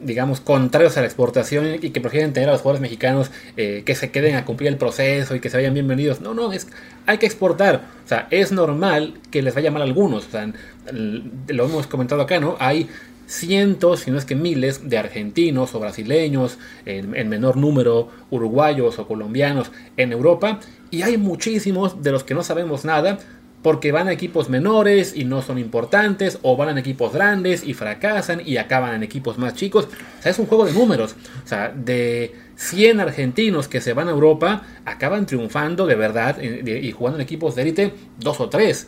digamos, 0.00 0.40
contrarios 0.40 0.96
a 0.96 1.00
la 1.00 1.06
exportación 1.06 1.76
y 1.80 1.90
que 1.90 2.00
prefieren 2.00 2.32
tener 2.32 2.48
a 2.48 2.52
los 2.52 2.62
jugadores 2.62 2.82
mexicanos 2.82 3.30
eh, 3.56 3.82
que 3.86 3.94
se 3.94 4.10
queden 4.10 4.36
a 4.36 4.44
cumplir 4.44 4.68
el 4.68 4.76
proceso 4.76 5.34
y 5.34 5.40
que 5.40 5.50
se 5.50 5.56
vayan 5.56 5.74
bienvenidos. 5.74 6.20
No, 6.20 6.34
no, 6.34 6.52
es, 6.52 6.66
hay 7.06 7.18
que 7.18 7.26
exportar. 7.26 7.84
O 8.04 8.08
sea, 8.08 8.26
es 8.30 8.52
normal 8.52 9.14
que 9.30 9.42
les 9.42 9.54
vaya 9.54 9.70
mal 9.70 9.82
a 9.82 9.84
algunos. 9.84 10.26
O 10.26 10.30
sea, 10.30 10.52
lo 10.92 11.64
hemos 11.64 11.86
comentado 11.86 12.22
acá, 12.22 12.40
¿no? 12.40 12.56
Hay 12.58 12.88
cientos, 13.26 14.00
si 14.00 14.10
no 14.10 14.18
es 14.18 14.24
que 14.24 14.34
miles, 14.34 14.88
de 14.88 14.98
argentinos 14.98 15.74
o 15.74 15.80
brasileños, 15.80 16.58
en, 16.84 17.16
en 17.16 17.28
menor 17.28 17.56
número, 17.56 18.10
uruguayos 18.30 18.98
o 18.98 19.06
colombianos 19.06 19.70
en 19.96 20.12
Europa 20.12 20.60
Y 20.90 21.02
hay 21.02 21.16
muchísimos 21.16 22.02
de 22.02 22.12
los 22.12 22.24
que 22.24 22.34
no 22.34 22.42
sabemos 22.42 22.84
nada 22.84 23.18
porque 23.64 23.92
van 23.92 24.08
a 24.08 24.12
equipos 24.12 24.50
menores 24.50 25.16
y 25.16 25.24
no 25.24 25.40
son 25.40 25.56
importantes, 25.56 26.38
o 26.42 26.54
van 26.54 26.76
a 26.76 26.78
equipos 26.78 27.14
grandes 27.14 27.64
y 27.64 27.72
fracasan 27.72 28.42
y 28.44 28.58
acaban 28.58 28.94
en 28.94 29.02
equipos 29.02 29.38
más 29.38 29.54
chicos. 29.54 29.88
O 30.18 30.22
sea, 30.22 30.32
es 30.32 30.38
un 30.38 30.44
juego 30.44 30.66
de 30.66 30.74
números. 30.74 31.16
O 31.42 31.48
sea, 31.48 31.70
de 31.74 32.34
100 32.56 33.00
argentinos 33.00 33.66
que 33.66 33.80
se 33.80 33.94
van 33.94 34.08
a 34.08 34.10
Europa, 34.10 34.64
acaban 34.84 35.24
triunfando 35.24 35.86
de 35.86 35.94
verdad 35.94 36.42
y 36.42 36.92
jugando 36.92 37.18
en 37.18 37.22
equipos 37.22 37.54
de 37.54 37.62
élite 37.62 37.94
dos 38.18 38.38
o 38.38 38.50
tres. 38.50 38.86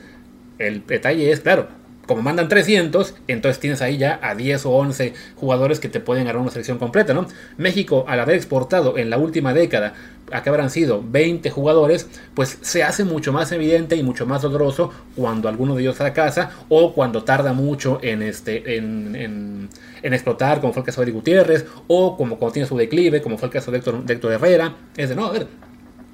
El 0.59 0.87
detalle 0.87 1.33
es, 1.33 1.41
claro, 1.41 1.69
como 2.07 2.23
mandan 2.23 2.49
300, 2.49 3.15
entonces 3.29 3.61
tienes 3.61 3.83
ahí 3.83 3.99
ya 3.99 4.19
a 4.23 4.35
10 4.35 4.67
o 4.67 4.71
11 4.71 5.15
jugadores 5.37 5.81
que 5.81 5.89
te 5.89 6.01
pueden 6.01 6.25
ganar 6.25 6.41
una 6.41 6.51
selección 6.51 6.79
completa, 6.79 7.15
¿no? 7.15 7.27
México, 7.57 8.05
al 8.09 8.21
haber 8.21 8.37
exportado 8.37 8.97
en 8.97 9.11
la 9.11 9.19
última 9.19 9.53
década, 9.53 9.95
a 10.33 10.43
que 10.43 10.49
habrán 10.49 10.71
sido 10.71 11.03
20 11.07 11.51
jugadores, 11.51 12.09
pues 12.35 12.59
se 12.61 12.83
hace 12.83 13.05
mucho 13.05 13.33
más 13.33 13.53
evidente 13.53 13.97
y 13.97 14.03
mucho 14.03 14.27
más 14.27 14.43
doloroso 14.43 14.93
cuando 15.15 15.49
alguno 15.49 15.75
de 15.75 15.83
ellos 15.83 15.97
fracasa 15.97 16.51
o 16.69 16.93
cuando 16.95 17.23
tarda 17.23 17.53
mucho 17.53 18.01
en, 18.03 18.23
este, 18.23 18.77
en, 18.77 19.69
explotar, 20.03 20.61
como 20.61 20.73
fue 20.73 20.81
el 20.81 20.87
caso 20.87 21.05
de 21.05 21.13
Gutiérrez, 21.13 21.67
o 21.87 22.17
como 22.17 22.39
cuando 22.39 22.55
tiene 22.55 22.69
su 22.69 22.77
declive, 22.77 23.23
como 23.23 23.39
fue 23.39 23.47
el 23.47 23.53
caso 23.53 23.71
de 23.71 23.79
Héctor 23.79 24.33
Herrera. 24.33 24.75
Es 24.97 25.09
de, 25.09 25.17
no, 25.17 25.27
a 25.27 25.33
ver, 25.33 25.47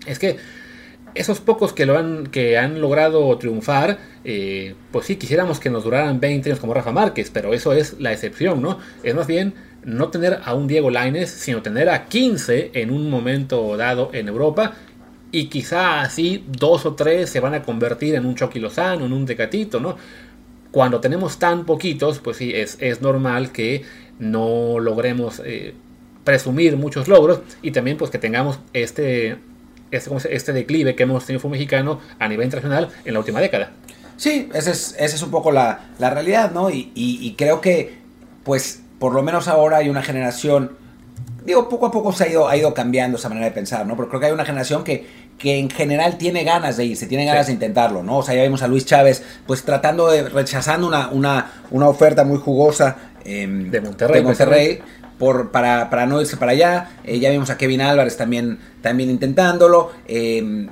es 0.06 0.18
que 0.18 0.36
esos 1.14 1.40
pocos 1.40 1.72
que 1.72 1.86
lo 1.86 1.98
han, 1.98 2.26
que 2.26 2.58
han 2.58 2.80
logrado 2.80 3.36
triunfar, 3.38 3.98
eh, 4.24 4.74
pues 4.90 5.06
sí, 5.06 5.16
quisiéramos 5.16 5.60
que 5.60 5.70
nos 5.70 5.84
duraran 5.84 6.20
20 6.20 6.50
años 6.50 6.60
como 6.60 6.74
Rafa 6.74 6.92
Márquez, 6.92 7.30
pero 7.30 7.54
eso 7.54 7.72
es 7.72 8.00
la 8.00 8.12
excepción, 8.12 8.62
¿no? 8.62 8.78
Es 9.02 9.14
más 9.14 9.26
bien 9.26 9.54
no 9.84 10.08
tener 10.08 10.40
a 10.44 10.54
un 10.54 10.66
Diego 10.66 10.90
Laines, 10.90 11.30
sino 11.30 11.62
tener 11.62 11.88
a 11.88 12.06
15 12.06 12.70
en 12.74 12.90
un 12.90 13.10
momento 13.10 13.76
dado 13.76 14.10
en 14.12 14.28
Europa. 14.28 14.74
Y 15.34 15.46
quizá 15.46 16.02
así 16.02 16.44
dos 16.46 16.84
o 16.84 16.94
tres 16.94 17.30
se 17.30 17.40
van 17.40 17.54
a 17.54 17.62
convertir 17.62 18.14
en 18.14 18.26
un 18.26 18.34
Chucky 18.34 18.60
Lozano, 18.60 19.06
en 19.06 19.12
un 19.12 19.24
Decatito, 19.24 19.80
¿no? 19.80 19.96
Cuando 20.70 21.00
tenemos 21.00 21.38
tan 21.38 21.64
poquitos, 21.64 22.18
pues 22.18 22.36
sí, 22.36 22.52
es, 22.54 22.76
es 22.80 23.00
normal 23.00 23.50
que 23.50 23.82
no 24.18 24.78
logremos 24.78 25.40
eh, 25.44 25.74
presumir 26.24 26.76
muchos 26.76 27.08
logros 27.08 27.40
y 27.62 27.72
también 27.72 27.96
pues 27.96 28.10
que 28.10 28.18
tengamos 28.18 28.58
este 28.72 29.38
este, 29.92 30.34
este 30.34 30.52
declive 30.52 30.94
que 30.94 31.04
hemos 31.04 31.24
tenido 31.24 31.40
fútbol 31.40 31.52
mexicano 31.52 32.00
a 32.18 32.28
nivel 32.28 32.46
internacional 32.46 32.88
en 33.04 33.12
la 33.12 33.20
última 33.20 33.40
década. 33.40 33.70
Sí, 34.16 34.48
esa 34.54 34.70
es, 34.70 34.94
ese 34.98 35.16
es 35.16 35.22
un 35.22 35.30
poco 35.30 35.50
la, 35.52 35.90
la 35.98 36.10
realidad, 36.10 36.52
¿no? 36.52 36.70
Y, 36.70 36.92
y, 36.94 37.34
creo 37.36 37.60
que, 37.60 37.98
pues, 38.44 38.82
por 38.98 39.14
lo 39.14 39.22
menos 39.22 39.48
ahora 39.48 39.78
hay 39.78 39.88
una 39.88 40.02
generación, 40.02 40.72
digo, 41.44 41.68
poco 41.68 41.86
a 41.86 41.90
poco 41.90 42.12
se 42.12 42.24
ha 42.24 42.28
ido, 42.28 42.48
ha 42.48 42.56
ido 42.56 42.72
cambiando 42.72 43.18
esa 43.18 43.28
manera 43.28 43.46
de 43.46 43.52
pensar, 43.52 43.86
¿no? 43.86 43.96
Pero 43.96 44.08
creo 44.08 44.20
que 44.20 44.26
hay 44.26 44.32
una 44.32 44.44
generación 44.44 44.84
que, 44.84 45.06
que 45.38 45.58
en 45.58 45.70
general 45.70 46.18
tiene 46.18 46.44
ganas 46.44 46.76
de 46.76 46.84
irse, 46.84 47.06
tiene 47.06 47.24
ganas 47.24 47.48
de 47.48 47.54
intentarlo, 47.54 48.02
¿no? 48.02 48.18
O 48.18 48.22
sea, 48.22 48.34
ya 48.34 48.42
vimos 48.42 48.62
a 48.62 48.68
Luis 48.68 48.86
Chávez, 48.86 49.24
pues 49.46 49.64
tratando 49.64 50.08
de, 50.08 50.28
rechazando 50.28 50.86
una, 50.86 51.08
una, 51.08 51.50
una 51.70 51.88
oferta 51.88 52.22
muy 52.22 52.38
jugosa 52.38 52.96
em, 53.24 53.70
de 53.70 53.80
Monterrey. 53.80 54.20
De 54.20 54.22
Monterrey 54.22 54.82
para, 55.18 55.90
para, 55.90 56.06
no 56.06 56.20
irse 56.20 56.36
para 56.36 56.52
allá. 56.52 56.90
Eh, 57.04 57.18
ya 57.18 57.30
vimos 57.30 57.50
a 57.50 57.56
Kevin 57.56 57.80
Álvarez 57.80 58.16
también, 58.16 58.58
también 58.80 59.10
intentándolo. 59.10 59.90
Em, 60.06 60.68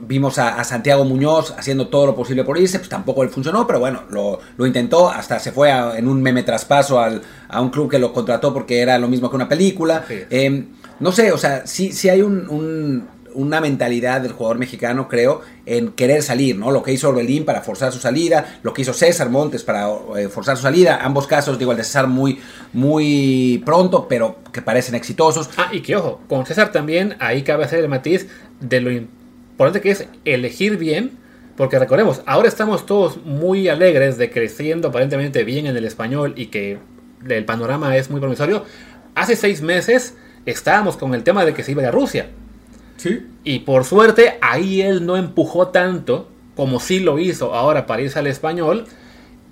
vimos 0.00 0.38
a, 0.38 0.62
Santiago 0.64 1.04
Muñoz 1.04 1.54
haciendo 1.56 1.88
todo 1.88 2.06
lo 2.06 2.16
posible 2.16 2.44
por 2.44 2.58
irse, 2.58 2.78
pues 2.78 2.88
tampoco 2.88 3.22
él 3.22 3.28
funcionó, 3.28 3.66
pero 3.66 3.78
bueno, 3.78 4.02
lo, 4.10 4.66
intentó, 4.66 5.08
hasta 5.08 5.38
se 5.38 5.52
fue 5.52 5.70
en 5.70 6.08
un 6.08 6.20
meme 6.20 6.42
traspaso 6.42 7.00
al, 7.00 7.22
a 7.48 7.60
un 7.60 7.70
club 7.70 7.90
que 7.90 7.98
lo 7.98 8.12
contrató 8.12 8.52
porque 8.52 8.80
era 8.80 8.98
lo 8.98 9.08
mismo 9.08 9.30
que 9.30 9.36
una 9.36 9.48
película. 9.48 10.04
Em, 10.30 10.66
no 10.98 11.12
sé, 11.12 11.32
o 11.32 11.38
sea, 11.38 11.66
sí, 11.66 11.92
sí 11.92 12.08
hay 12.08 12.22
un 12.22 13.06
una 13.34 13.60
mentalidad 13.60 14.20
del 14.20 14.32
jugador 14.32 14.58
mexicano, 14.58 15.08
creo, 15.08 15.40
en 15.66 15.92
querer 15.92 16.22
salir, 16.22 16.56
¿no? 16.56 16.70
Lo 16.70 16.82
que 16.82 16.92
hizo 16.92 17.08
Orbelín 17.08 17.44
para 17.44 17.62
forzar 17.62 17.92
su 17.92 17.98
salida, 17.98 18.58
lo 18.62 18.72
que 18.72 18.82
hizo 18.82 18.92
César 18.92 19.30
Montes 19.30 19.62
para 19.62 19.88
eh, 20.16 20.28
forzar 20.28 20.56
su 20.56 20.62
salida, 20.62 21.00
ambos 21.02 21.26
casos, 21.26 21.58
digo, 21.58 21.72
el 21.72 21.78
de 21.78 21.84
César 21.84 22.06
muy, 22.06 22.40
muy 22.72 23.62
pronto, 23.64 24.06
pero 24.08 24.36
que 24.52 24.62
parecen 24.62 24.94
exitosos. 24.94 25.50
Ah, 25.56 25.68
y 25.72 25.80
que 25.80 25.96
ojo, 25.96 26.20
con 26.28 26.46
César 26.46 26.72
también, 26.72 27.16
ahí 27.20 27.42
cabe 27.42 27.64
hacer 27.64 27.80
el 27.80 27.88
matiz 27.88 28.28
de 28.60 28.80
lo 28.80 28.90
importante 28.90 29.80
que 29.80 29.90
es 29.90 30.06
elegir 30.24 30.76
bien, 30.76 31.18
porque 31.56 31.78
recordemos, 31.78 32.22
ahora 32.26 32.48
estamos 32.48 32.86
todos 32.86 33.18
muy 33.24 33.68
alegres 33.68 34.16
de 34.18 34.30
creciendo 34.30 34.88
aparentemente 34.88 35.44
bien 35.44 35.66
en 35.66 35.76
el 35.76 35.84
español 35.84 36.32
y 36.36 36.46
que 36.46 36.78
el 37.28 37.44
panorama 37.44 37.96
es 37.96 38.10
muy 38.10 38.20
promisorio. 38.20 38.64
Hace 39.14 39.36
seis 39.36 39.60
meses 39.60 40.16
estábamos 40.46 40.96
con 40.96 41.14
el 41.14 41.22
tema 41.22 41.44
de 41.44 41.54
que 41.54 41.62
se 41.62 41.72
iba 41.72 41.86
a 41.86 41.90
Rusia. 41.90 42.28
Y 43.44 43.60
por 43.60 43.84
suerte, 43.84 44.38
ahí 44.40 44.80
él 44.82 45.04
no 45.04 45.16
empujó 45.16 45.68
tanto 45.68 46.28
como 46.54 46.80
sí 46.80 47.00
lo 47.00 47.18
hizo 47.18 47.54
ahora 47.54 47.86
para 47.86 48.02
irse 48.02 48.18
al 48.18 48.26
español. 48.26 48.86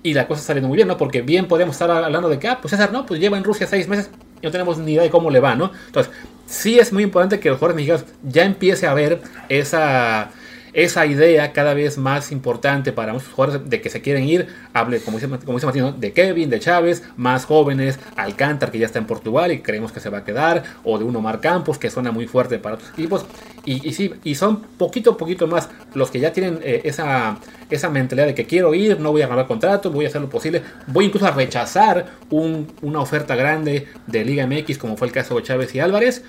Y 0.03 0.13
la 0.13 0.27
cosa 0.27 0.39
está 0.39 0.47
saliendo 0.47 0.67
muy 0.67 0.77
bien, 0.77 0.87
¿no? 0.87 0.97
Porque 0.97 1.21
bien 1.21 1.47
podemos 1.47 1.75
estar 1.75 1.91
hablando 1.91 2.29
de 2.29 2.39
que, 2.39 2.47
ah, 2.47 2.59
pues 2.61 2.71
César, 2.71 2.91
no, 2.91 3.05
pues 3.05 3.19
lleva 3.19 3.37
en 3.37 3.43
Rusia 3.43 3.67
seis 3.67 3.87
meses 3.87 4.09
y 4.41 4.45
no 4.45 4.51
tenemos 4.51 4.77
ni 4.77 4.93
idea 4.93 5.03
de 5.03 5.09
cómo 5.09 5.29
le 5.29 5.39
va, 5.39 5.55
¿no? 5.55 5.71
Entonces, 5.85 6.11
sí 6.47 6.79
es 6.79 6.91
muy 6.91 7.03
importante 7.03 7.39
que 7.39 7.49
los 7.49 7.59
jugadores 7.59 7.75
mexicanos 7.75 8.05
ya 8.23 8.43
empiece 8.43 8.87
a 8.87 8.93
ver 8.93 9.21
esa 9.49 10.31
esa 10.73 11.05
idea 11.05 11.53
cada 11.53 11.73
vez 11.73 11.97
más 11.97 12.31
importante 12.31 12.91
para 12.91 13.13
muchos 13.13 13.29
jugadores 13.29 13.69
de 13.69 13.81
que 13.81 13.89
se 13.89 14.01
quieren 14.01 14.23
ir, 14.23 14.47
hable, 14.73 14.99
como 15.01 15.17
dice, 15.17 15.29
como 15.45 15.59
dice 15.59 15.93
de 15.97 16.13
Kevin, 16.13 16.49
de 16.49 16.59
Chávez, 16.59 17.03
más 17.17 17.45
jóvenes, 17.45 17.99
Alcántar 18.15 18.71
que 18.71 18.79
ya 18.79 18.85
está 18.85 18.99
en 18.99 19.05
Portugal 19.05 19.51
y 19.51 19.61
creemos 19.61 19.91
que 19.91 19.99
se 19.99 20.09
va 20.09 20.19
a 20.19 20.23
quedar, 20.23 20.63
o 20.83 20.97
de 20.97 21.03
un 21.03 21.15
Omar 21.15 21.39
Campos 21.39 21.77
que 21.77 21.89
suena 21.89 22.11
muy 22.11 22.27
fuerte 22.27 22.59
para 22.59 22.75
otros 22.75 22.91
equipos, 22.91 23.25
y, 23.65 23.93
sí, 23.93 24.13
y 24.23 24.35
son 24.35 24.61
poquito 24.77 25.11
a 25.11 25.17
poquito 25.17 25.47
más 25.47 25.69
los 25.93 26.09
que 26.09 26.19
ya 26.19 26.33
tienen 26.33 26.59
eh, 26.63 26.81
esa, 26.85 27.37
esa 27.69 27.89
mentalidad 27.89 28.27
de 28.27 28.35
que 28.35 28.45
quiero 28.45 28.73
ir, 28.73 28.99
no 28.99 29.11
voy 29.11 29.21
a 29.21 29.27
ganar 29.27 29.47
contrato, 29.47 29.91
voy 29.91 30.05
a 30.05 30.07
hacer 30.07 30.21
lo 30.21 30.29
posible, 30.29 30.63
voy 30.87 31.05
incluso 31.05 31.27
a 31.27 31.31
rechazar 31.31 32.07
una 32.29 32.99
oferta 32.99 33.35
grande 33.35 33.87
de 34.07 34.25
Liga 34.25 34.47
MX 34.47 34.77
como 34.77 34.97
fue 34.97 35.07
el 35.07 35.13
caso 35.13 35.35
de 35.35 35.43
Chávez 35.43 35.75
y 35.75 35.79
Álvarez, 35.79 36.23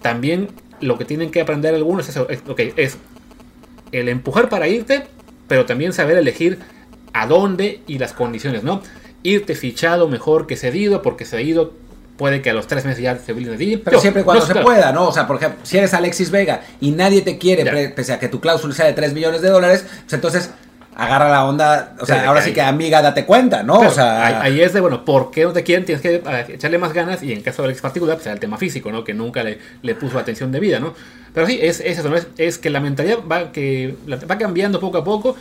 también 0.00 0.48
lo 0.80 0.96
que 0.96 1.04
tienen 1.04 1.30
que 1.30 1.40
aprender 1.40 1.74
algunos 1.74 2.08
es, 2.08 2.16
okay, 2.48 2.72
es 2.76 2.98
el 3.92 4.08
empujar 4.08 4.48
para 4.48 4.68
irte, 4.68 5.04
pero 5.48 5.66
también 5.66 5.92
saber 5.92 6.16
elegir 6.16 6.58
a 7.12 7.26
dónde 7.26 7.80
y 7.86 7.98
las 7.98 8.12
condiciones, 8.12 8.62
¿no? 8.62 8.82
Irte 9.22 9.54
fichado 9.54 10.08
mejor 10.08 10.46
que 10.46 10.56
cedido, 10.56 11.02
porque 11.02 11.24
cedido 11.24 11.72
puede 12.16 12.42
que 12.42 12.50
a 12.50 12.52
los 12.52 12.66
tres 12.66 12.84
meses 12.84 13.02
ya 13.02 13.16
se 13.16 13.32
olviden 13.32 13.52
de 13.52 13.58
ti. 13.58 13.76
Pero 13.78 14.00
siempre 14.00 14.24
cuando 14.24 14.44
se 14.44 14.54
pueda, 14.56 14.92
¿no? 14.92 15.08
O 15.08 15.12
sea, 15.12 15.26
por 15.26 15.36
ejemplo, 15.36 15.60
si 15.62 15.78
eres 15.78 15.94
Alexis 15.94 16.30
Vega 16.30 16.62
y 16.80 16.90
nadie 16.90 17.22
te 17.22 17.38
quiere, 17.38 17.90
pese 17.90 18.12
a 18.12 18.18
que 18.18 18.28
tu 18.28 18.40
cláusula 18.40 18.74
sea 18.74 18.86
de 18.86 18.92
3 18.92 19.14
millones 19.14 19.40
de 19.40 19.48
dólares, 19.48 19.84
pues 20.02 20.12
entonces 20.12 20.50
agarra 21.00 21.30
la 21.30 21.46
onda, 21.46 21.94
o 21.98 22.04
sea, 22.04 22.28
ahora 22.28 22.42
sí 22.42 22.52
que 22.52 22.60
amiga, 22.60 23.00
date 23.00 23.24
cuenta, 23.24 23.62
¿no? 23.62 23.80
o 23.80 23.90
sea, 23.90 24.42
ahí, 24.42 24.60
es 24.60 24.74
de, 24.74 24.80
bueno, 24.80 25.02
¿por 25.02 25.30
qué 25.30 25.44
no 25.44 25.52
te 25.52 25.62
quieren? 25.62 25.86
Tienes 25.86 26.02
que 26.02 26.22
echarle 26.48 26.76
más 26.76 26.92
ganas 26.92 27.22
y 27.22 27.32
en 27.32 27.40
caso 27.40 27.62
de 27.62 27.68
Alex 27.68 27.80
particular, 27.80 28.16
pues 28.16 28.26
era 28.26 28.34
el 28.34 28.40
tema 28.40 28.58
físico, 28.58 28.92
¿no? 28.92 29.02
Que 29.02 29.14
nunca 29.14 29.42
le, 29.42 29.58
le 29.80 29.94
puso 29.94 30.18
atención 30.18 30.52
de 30.52 30.60
vida, 30.60 30.78
¿no? 30.78 30.92
Pero 31.32 31.46
sí, 31.46 31.58
es, 31.62 31.80
eso, 31.80 32.08
¿no? 32.10 32.16
Es, 32.36 32.58
que 32.58 32.68
la 32.68 32.80
mentalidad 32.80 33.18
va, 33.30 33.50
que, 33.50 33.96
va 34.08 34.36
cambiando 34.36 34.78
poco 34.78 34.98
a 34.98 35.04
poco 35.04 35.36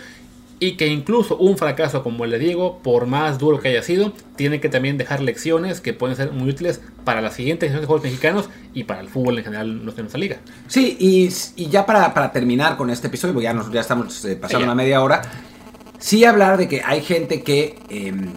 y 0.60 0.74
que 0.74 0.88
incluso 0.88 1.38
un 1.38 1.58
fracaso 1.58 2.04
como 2.04 2.26
el 2.26 2.32
de 2.32 2.40
Diego, 2.40 2.80
por 2.84 3.06
más 3.06 3.40
duro 3.40 3.60
que 3.60 3.70
haya 3.70 3.82
sido, 3.82 4.14
tiene 4.36 4.60
que 4.60 4.68
también 4.70 4.98
dejar 4.98 5.22
lecciones 5.22 5.80
que 5.80 5.94
pueden 5.94 6.18
ser 6.18 6.32
muy 6.32 6.50
útiles 6.50 6.82
para 7.06 7.22
la 7.22 7.32
siguiente 7.32 7.66
generación 7.66 7.82
de 7.82 7.88
jugadores 7.88 8.12
mexicanos 8.12 8.50
y 8.74 8.84
para 8.84 9.00
el 9.00 9.08
fútbol 9.08 9.38
en 9.38 9.44
general 9.46 9.68
en 9.70 9.86
nuestra 9.86 10.20
liga. 10.20 10.38
Sí, 10.68 10.98
y, 11.00 11.30
y 11.56 11.70
ya 11.70 11.86
para, 11.86 12.14
para, 12.14 12.32
terminar 12.32 12.76
con 12.76 12.90
este 12.90 13.08
episodio, 13.08 13.34
porque 13.34 13.46
ya, 13.46 13.54
nos, 13.54 13.72
ya 13.72 13.80
estamos 13.82 14.24
eh, 14.26 14.36
pasando 14.36 14.66
una 14.66 14.76
media 14.76 15.02
hora, 15.02 15.22
sí 16.00 16.26
hablar 16.26 16.58
de 16.58 16.68
que 16.68 16.82
hay 16.84 17.02
gente 17.02 17.44
que, 17.44 17.78
em, 17.90 18.32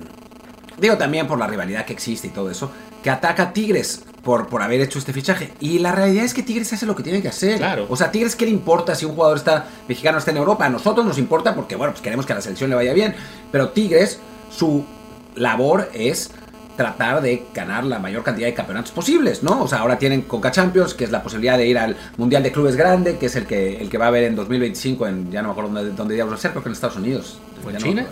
digo 0.78 0.98
también 0.98 1.26
por 1.26 1.38
la 1.38 1.46
rivalidad 1.46 1.86
que 1.86 1.92
existe 1.92 2.28
y 2.28 2.30
todo 2.30 2.50
eso, 2.50 2.70
que 3.02 3.10
ataca 3.10 3.44
a 3.44 3.52
Tigres 3.52 4.04
por, 4.22 4.48
por 4.48 4.62
haber 4.62 4.80
hecho 4.80 4.98
este 4.98 5.12
fichaje. 5.12 5.52
Y 5.60 5.78
la 5.78 5.92
realidad 5.92 6.24
es 6.24 6.34
que 6.34 6.42
Tigres 6.42 6.72
hace 6.72 6.86
lo 6.86 6.94
que 6.94 7.02
tiene 7.02 7.22
que 7.22 7.28
hacer. 7.28 7.58
Claro. 7.58 7.86
O 7.88 7.96
sea, 7.96 8.10
Tigres, 8.10 8.36
¿qué 8.36 8.44
le 8.44 8.52
importa 8.52 8.94
si 8.94 9.04
un 9.04 9.14
jugador 9.14 9.36
está 9.36 9.66
mexicano 9.88 10.18
está 10.18 10.30
en 10.30 10.36
Europa? 10.36 10.66
A 10.66 10.68
nosotros 10.68 11.04
nos 11.04 11.18
importa 11.18 11.54
porque, 11.54 11.74
bueno, 11.74 11.92
pues 11.92 12.02
queremos 12.02 12.26
que 12.26 12.32
a 12.32 12.36
la 12.36 12.42
selección 12.42 12.70
le 12.70 12.76
vaya 12.76 12.92
bien. 12.92 13.14
Pero 13.50 13.70
Tigres, 13.70 14.20
su 14.50 14.84
labor 15.34 15.90
es 15.94 16.30
tratar 16.76 17.20
de 17.20 17.44
ganar 17.54 17.84
la 17.84 17.98
mayor 17.98 18.22
cantidad 18.22 18.46
de 18.46 18.54
campeonatos 18.54 18.92
posibles, 18.92 19.42
¿no? 19.42 19.62
O 19.62 19.68
sea, 19.68 19.78
ahora 19.78 19.98
tienen 19.98 20.22
Conca 20.22 20.50
Champions, 20.50 20.94
que 20.94 21.04
es 21.04 21.10
la 21.10 21.22
posibilidad 21.22 21.58
de 21.58 21.66
ir 21.66 21.78
al 21.78 21.96
Mundial 22.16 22.42
de 22.42 22.52
Clubes 22.52 22.76
Grande, 22.76 23.18
que 23.18 23.26
es 23.26 23.36
el 23.36 23.46
que, 23.46 23.76
el 23.76 23.88
que 23.88 23.98
va 23.98 24.06
a 24.06 24.08
haber 24.08 24.24
en 24.24 24.36
2025 24.36 25.06
en, 25.06 25.30
ya 25.30 25.42
no 25.42 25.48
me 25.48 25.52
acuerdo 25.52 25.70
dónde, 25.70 25.92
dónde 25.92 26.14
diablos 26.14 26.34
va 26.34 26.38
a 26.38 26.40
ser, 26.40 26.50
creo 26.52 26.62
que 26.62 26.68
en 26.68 26.72
Estados 26.74 26.96
Unidos. 26.96 27.38
¿O 27.64 27.70
en 27.70 27.76
China? 27.76 28.06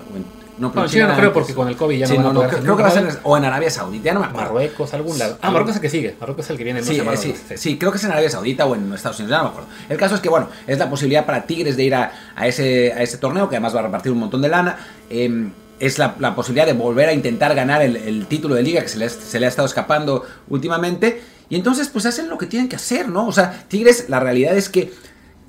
No, 0.58 0.70
pero 0.70 0.86
China, 0.86 1.08
no 1.08 1.16
creo 1.16 1.32
porque 1.32 1.54
con 1.54 1.68
el 1.68 1.76
COVID 1.76 1.98
ya 1.98 2.06
no, 2.16 2.34
no, 2.34 2.46
creo, 2.46 2.76
que 2.76 2.82
va 2.82 2.88
a 2.88 2.92
ser 2.92 3.18
o 3.22 3.34
en 3.34 3.44
Arabia 3.46 3.70
Saudita, 3.70 4.12
no 4.12 4.20
me 4.20 4.26
acuerdo. 4.26 4.48
Marruecos, 4.48 4.92
algún 4.92 5.18
lado. 5.18 5.38
Ah, 5.40 5.50
Marruecos 5.50 5.70
es 5.70 5.76
el 5.76 5.82
que 5.82 5.88
sigue. 5.88 6.16
Marruecos 6.20 6.44
es 6.44 6.50
el 6.50 6.58
que 6.58 6.64
viene. 6.64 6.82
Sí, 6.82 7.00
no 7.02 7.16
sí, 7.16 7.34
sí, 7.56 7.78
creo 7.78 7.90
que 7.90 7.96
es 7.96 8.04
en 8.04 8.10
Arabia 8.10 8.28
Saudita 8.28 8.66
o 8.66 8.74
en 8.74 8.92
Estados 8.92 9.18
Unidos, 9.20 9.30
ya 9.30 9.38
no 9.38 9.44
me 9.44 9.50
acuerdo. 9.50 9.70
El 9.88 9.96
caso 9.96 10.16
es 10.16 10.20
que, 10.20 10.28
bueno, 10.28 10.48
es 10.66 10.78
la 10.78 10.90
posibilidad 10.90 11.24
para 11.24 11.46
Tigres 11.46 11.78
de 11.78 11.84
ir 11.84 11.94
a, 11.94 12.12
a 12.36 12.46
ese, 12.46 12.92
a 12.92 13.02
ese 13.02 13.16
torneo, 13.16 13.48
que 13.48 13.56
además 13.56 13.74
va 13.74 13.80
a 13.80 13.84
repartir 13.84 14.12
un 14.12 14.18
montón 14.18 14.42
de 14.42 14.48
lana. 14.50 14.76
Eh, 15.08 15.48
es 15.80 15.98
la, 15.98 16.34
posibilidad 16.34 16.66
de 16.66 16.74
volver 16.74 17.08
a 17.08 17.12
intentar 17.12 17.54
ganar 17.54 17.82
el, 17.82 18.26
título 18.26 18.54
de 18.54 18.62
liga 18.62 18.82
que 18.82 18.88
se 18.88 18.98
le, 18.98 19.08
se 19.08 19.40
le, 19.40 19.46
ha 19.46 19.48
estado 19.48 19.66
escapando 19.66 20.24
últimamente. 20.48 21.22
Y 21.48 21.56
entonces, 21.56 21.88
pues 21.88 22.06
hacen 22.06 22.28
lo 22.28 22.38
que 22.38 22.46
tienen 22.46 22.68
que 22.68 22.76
hacer, 22.76 23.08
¿no? 23.08 23.26
O 23.26 23.32
sea, 23.32 23.64
Tigres, 23.66 24.08
la 24.08 24.20
realidad 24.20 24.56
es 24.56 24.68
que 24.68 24.92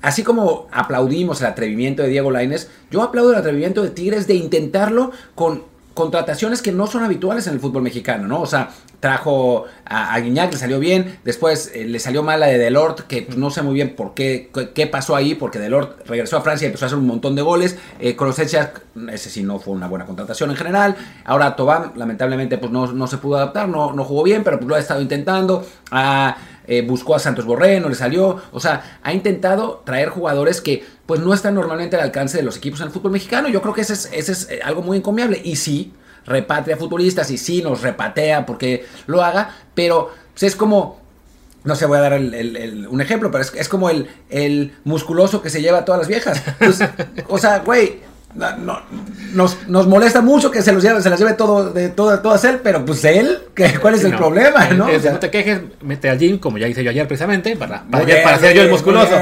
así 0.00 0.24
como 0.24 0.66
aplaudimos 0.72 1.40
el 1.40 1.46
atrevimiento 1.46 2.02
de 2.02 2.08
Diego 2.08 2.30
Lainez, 2.30 2.68
yo 2.90 3.02
aplaudo 3.02 3.30
el 3.30 3.38
atrevimiento 3.38 3.82
de 3.82 3.90
Tigres 3.90 4.26
de 4.26 4.34
intentarlo 4.34 5.12
con 5.34 5.64
contrataciones 5.94 6.62
que 6.62 6.72
no 6.72 6.86
son 6.86 7.02
habituales 7.04 7.46
en 7.46 7.54
el 7.54 7.60
fútbol 7.60 7.82
mexicano, 7.82 8.26
¿no? 8.26 8.40
O 8.40 8.46
sea, 8.46 8.70
trajo 9.00 9.64
a, 9.84 10.14
a 10.14 10.20
Guiñac, 10.20 10.52
le 10.52 10.58
salió 10.58 10.78
bien, 10.78 11.18
después 11.24 11.72
eh, 11.74 11.84
le 11.84 11.98
salió 11.98 12.22
mal 12.22 12.38
la 12.40 12.46
de 12.46 12.58
Delort, 12.58 13.00
que 13.00 13.22
pues, 13.22 13.36
no 13.36 13.50
sé 13.50 13.62
muy 13.62 13.74
bien 13.74 13.96
por 13.96 14.14
qué, 14.14 14.50
qué, 14.74 14.86
pasó 14.86 15.16
ahí, 15.16 15.34
porque 15.34 15.58
Delort 15.58 16.06
regresó 16.06 16.36
a 16.36 16.40
Francia 16.40 16.66
y 16.66 16.68
empezó 16.68 16.84
a 16.84 16.86
hacer 16.86 16.98
un 16.98 17.06
montón 17.06 17.34
de 17.34 17.42
goles, 17.42 17.76
eh, 17.98 18.16
ese 19.12 19.30
sí 19.30 19.42
no 19.42 19.58
fue 19.58 19.74
una 19.74 19.88
buena 19.88 20.06
contratación 20.06 20.50
en 20.50 20.56
general, 20.56 20.96
ahora 21.24 21.56
Tobán 21.56 21.92
lamentablemente 21.96 22.58
pues 22.58 22.70
no, 22.70 22.92
no 22.92 23.06
se 23.08 23.18
pudo 23.18 23.36
adaptar, 23.36 23.68
no, 23.68 23.92
no 23.92 24.04
jugó 24.04 24.22
bien, 24.22 24.44
pero 24.44 24.58
pues 24.58 24.68
lo 24.68 24.76
ha 24.76 24.78
estado 24.78 25.00
intentando, 25.00 25.66
a... 25.90 26.36
Eh, 26.66 26.82
buscó 26.82 27.14
a 27.14 27.18
Santos 27.18 27.44
Borré, 27.44 27.80
no 27.80 27.88
le 27.88 27.94
salió. 27.94 28.40
O 28.52 28.60
sea, 28.60 28.98
ha 29.02 29.12
intentado 29.12 29.82
traer 29.84 30.08
jugadores 30.08 30.60
que 30.60 30.84
pues 31.06 31.20
no 31.20 31.34
están 31.34 31.54
normalmente 31.54 31.96
al 31.96 32.02
alcance 32.02 32.36
de 32.36 32.42
los 32.42 32.56
equipos 32.56 32.80
en 32.80 32.86
el 32.86 32.92
fútbol 32.92 33.12
mexicano. 33.12 33.48
Yo 33.48 33.60
creo 33.62 33.74
que 33.74 33.82
ese 33.82 33.94
es, 33.94 34.08
ese 34.12 34.32
es 34.32 34.50
eh, 34.50 34.60
algo 34.62 34.82
muy 34.82 34.98
encomiable. 34.98 35.40
Y 35.42 35.56
sí, 35.56 35.92
repatria 36.26 36.76
futbolistas 36.76 37.30
y 37.30 37.38
sí 37.38 37.62
nos 37.62 37.82
repatea 37.82 38.46
porque 38.46 38.86
lo 39.06 39.22
haga, 39.22 39.56
pero 39.74 40.10
es 40.40 40.56
como 40.56 41.02
no 41.64 41.76
sé, 41.76 41.86
voy 41.86 41.98
a 41.98 42.00
dar 42.00 42.14
un 42.18 43.00
ejemplo, 43.00 43.30
pero 43.30 43.44
es, 43.44 43.68
como 43.68 43.88
el, 43.88 44.08
el, 44.30 44.72
musculoso 44.82 45.42
que 45.42 45.48
se 45.48 45.62
lleva 45.62 45.78
a 45.78 45.84
todas 45.84 46.00
las 46.00 46.08
viejas. 46.08 46.42
Pues, 46.58 46.80
o 47.28 47.38
sea, 47.38 47.60
güey, 47.60 48.00
no, 48.34 48.80
nos, 49.34 49.68
nos, 49.68 49.86
molesta 49.86 50.22
mucho 50.22 50.50
que 50.50 50.62
se 50.62 50.72
los 50.72 50.82
lleve, 50.82 51.02
se 51.02 51.10
las 51.10 51.18
lleve 51.18 51.34
todo 51.34 51.70
de 51.70 51.90
todas 51.90 52.44
él, 52.44 52.60
pero 52.62 52.82
pues 52.84 53.04
él, 53.04 53.40
¿cuál 53.80 53.94
es 53.94 54.04
el 54.04 54.16
problema? 54.16 54.68
¿no? 54.68 54.86
no 54.86 55.18
te 55.18 55.30
quejes, 55.30 55.60
mete 55.82 56.08
al 56.08 56.18
gym, 56.18 56.38
como 56.38 56.56
ya 56.56 56.66
hice 56.66 56.82
yo 56.82 56.90
ayer 56.90 57.06
precisamente, 57.06 57.56
para, 57.56 57.84
para, 57.84 58.38
ser 58.38 58.54
yo 58.56 58.62
el 58.62 58.70
musculoso. 58.70 59.14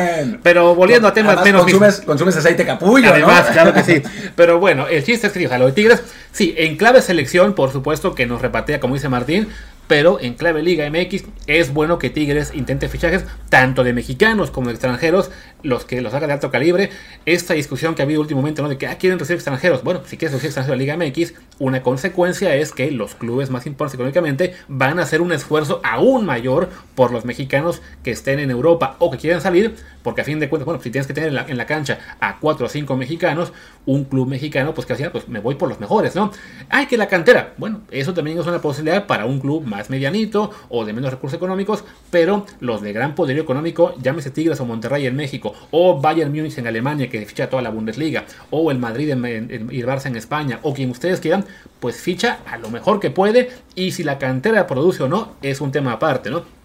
Pero 0.42 0.74
volviendo 0.74 1.08
a 1.08 1.12
temas 1.12 1.42
menos. 1.42 1.62
Consumes, 1.62 2.02
consumes 2.06 2.36
aceite 2.36 2.64
capullo. 2.64 3.10
Además, 3.10 3.48
claro 3.52 3.72
que 3.72 3.82
sí. 3.82 4.02
Pero 4.36 4.60
bueno, 4.60 4.86
el 4.86 5.04
chiste 5.04 5.26
es 5.26 5.32
que, 5.32 5.46
o 5.46 5.48
sea, 5.48 5.58
lo 5.58 5.66
de 5.66 5.72
Tigres, 5.72 6.02
sí, 6.32 6.54
en 6.56 6.76
clave 6.76 7.02
selección, 7.02 7.54
por 7.54 7.72
supuesto 7.72 8.14
que 8.14 8.26
nos 8.26 8.40
repatea, 8.40 8.78
como 8.78 8.94
dice 8.94 9.08
Martín, 9.08 9.48
pero 9.90 10.20
en 10.20 10.34
clave 10.34 10.62
Liga 10.62 10.88
MX 10.88 11.24
es 11.48 11.74
bueno 11.74 11.98
que 11.98 12.10
Tigres 12.10 12.52
intente 12.54 12.88
fichajes 12.88 13.24
tanto 13.48 13.82
de 13.82 13.92
mexicanos 13.92 14.52
como 14.52 14.68
de 14.68 14.74
extranjeros, 14.74 15.32
los 15.64 15.84
que 15.84 16.00
los 16.00 16.14
haga 16.14 16.28
de 16.28 16.34
alto 16.34 16.52
calibre. 16.52 16.90
Esta 17.26 17.54
discusión 17.54 17.96
que 17.96 18.02
ha 18.02 18.04
habido 18.04 18.20
últimamente. 18.20 18.62
De 18.62 18.78
que 18.78 18.86
ah, 18.86 18.98
quieren 18.98 19.18
recibir 19.18 19.38
extranjeros. 19.38 19.82
Bueno, 19.82 20.02
si 20.06 20.16
quieres 20.16 20.32
recibir 20.32 20.50
extranjeros 20.50 20.76
a 20.76 20.78
Liga 20.78 20.96
MX, 20.96 21.34
una 21.58 21.82
consecuencia 21.82 22.54
es 22.54 22.70
que 22.70 22.92
los 22.92 23.16
clubes 23.16 23.50
más 23.50 23.66
importantes 23.66 23.94
económicamente 23.94 24.54
van 24.68 25.00
a 25.00 25.02
hacer 25.02 25.22
un 25.22 25.32
esfuerzo 25.32 25.80
aún 25.82 26.24
mayor 26.24 26.68
por 26.94 27.10
los 27.10 27.24
mexicanos 27.24 27.82
que 28.04 28.12
estén 28.12 28.38
en 28.38 28.52
Europa 28.52 28.94
o 29.00 29.10
que 29.10 29.18
quieran 29.18 29.40
salir, 29.40 29.74
porque 30.02 30.22
a 30.22 30.24
fin 30.24 30.40
de 30.40 30.48
cuentas, 30.48 30.66
bueno, 30.66 30.82
si 30.82 30.90
tienes 30.90 31.06
que 31.06 31.14
tener 31.14 31.28
en 31.48 31.56
la, 31.56 31.66
cancha 31.66 31.98
a 32.20 32.38
cuatro 32.38 32.66
o 32.66 32.68
cinco 32.68 32.96
mexicanos, 32.96 33.52
un 33.86 34.04
club 34.04 34.28
mexicano, 34.28 34.74
pues 34.74 34.86
que 34.86 34.94
hacía, 34.94 35.12
pues 35.12 35.28
me 35.28 35.40
voy 35.40 35.54
por 35.54 35.68
los 35.68 35.80
mejores, 35.80 36.14
¿no? 36.16 36.30
Hay 36.68 36.86
que 36.86 36.96
la 36.96 37.06
cantera. 37.06 37.54
Bueno, 37.58 37.82
eso 37.90 38.14
también 38.14 38.38
es 38.38 38.46
una 38.46 38.60
posibilidad 38.60 39.06
para 39.06 39.26
un 39.26 39.40
club 39.40 39.64
más 39.64 39.90
medianito 39.90 40.50
o 40.68 40.84
de 40.84 40.92
menos 40.92 41.10
recursos 41.10 41.36
económicos, 41.36 41.84
pero 42.10 42.46
los 42.60 42.82
de 42.82 42.92
gran 42.92 43.14
poderío 43.14 43.42
económico, 43.42 43.94
llámese 44.00 44.30
Tigres 44.30 44.60
o 44.60 44.64
Monterrey 44.64 45.06
en 45.06 45.16
México, 45.16 45.54
o 45.70 46.00
Bayern 46.00 46.32
Múnich 46.32 46.58
en 46.58 46.66
Alemania 46.66 47.08
que 47.08 47.24
ficha 47.24 47.48
toda 47.48 47.62
la 47.62 47.70
Bundesliga, 47.70 48.24
o 48.50 48.70
el 48.70 48.78
Madrid 48.78 49.10
en, 49.10 49.68
y 49.70 49.80
el 49.80 49.86
Barça 49.86 50.06
en 50.06 50.16
España, 50.16 50.58
o 50.62 50.74
quien 50.74 50.90
ustedes 50.90 51.20
quieran, 51.20 51.44
pues 51.78 51.96
ficha 51.96 52.40
a 52.46 52.58
lo 52.58 52.70
mejor 52.70 53.00
que 53.00 53.10
puede 53.10 53.50
y 53.74 53.92
si 53.92 54.02
la 54.02 54.18
cantera 54.18 54.66
produce 54.66 55.02
o 55.02 55.08
no 55.08 55.34
es 55.42 55.60
un 55.60 55.72
tema 55.72 55.92
aparte, 55.92 56.30
¿no? 56.30 56.59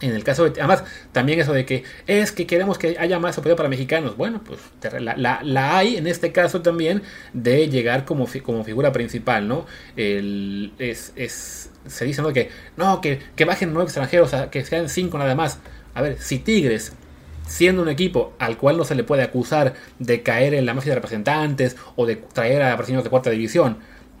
En 0.00 0.14
el 0.14 0.22
caso 0.22 0.44
de, 0.44 0.60
además, 0.60 0.84
también 1.10 1.40
eso 1.40 1.52
de 1.52 1.66
que 1.66 1.82
es 2.06 2.30
que 2.30 2.46
queremos 2.46 2.78
que 2.78 2.96
haya 2.98 3.18
más 3.18 3.36
apoyo 3.36 3.56
para 3.56 3.68
mexicanos. 3.68 4.16
Bueno, 4.16 4.40
pues 4.44 4.60
la, 5.00 5.76
hay 5.76 5.96
en 5.96 6.06
este 6.06 6.30
caso 6.30 6.62
también 6.62 7.02
de 7.32 7.68
llegar 7.68 8.04
como, 8.04 8.28
como 8.44 8.62
figura 8.62 8.92
principal, 8.92 9.48
¿no? 9.48 9.66
El, 9.96 10.72
es, 10.78 11.12
es, 11.16 11.70
se 11.86 12.04
dice, 12.04 12.22
¿no? 12.22 12.32
Que 12.32 12.50
no, 12.76 13.00
que, 13.00 13.18
que 13.34 13.44
bajen 13.44 13.72
nueve 13.72 13.86
extranjeros, 13.86 14.30
que 14.50 14.64
sean 14.64 14.88
cinco 14.88 15.18
nada 15.18 15.34
más. 15.34 15.58
A 15.94 16.02
ver, 16.02 16.18
si 16.20 16.38
Tigres, 16.38 16.92
siendo 17.44 17.82
un 17.82 17.88
equipo 17.88 18.34
al 18.38 18.56
cual 18.56 18.76
no 18.76 18.84
se 18.84 18.94
le 18.94 19.02
puede 19.02 19.22
acusar 19.22 19.74
de 19.98 20.22
caer 20.22 20.54
en 20.54 20.64
la 20.64 20.74
mafia 20.74 20.90
de 20.90 20.96
representantes 20.96 21.76
o 21.96 22.06
de 22.06 22.14
traer 22.16 22.62
a 22.62 22.76
brasileños 22.76 23.02
de 23.02 23.10
cuarta 23.10 23.30
división, 23.30 23.78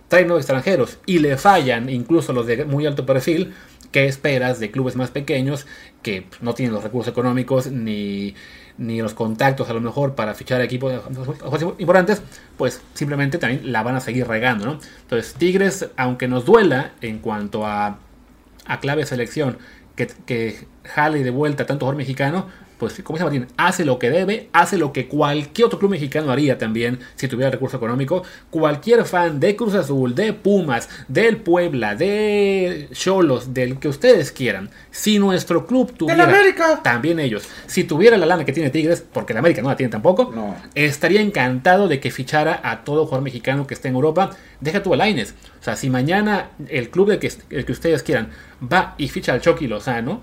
trae 0.08 0.24
nueve 0.24 0.40
extranjeros 0.40 0.98
y 1.06 1.18
le 1.20 1.36
fallan 1.36 1.88
incluso 1.88 2.32
los 2.32 2.46
de 2.46 2.64
muy 2.64 2.86
alto 2.86 3.06
perfil, 3.06 3.54
¿Qué 3.92 4.06
esperas 4.06 4.60
de 4.60 4.70
clubes 4.70 4.96
más 4.96 5.10
pequeños 5.10 5.66
que 6.02 6.26
no 6.40 6.54
tienen 6.54 6.74
los 6.74 6.82
recursos 6.82 7.10
económicos 7.10 7.70
ni, 7.70 8.34
ni 8.76 9.00
los 9.00 9.14
contactos 9.14 9.70
a 9.70 9.72
lo 9.72 9.80
mejor 9.80 10.14
para 10.14 10.34
fichar 10.34 10.60
equipos 10.60 10.92
importantes? 11.78 12.22
Pues 12.56 12.82
simplemente 12.94 13.38
también 13.38 13.72
la 13.72 13.82
van 13.82 13.96
a 13.96 14.00
seguir 14.00 14.28
regando, 14.28 14.66
¿no? 14.66 14.78
Entonces 15.02 15.34
Tigres, 15.34 15.88
aunque 15.96 16.28
nos 16.28 16.44
duela 16.44 16.92
en 17.00 17.18
cuanto 17.18 17.66
a, 17.66 17.98
a 18.66 18.80
clave 18.80 19.06
selección, 19.06 19.58
que, 19.96 20.06
que 20.26 20.66
jale 20.84 21.24
de 21.24 21.30
vuelta 21.30 21.66
tanto 21.66 21.86
jugador 21.86 21.96
mexicano, 21.96 22.46
pues 22.78 23.00
como 23.02 23.16
dice 23.16 23.24
Martín, 23.24 23.46
hace 23.56 23.84
lo 23.84 23.98
que 23.98 24.10
debe, 24.10 24.48
hace 24.52 24.78
lo 24.78 24.92
que 24.92 25.08
cualquier 25.08 25.66
otro 25.66 25.78
club 25.78 25.90
mexicano 25.90 26.30
haría 26.30 26.58
también 26.58 27.00
si 27.16 27.26
tuviera 27.26 27.50
recurso 27.50 27.76
económico. 27.76 28.22
Cualquier 28.50 29.04
fan 29.04 29.40
de 29.40 29.56
Cruz 29.56 29.74
Azul, 29.74 30.14
de 30.14 30.32
Pumas, 30.32 30.88
del 31.08 31.38
Puebla, 31.38 31.96
de 31.96 32.88
Cholos, 32.92 33.52
del 33.52 33.78
que 33.78 33.88
ustedes 33.88 34.30
quieran, 34.30 34.70
si 34.90 35.18
nuestro 35.18 35.66
club 35.66 35.92
tuviera 35.92 36.24
América. 36.24 36.80
también 36.82 37.18
ellos, 37.18 37.48
si 37.66 37.84
tuviera 37.84 38.16
la 38.16 38.26
lana 38.26 38.44
que 38.44 38.52
tiene 38.52 38.70
Tigres, 38.70 39.04
porque 39.12 39.34
la 39.34 39.40
América 39.40 39.60
no 39.60 39.68
la 39.68 39.76
tiene 39.76 39.90
tampoco, 39.90 40.32
estaría 40.74 41.20
encantado 41.20 41.88
de 41.88 41.98
que 41.98 42.10
fichara 42.10 42.60
a 42.62 42.84
todo 42.84 43.04
jugador 43.04 43.24
mexicano 43.24 43.66
que 43.66 43.74
esté 43.74 43.88
en 43.88 43.94
Europa. 43.94 44.30
Deja 44.60 44.82
tú 44.82 44.94
a 44.94 44.96
Laines. 44.96 45.34
O 45.60 45.64
sea, 45.64 45.76
si 45.76 45.90
mañana 45.90 46.50
el 46.68 46.90
club 46.90 47.08
del 47.08 47.18
que, 47.18 47.32
el 47.50 47.64
que 47.64 47.72
ustedes 47.72 48.02
quieran 48.02 48.30
va 48.60 48.94
y 48.98 49.08
ficha 49.08 49.32
al 49.32 49.40
Chucky 49.40 49.66
Lozano, 49.66 50.20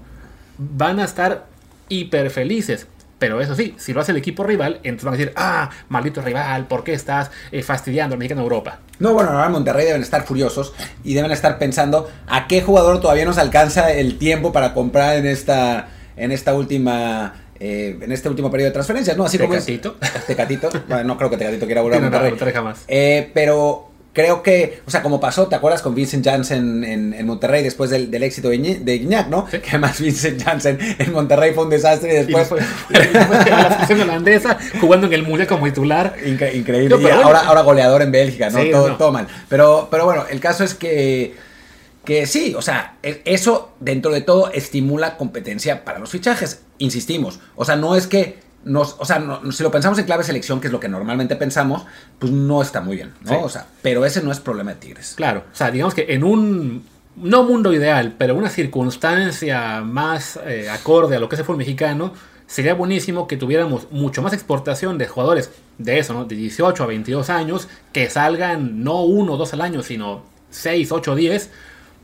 van 0.58 0.99
a 0.99 1.06
estar 1.06 1.47
hiper 1.89 2.29
felices. 2.29 2.88
Pero 3.17 3.39
eso 3.39 3.55
sí, 3.55 3.73
si 3.77 3.93
lo 3.93 4.01
hace 4.01 4.11
el 4.11 4.17
equipo 4.17 4.43
rival, 4.43 4.81
entonces 4.83 5.05
van 5.05 5.13
a 5.13 5.17
decir, 5.17 5.33
ah, 5.38 5.69
maldito 5.88 6.21
rival, 6.21 6.67
¿por 6.67 6.83
qué 6.83 6.93
estás 6.93 7.31
eh, 7.51 7.63
fastidiando 7.63 8.13
al 8.13 8.19
mexicano 8.19 8.41
Europa? 8.41 8.79
No, 8.99 9.13
bueno, 9.13 9.29
ahora 9.31 9.45
en 9.45 9.53
Monterrey 9.53 9.86
deben 9.86 10.01
estar 10.01 10.25
furiosos 10.25 10.73
y 11.03 11.13
deben 11.13 11.31
estar 11.31 11.57
pensando 11.57 12.09
a 12.27 12.47
qué 12.47 12.61
jugador 12.61 12.99
todavía 12.99 13.23
nos 13.23 13.38
alcanza 13.38 13.91
el 13.93 14.17
tiempo 14.17 14.51
para 14.51 14.73
comprar 14.73 15.15
en 15.15 15.27
esta, 15.27 15.88
en 16.17 16.33
esta 16.33 16.53
última 16.53 17.36
eh, 17.57 17.97
en 18.01 18.11
este 18.11 18.27
último 18.27 18.51
periodo 18.51 18.67
de 18.69 18.73
transferencias, 18.73 19.15
¿no? 19.15 19.23
Así 19.23 19.38
Tecatito. 19.38 19.97
como 19.97 20.23
Tecatito. 20.27 20.69
no 21.05 21.17
creo 21.17 21.29
que 21.29 21.38
Tecatito 21.38 21.65
quiera 21.65 21.81
volver 21.81 21.99
a 21.99 22.01
Monterrey. 22.09 22.53
jamás. 22.53 22.83
Eh, 22.89 23.31
pero 23.33 23.84
creo 24.16 24.41
que, 24.41 24.82
o 24.88 24.89
sea, 24.89 25.03
como 25.03 25.20
pasó, 25.20 25.47
¿te 25.47 25.55
acuerdas 25.55 25.82
con 25.82 25.93
Vincent 25.93 26.26
Janssen 26.26 26.86
en, 26.86 27.26
Monterrey 27.26 27.61
después 27.61 27.89
del, 27.89 28.11
éxito 28.24 28.47
de, 28.49 28.57
Guiñac, 28.57 29.28
¿no? 29.28 29.45
Que 29.45 29.61
además 29.70 29.99
Vincent 29.99 30.41
Janssen 30.41 30.80
en 30.97 31.11
Monterrey 31.11 31.53
fue 31.53 31.66
un 31.66 31.70
desastre 31.70 32.13
y 32.13 32.24
después... 32.24 32.47
fue, 32.47 32.61
la 32.89 33.74
selección 33.74 34.01
holandesa 34.01 34.57
jugando 34.80 35.07
en 35.07 35.13
el 35.13 35.24
Mundial 35.24 35.49
como 35.49 35.66
titular. 35.66 36.16
increíble. 36.26 36.97
y 36.99 37.07
ahora, 37.09 37.41
ahora 37.41 37.61
goleador 37.61 38.01
en 38.01 38.11
Bélgica, 38.11 38.49
¿no? 38.49 38.95
todo, 38.95 39.11
mal. 39.11 39.28
Pero, 39.49 39.89
pero 39.91 40.05
bueno, 40.05 40.26
el 40.30 40.39
caso 40.39 40.63
es 40.63 40.74
que... 40.74 41.36
Que 42.05 42.28
sí, 42.28 42.53
o 42.55 42.61
sea, 42.61 42.97
eso 43.01 43.74
dentro 43.80 44.13
de 44.13 44.22
todo 44.22 44.51
estimula 44.51 45.18
competencia 45.18 45.84
para 45.84 45.97
los 45.97 46.11
fichajes. 46.11 46.61
Insistimos. 46.78 47.39
O 47.55 47.66
sea, 47.66 47.76
no 47.78 47.95
es 47.95 48.05
que 48.05 48.38
o 48.74 49.05
sea, 49.05 49.39
si 49.51 49.63
lo 49.63 49.72
pensamos 49.72 49.99
en 49.99 50.05
clave 50.05 50.24
selección, 50.24 50.59
que 50.59 50.68
es 50.68 50.74
lo 50.74 50.80
que 50.80 50.89
normalmente 50.89 51.36
pensamos, 51.36 51.86
pues 52.18 52.32
no 52.32 52.61
está 52.61 52.82
muy 52.82 52.95
bien, 52.95 53.13
¿no? 53.22 53.43
O 53.43 53.49
sea, 53.49 53.68
pero 53.82 54.05
ese 54.05 54.24
no 54.24 54.32
es 54.32 54.39
problema 54.39 54.74
de 54.74 54.80
Tigres. 54.80 55.13
Claro, 55.16 55.43
o 55.51 55.55
sea, 55.55 55.72
digamos 55.72 55.93
que 55.93 56.05
en 56.09 56.24
un, 56.24 56.84
no 57.16 57.43
mundo 57.43 57.74
ideal, 57.74 58.16
pero 58.18 58.36
una 58.36 58.49
circunstancia 58.49 59.82
más 59.82 60.39
eh, 60.45 60.70
acorde 60.70 61.16
a 61.16 61.20
lo 61.20 61.30
que 61.30 61.36
es 61.36 61.39
el 61.39 61.45
fútbol 61.45 61.59
mexicano, 61.59 62.13
sería 62.47 62.74
buenísimo 62.74 63.28
que 63.28 63.38
tuviéramos 63.38 63.91
mucho 63.91 64.22
más 64.22 64.34
exportación 64.34 64.97
de 64.97 65.07
jugadores 65.07 65.51
de 65.78 65.99
eso, 65.99 66.13
¿no? 66.13 66.26
De 66.26 66.36
18 66.36 66.84
a 66.84 66.88
22 66.88 67.30
años, 67.30 67.68
que 67.91 68.09
salgan 68.09 68.84
no 68.84 69.01
uno 69.03 69.34
o 69.34 69.38
dos 69.38 69.53
al 69.53 69.61
año, 69.61 69.84
sino 69.84 70.24
6, 70.49 70.91
8, 70.91 71.16
10, 71.16 71.49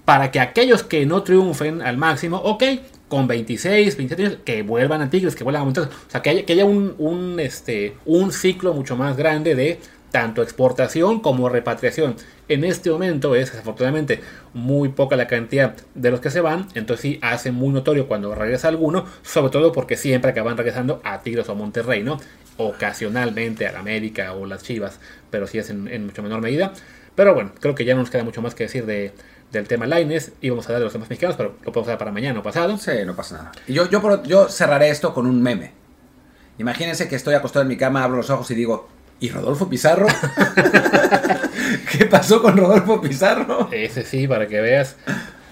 para 0.06 0.32
que 0.32 0.40
aquellos 0.40 0.84
que 0.84 1.06
no 1.06 1.24
triunfen 1.24 1.82
al 1.82 1.98
máximo, 1.98 2.38
ok, 2.38 2.64
con 3.12 3.28
26, 3.28 3.98
27 3.98 4.26
años, 4.26 4.40
que 4.46 4.64
vuelvan 4.64 5.02
a 5.02 5.10
Tigres, 5.10 5.36
que 5.36 5.44
vuelvan 5.44 5.64
a 5.64 5.66
Monterrey. 5.66 5.90
O 6.08 6.10
sea, 6.10 6.22
que 6.22 6.30
haya, 6.30 6.46
que 6.46 6.54
haya 6.54 6.64
un, 6.64 7.36
este, 7.42 7.98
un 8.06 8.32
ciclo 8.32 8.74
mucho 8.74 8.96
más 8.96 9.18
grande 9.18 9.54
de 9.54 9.82
tanto 10.12 10.42
exportación 10.42 11.20
como 11.20 11.50
repatriación. 11.50 12.16
En 12.48 12.64
este 12.64 12.90
momento 12.90 13.36
es 13.36 13.52
desafortunadamente 13.52 14.22
muy 14.54 14.90
poca 14.90 15.18
la 15.18 15.28
cantidad 15.28 15.76
de 15.94 16.10
los 16.10 16.22
que 16.22 16.30
se 16.30 16.40
van, 16.40 16.70
entonces 16.74 17.02
sí 17.02 17.20
hace 17.22 17.52
muy 17.52 17.74
notorio 17.74 18.08
cuando 18.08 18.34
regresa 18.34 18.70
alguno, 18.70 19.06
sobre 19.24 19.52
todo 19.52 19.74
porque 19.74 19.98
siempre 19.98 20.32
acaban 20.32 20.56
regresando 20.56 21.02
a 21.04 21.20
Tigres 21.20 21.50
o 21.50 21.56
Monterrey, 21.56 22.04
¿no? 22.04 22.18
Ocasionalmente 22.56 23.68
a 23.68 23.74
la 23.74 23.80
América 23.80 24.32
o 24.36 24.46
las 24.46 24.64
Chivas, 24.64 25.02
pero 25.30 25.48
sí 25.48 25.58
es 25.58 25.70
en, 25.70 25.90
en 25.90 26.06
mucho 26.06 26.24
menor 26.24 26.40
medida. 26.40 26.72
Pero 27.16 27.34
bueno, 27.34 27.52
creo 27.60 27.76
que 27.76 27.86
ya 27.86 27.94
no 27.94 28.02
nos 28.02 28.10
queda 28.10 28.24
mucho 28.24 28.42
más 28.42 28.56
que 28.56 28.64
decir 28.64 28.86
de, 28.86 29.14
del 29.52 29.68
tema 29.68 29.86
Lines. 29.86 30.32
Íbamos 30.42 30.66
a 30.66 30.70
hablar 30.70 30.80
de 30.80 30.84
los 30.86 30.94
temas 30.94 31.10
mexicanos, 31.10 31.36
pero 31.36 31.56
lo 31.64 31.72
podemos 31.72 31.88
dar 31.88 31.98
para 31.98 32.12
mañana 32.12 32.40
o 32.40 32.44
pasado. 32.44 32.78
Sí, 32.78 32.92
no 33.06 33.16
pasa 33.16 33.38
nada. 33.38 33.52
Y 33.68 33.74
yo, 33.74 33.90
yo, 33.90 34.24
yo 34.24 34.50
cerraré 34.50 34.90
esto 34.90 35.14
con 35.14 35.26
un 35.26 35.42
meme. 35.42 35.72
Imagínense 36.58 37.08
que 37.08 37.16
estoy 37.16 37.34
acostado 37.34 37.64
en 37.64 37.70
mi 37.70 37.78
cama, 37.78 38.04
abro 38.04 38.18
los 38.18 38.30
ojos 38.30 38.50
y 38.52 38.56
digo, 38.56 38.88
¿y 39.20 39.30
Rodolfo 39.30 39.70
Pizarro? 39.70 40.08
¿Qué 41.92 42.06
pasó 42.06 42.42
con 42.42 42.58
Rodolfo 42.58 43.02
Pizarro? 43.02 43.70
Ese 43.72 44.04
sí, 44.04 44.28
para 44.28 44.48
que 44.48 44.62
veas. 44.62 44.96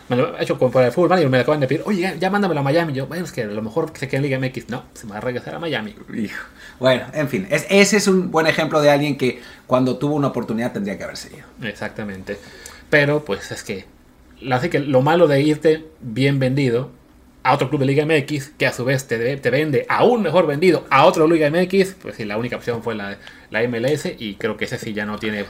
Me 0.10 0.16
lo 0.16 0.38
he 0.38 0.44
hecho 0.44 0.58
con 0.58 0.72
para 0.72 0.88
el 0.88 0.92
fútbol 0.92 1.10
manager, 1.10 1.30
me 1.30 1.38
lo 1.38 1.42
acaban 1.44 1.60
de 1.60 1.68
pedir. 1.68 1.84
Oye, 1.86 2.02
ya, 2.02 2.16
ya 2.16 2.30
mándamelo 2.30 2.60
a 2.62 2.64
Miami. 2.64 2.94
Yo, 2.94 3.06
bueno, 3.08 3.24
es 3.26 3.32
que 3.32 3.44
a 3.44 3.48
lo 3.48 3.62
mejor 3.62 3.92
se 3.96 4.08
queda 4.08 4.18
en 4.18 4.24
Liga 4.24 4.40
MX. 4.40 4.70
No, 4.70 4.84
se 4.94 5.06
me 5.06 5.12
va 5.12 5.18
a 5.20 5.22
regresar 5.22 5.54
a 5.56 5.60
Miami. 5.60 5.96
Hijo. 6.16 6.44
Bueno, 6.80 7.06
en 7.14 7.30
fin, 7.30 7.48
es- 7.52 7.68
ese 7.70 7.98
es 7.98 8.08
un 8.08 8.32
buen 8.32 8.48
ejemplo 8.48 8.82
de 8.82 8.90
alguien 8.90 9.18
que 9.18 9.40
cuando 9.68 9.98
tuvo 9.98 10.16
una 10.16 10.28
oportunidad 10.30 10.74
tendría 10.74 10.98
que 10.98 11.04
haberse 11.04 11.30
ido. 11.30 11.46
Exactamente. 11.70 12.38
Pero, 12.90 13.24
pues 13.24 13.52
es 13.52 13.64
que. 13.64 13.86
Así 14.52 14.70
que 14.70 14.80
lo 14.80 15.02
malo 15.02 15.28
de 15.28 15.42
irte 15.42 15.86
bien 16.02 16.40
vendido 16.40 16.92
a 17.44 17.54
otro 17.54 17.70
club 17.70 17.82
de 17.82 17.86
Liga 17.88 18.06
MX, 18.06 18.50
que 18.58 18.66
a 18.68 18.74
su 18.74 18.86
vez 18.86 19.08
te, 19.08 19.38
te 19.38 19.50
vende 19.50 19.86
aún 19.90 20.22
mejor 20.22 20.48
vendido 20.48 20.86
a 20.90 21.06
otro 21.06 21.28
Liga 21.28 21.50
MX, 21.52 21.96
pues 22.02 22.16
sí, 22.16 22.26
la 22.26 22.38
única 22.38 22.56
opción 22.56 22.82
fue 22.84 22.96
la, 22.96 23.18
la 23.52 23.62
MLS. 23.68 24.06
Y 24.18 24.36
creo 24.36 24.58
que 24.58 24.66
ese 24.66 24.78
sí 24.78 24.94
ya 24.94 25.06
no 25.06 25.20
tiene. 25.20 25.46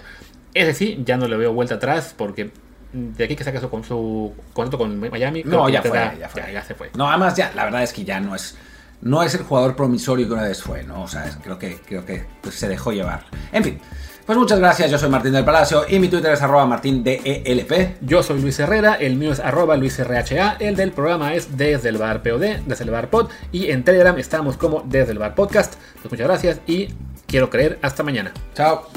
Ese 0.53 0.73
sí, 0.73 1.01
ya 1.05 1.15
no 1.17 1.27
le 1.27 1.37
veo 1.37 1.53
vuelta 1.53 1.75
atrás, 1.75 2.13
porque 2.17 2.49
de 2.93 3.23
aquí 3.23 3.35
que 3.35 3.43
saca 3.43 3.59
su, 3.59 3.69
con 3.69 3.83
su 3.83 4.33
contrato 4.53 4.77
con 4.77 4.99
Miami. 4.99 5.43
No, 5.45 5.69
ya 5.69 5.81
fue, 5.81 5.97
da- 5.97 6.15
ya 6.17 6.29
fue. 6.29 6.41
ya- 6.41 6.51
ya 6.51 6.63
se 6.63 6.73
fue. 6.75 6.89
No, 6.95 7.09
además 7.09 7.35
ya, 7.35 7.51
la 7.55 7.65
verdad 7.65 7.83
es 7.83 7.93
que 7.93 8.03
ya 8.03 8.19
no 8.19 8.35
es, 8.35 8.57
no 9.01 9.21
es 9.23 9.33
el 9.35 9.43
jugador 9.43 9.75
promisorio 9.75 10.27
que 10.27 10.33
una 10.33 10.43
vez 10.43 10.61
fue, 10.61 10.83
¿no? 10.83 11.03
O 11.03 11.07
sea, 11.07 11.25
es- 11.25 11.37
creo 11.43 11.57
que, 11.59 11.77
creo 11.85 12.05
que 12.05 12.25
pues, 12.41 12.55
se 12.55 12.67
dejó 12.67 12.91
llevar. 12.91 13.25
En 13.51 13.63
fin, 13.63 13.79
pues 14.25 14.37
muchas 14.37 14.59
gracias, 14.59 14.91
yo 14.91 14.97
soy 14.99 15.09
Martín 15.09 15.31
del 15.33 15.43
Palacio 15.45 15.85
y 15.89 15.97
mi 15.99 16.07
Twitter 16.07 16.31
es 16.33 16.41
arroba 16.41 16.65
martindelp. 16.67 17.97
Yo 18.01 18.21
soy 18.21 18.41
Luis 18.41 18.59
Herrera, 18.59 18.93
el 18.95 19.15
mío 19.15 19.31
es 19.31 19.39
arroba 19.39 19.75
luisrha, 19.75 20.57
el 20.59 20.75
del 20.75 20.91
programa 20.91 21.33
es 21.33 21.57
desde 21.57 21.89
el 21.89 21.97
bar 21.97 22.21
POD, 22.21 22.57
desde 22.65 22.83
el 22.83 22.91
bar 22.91 23.09
pod, 23.09 23.29
y 23.51 23.71
en 23.71 23.83
Telegram 23.83 24.17
estamos 24.19 24.57
como 24.57 24.81
desde 24.85 25.13
el 25.13 25.19
bar 25.19 25.33
podcast. 25.35 25.75
Pues 26.01 26.11
muchas 26.11 26.27
gracias 26.27 26.59
y 26.67 26.89
quiero 27.27 27.49
creer 27.49 27.79
hasta 27.81 28.03
mañana. 28.03 28.31
Chao. 28.53 28.87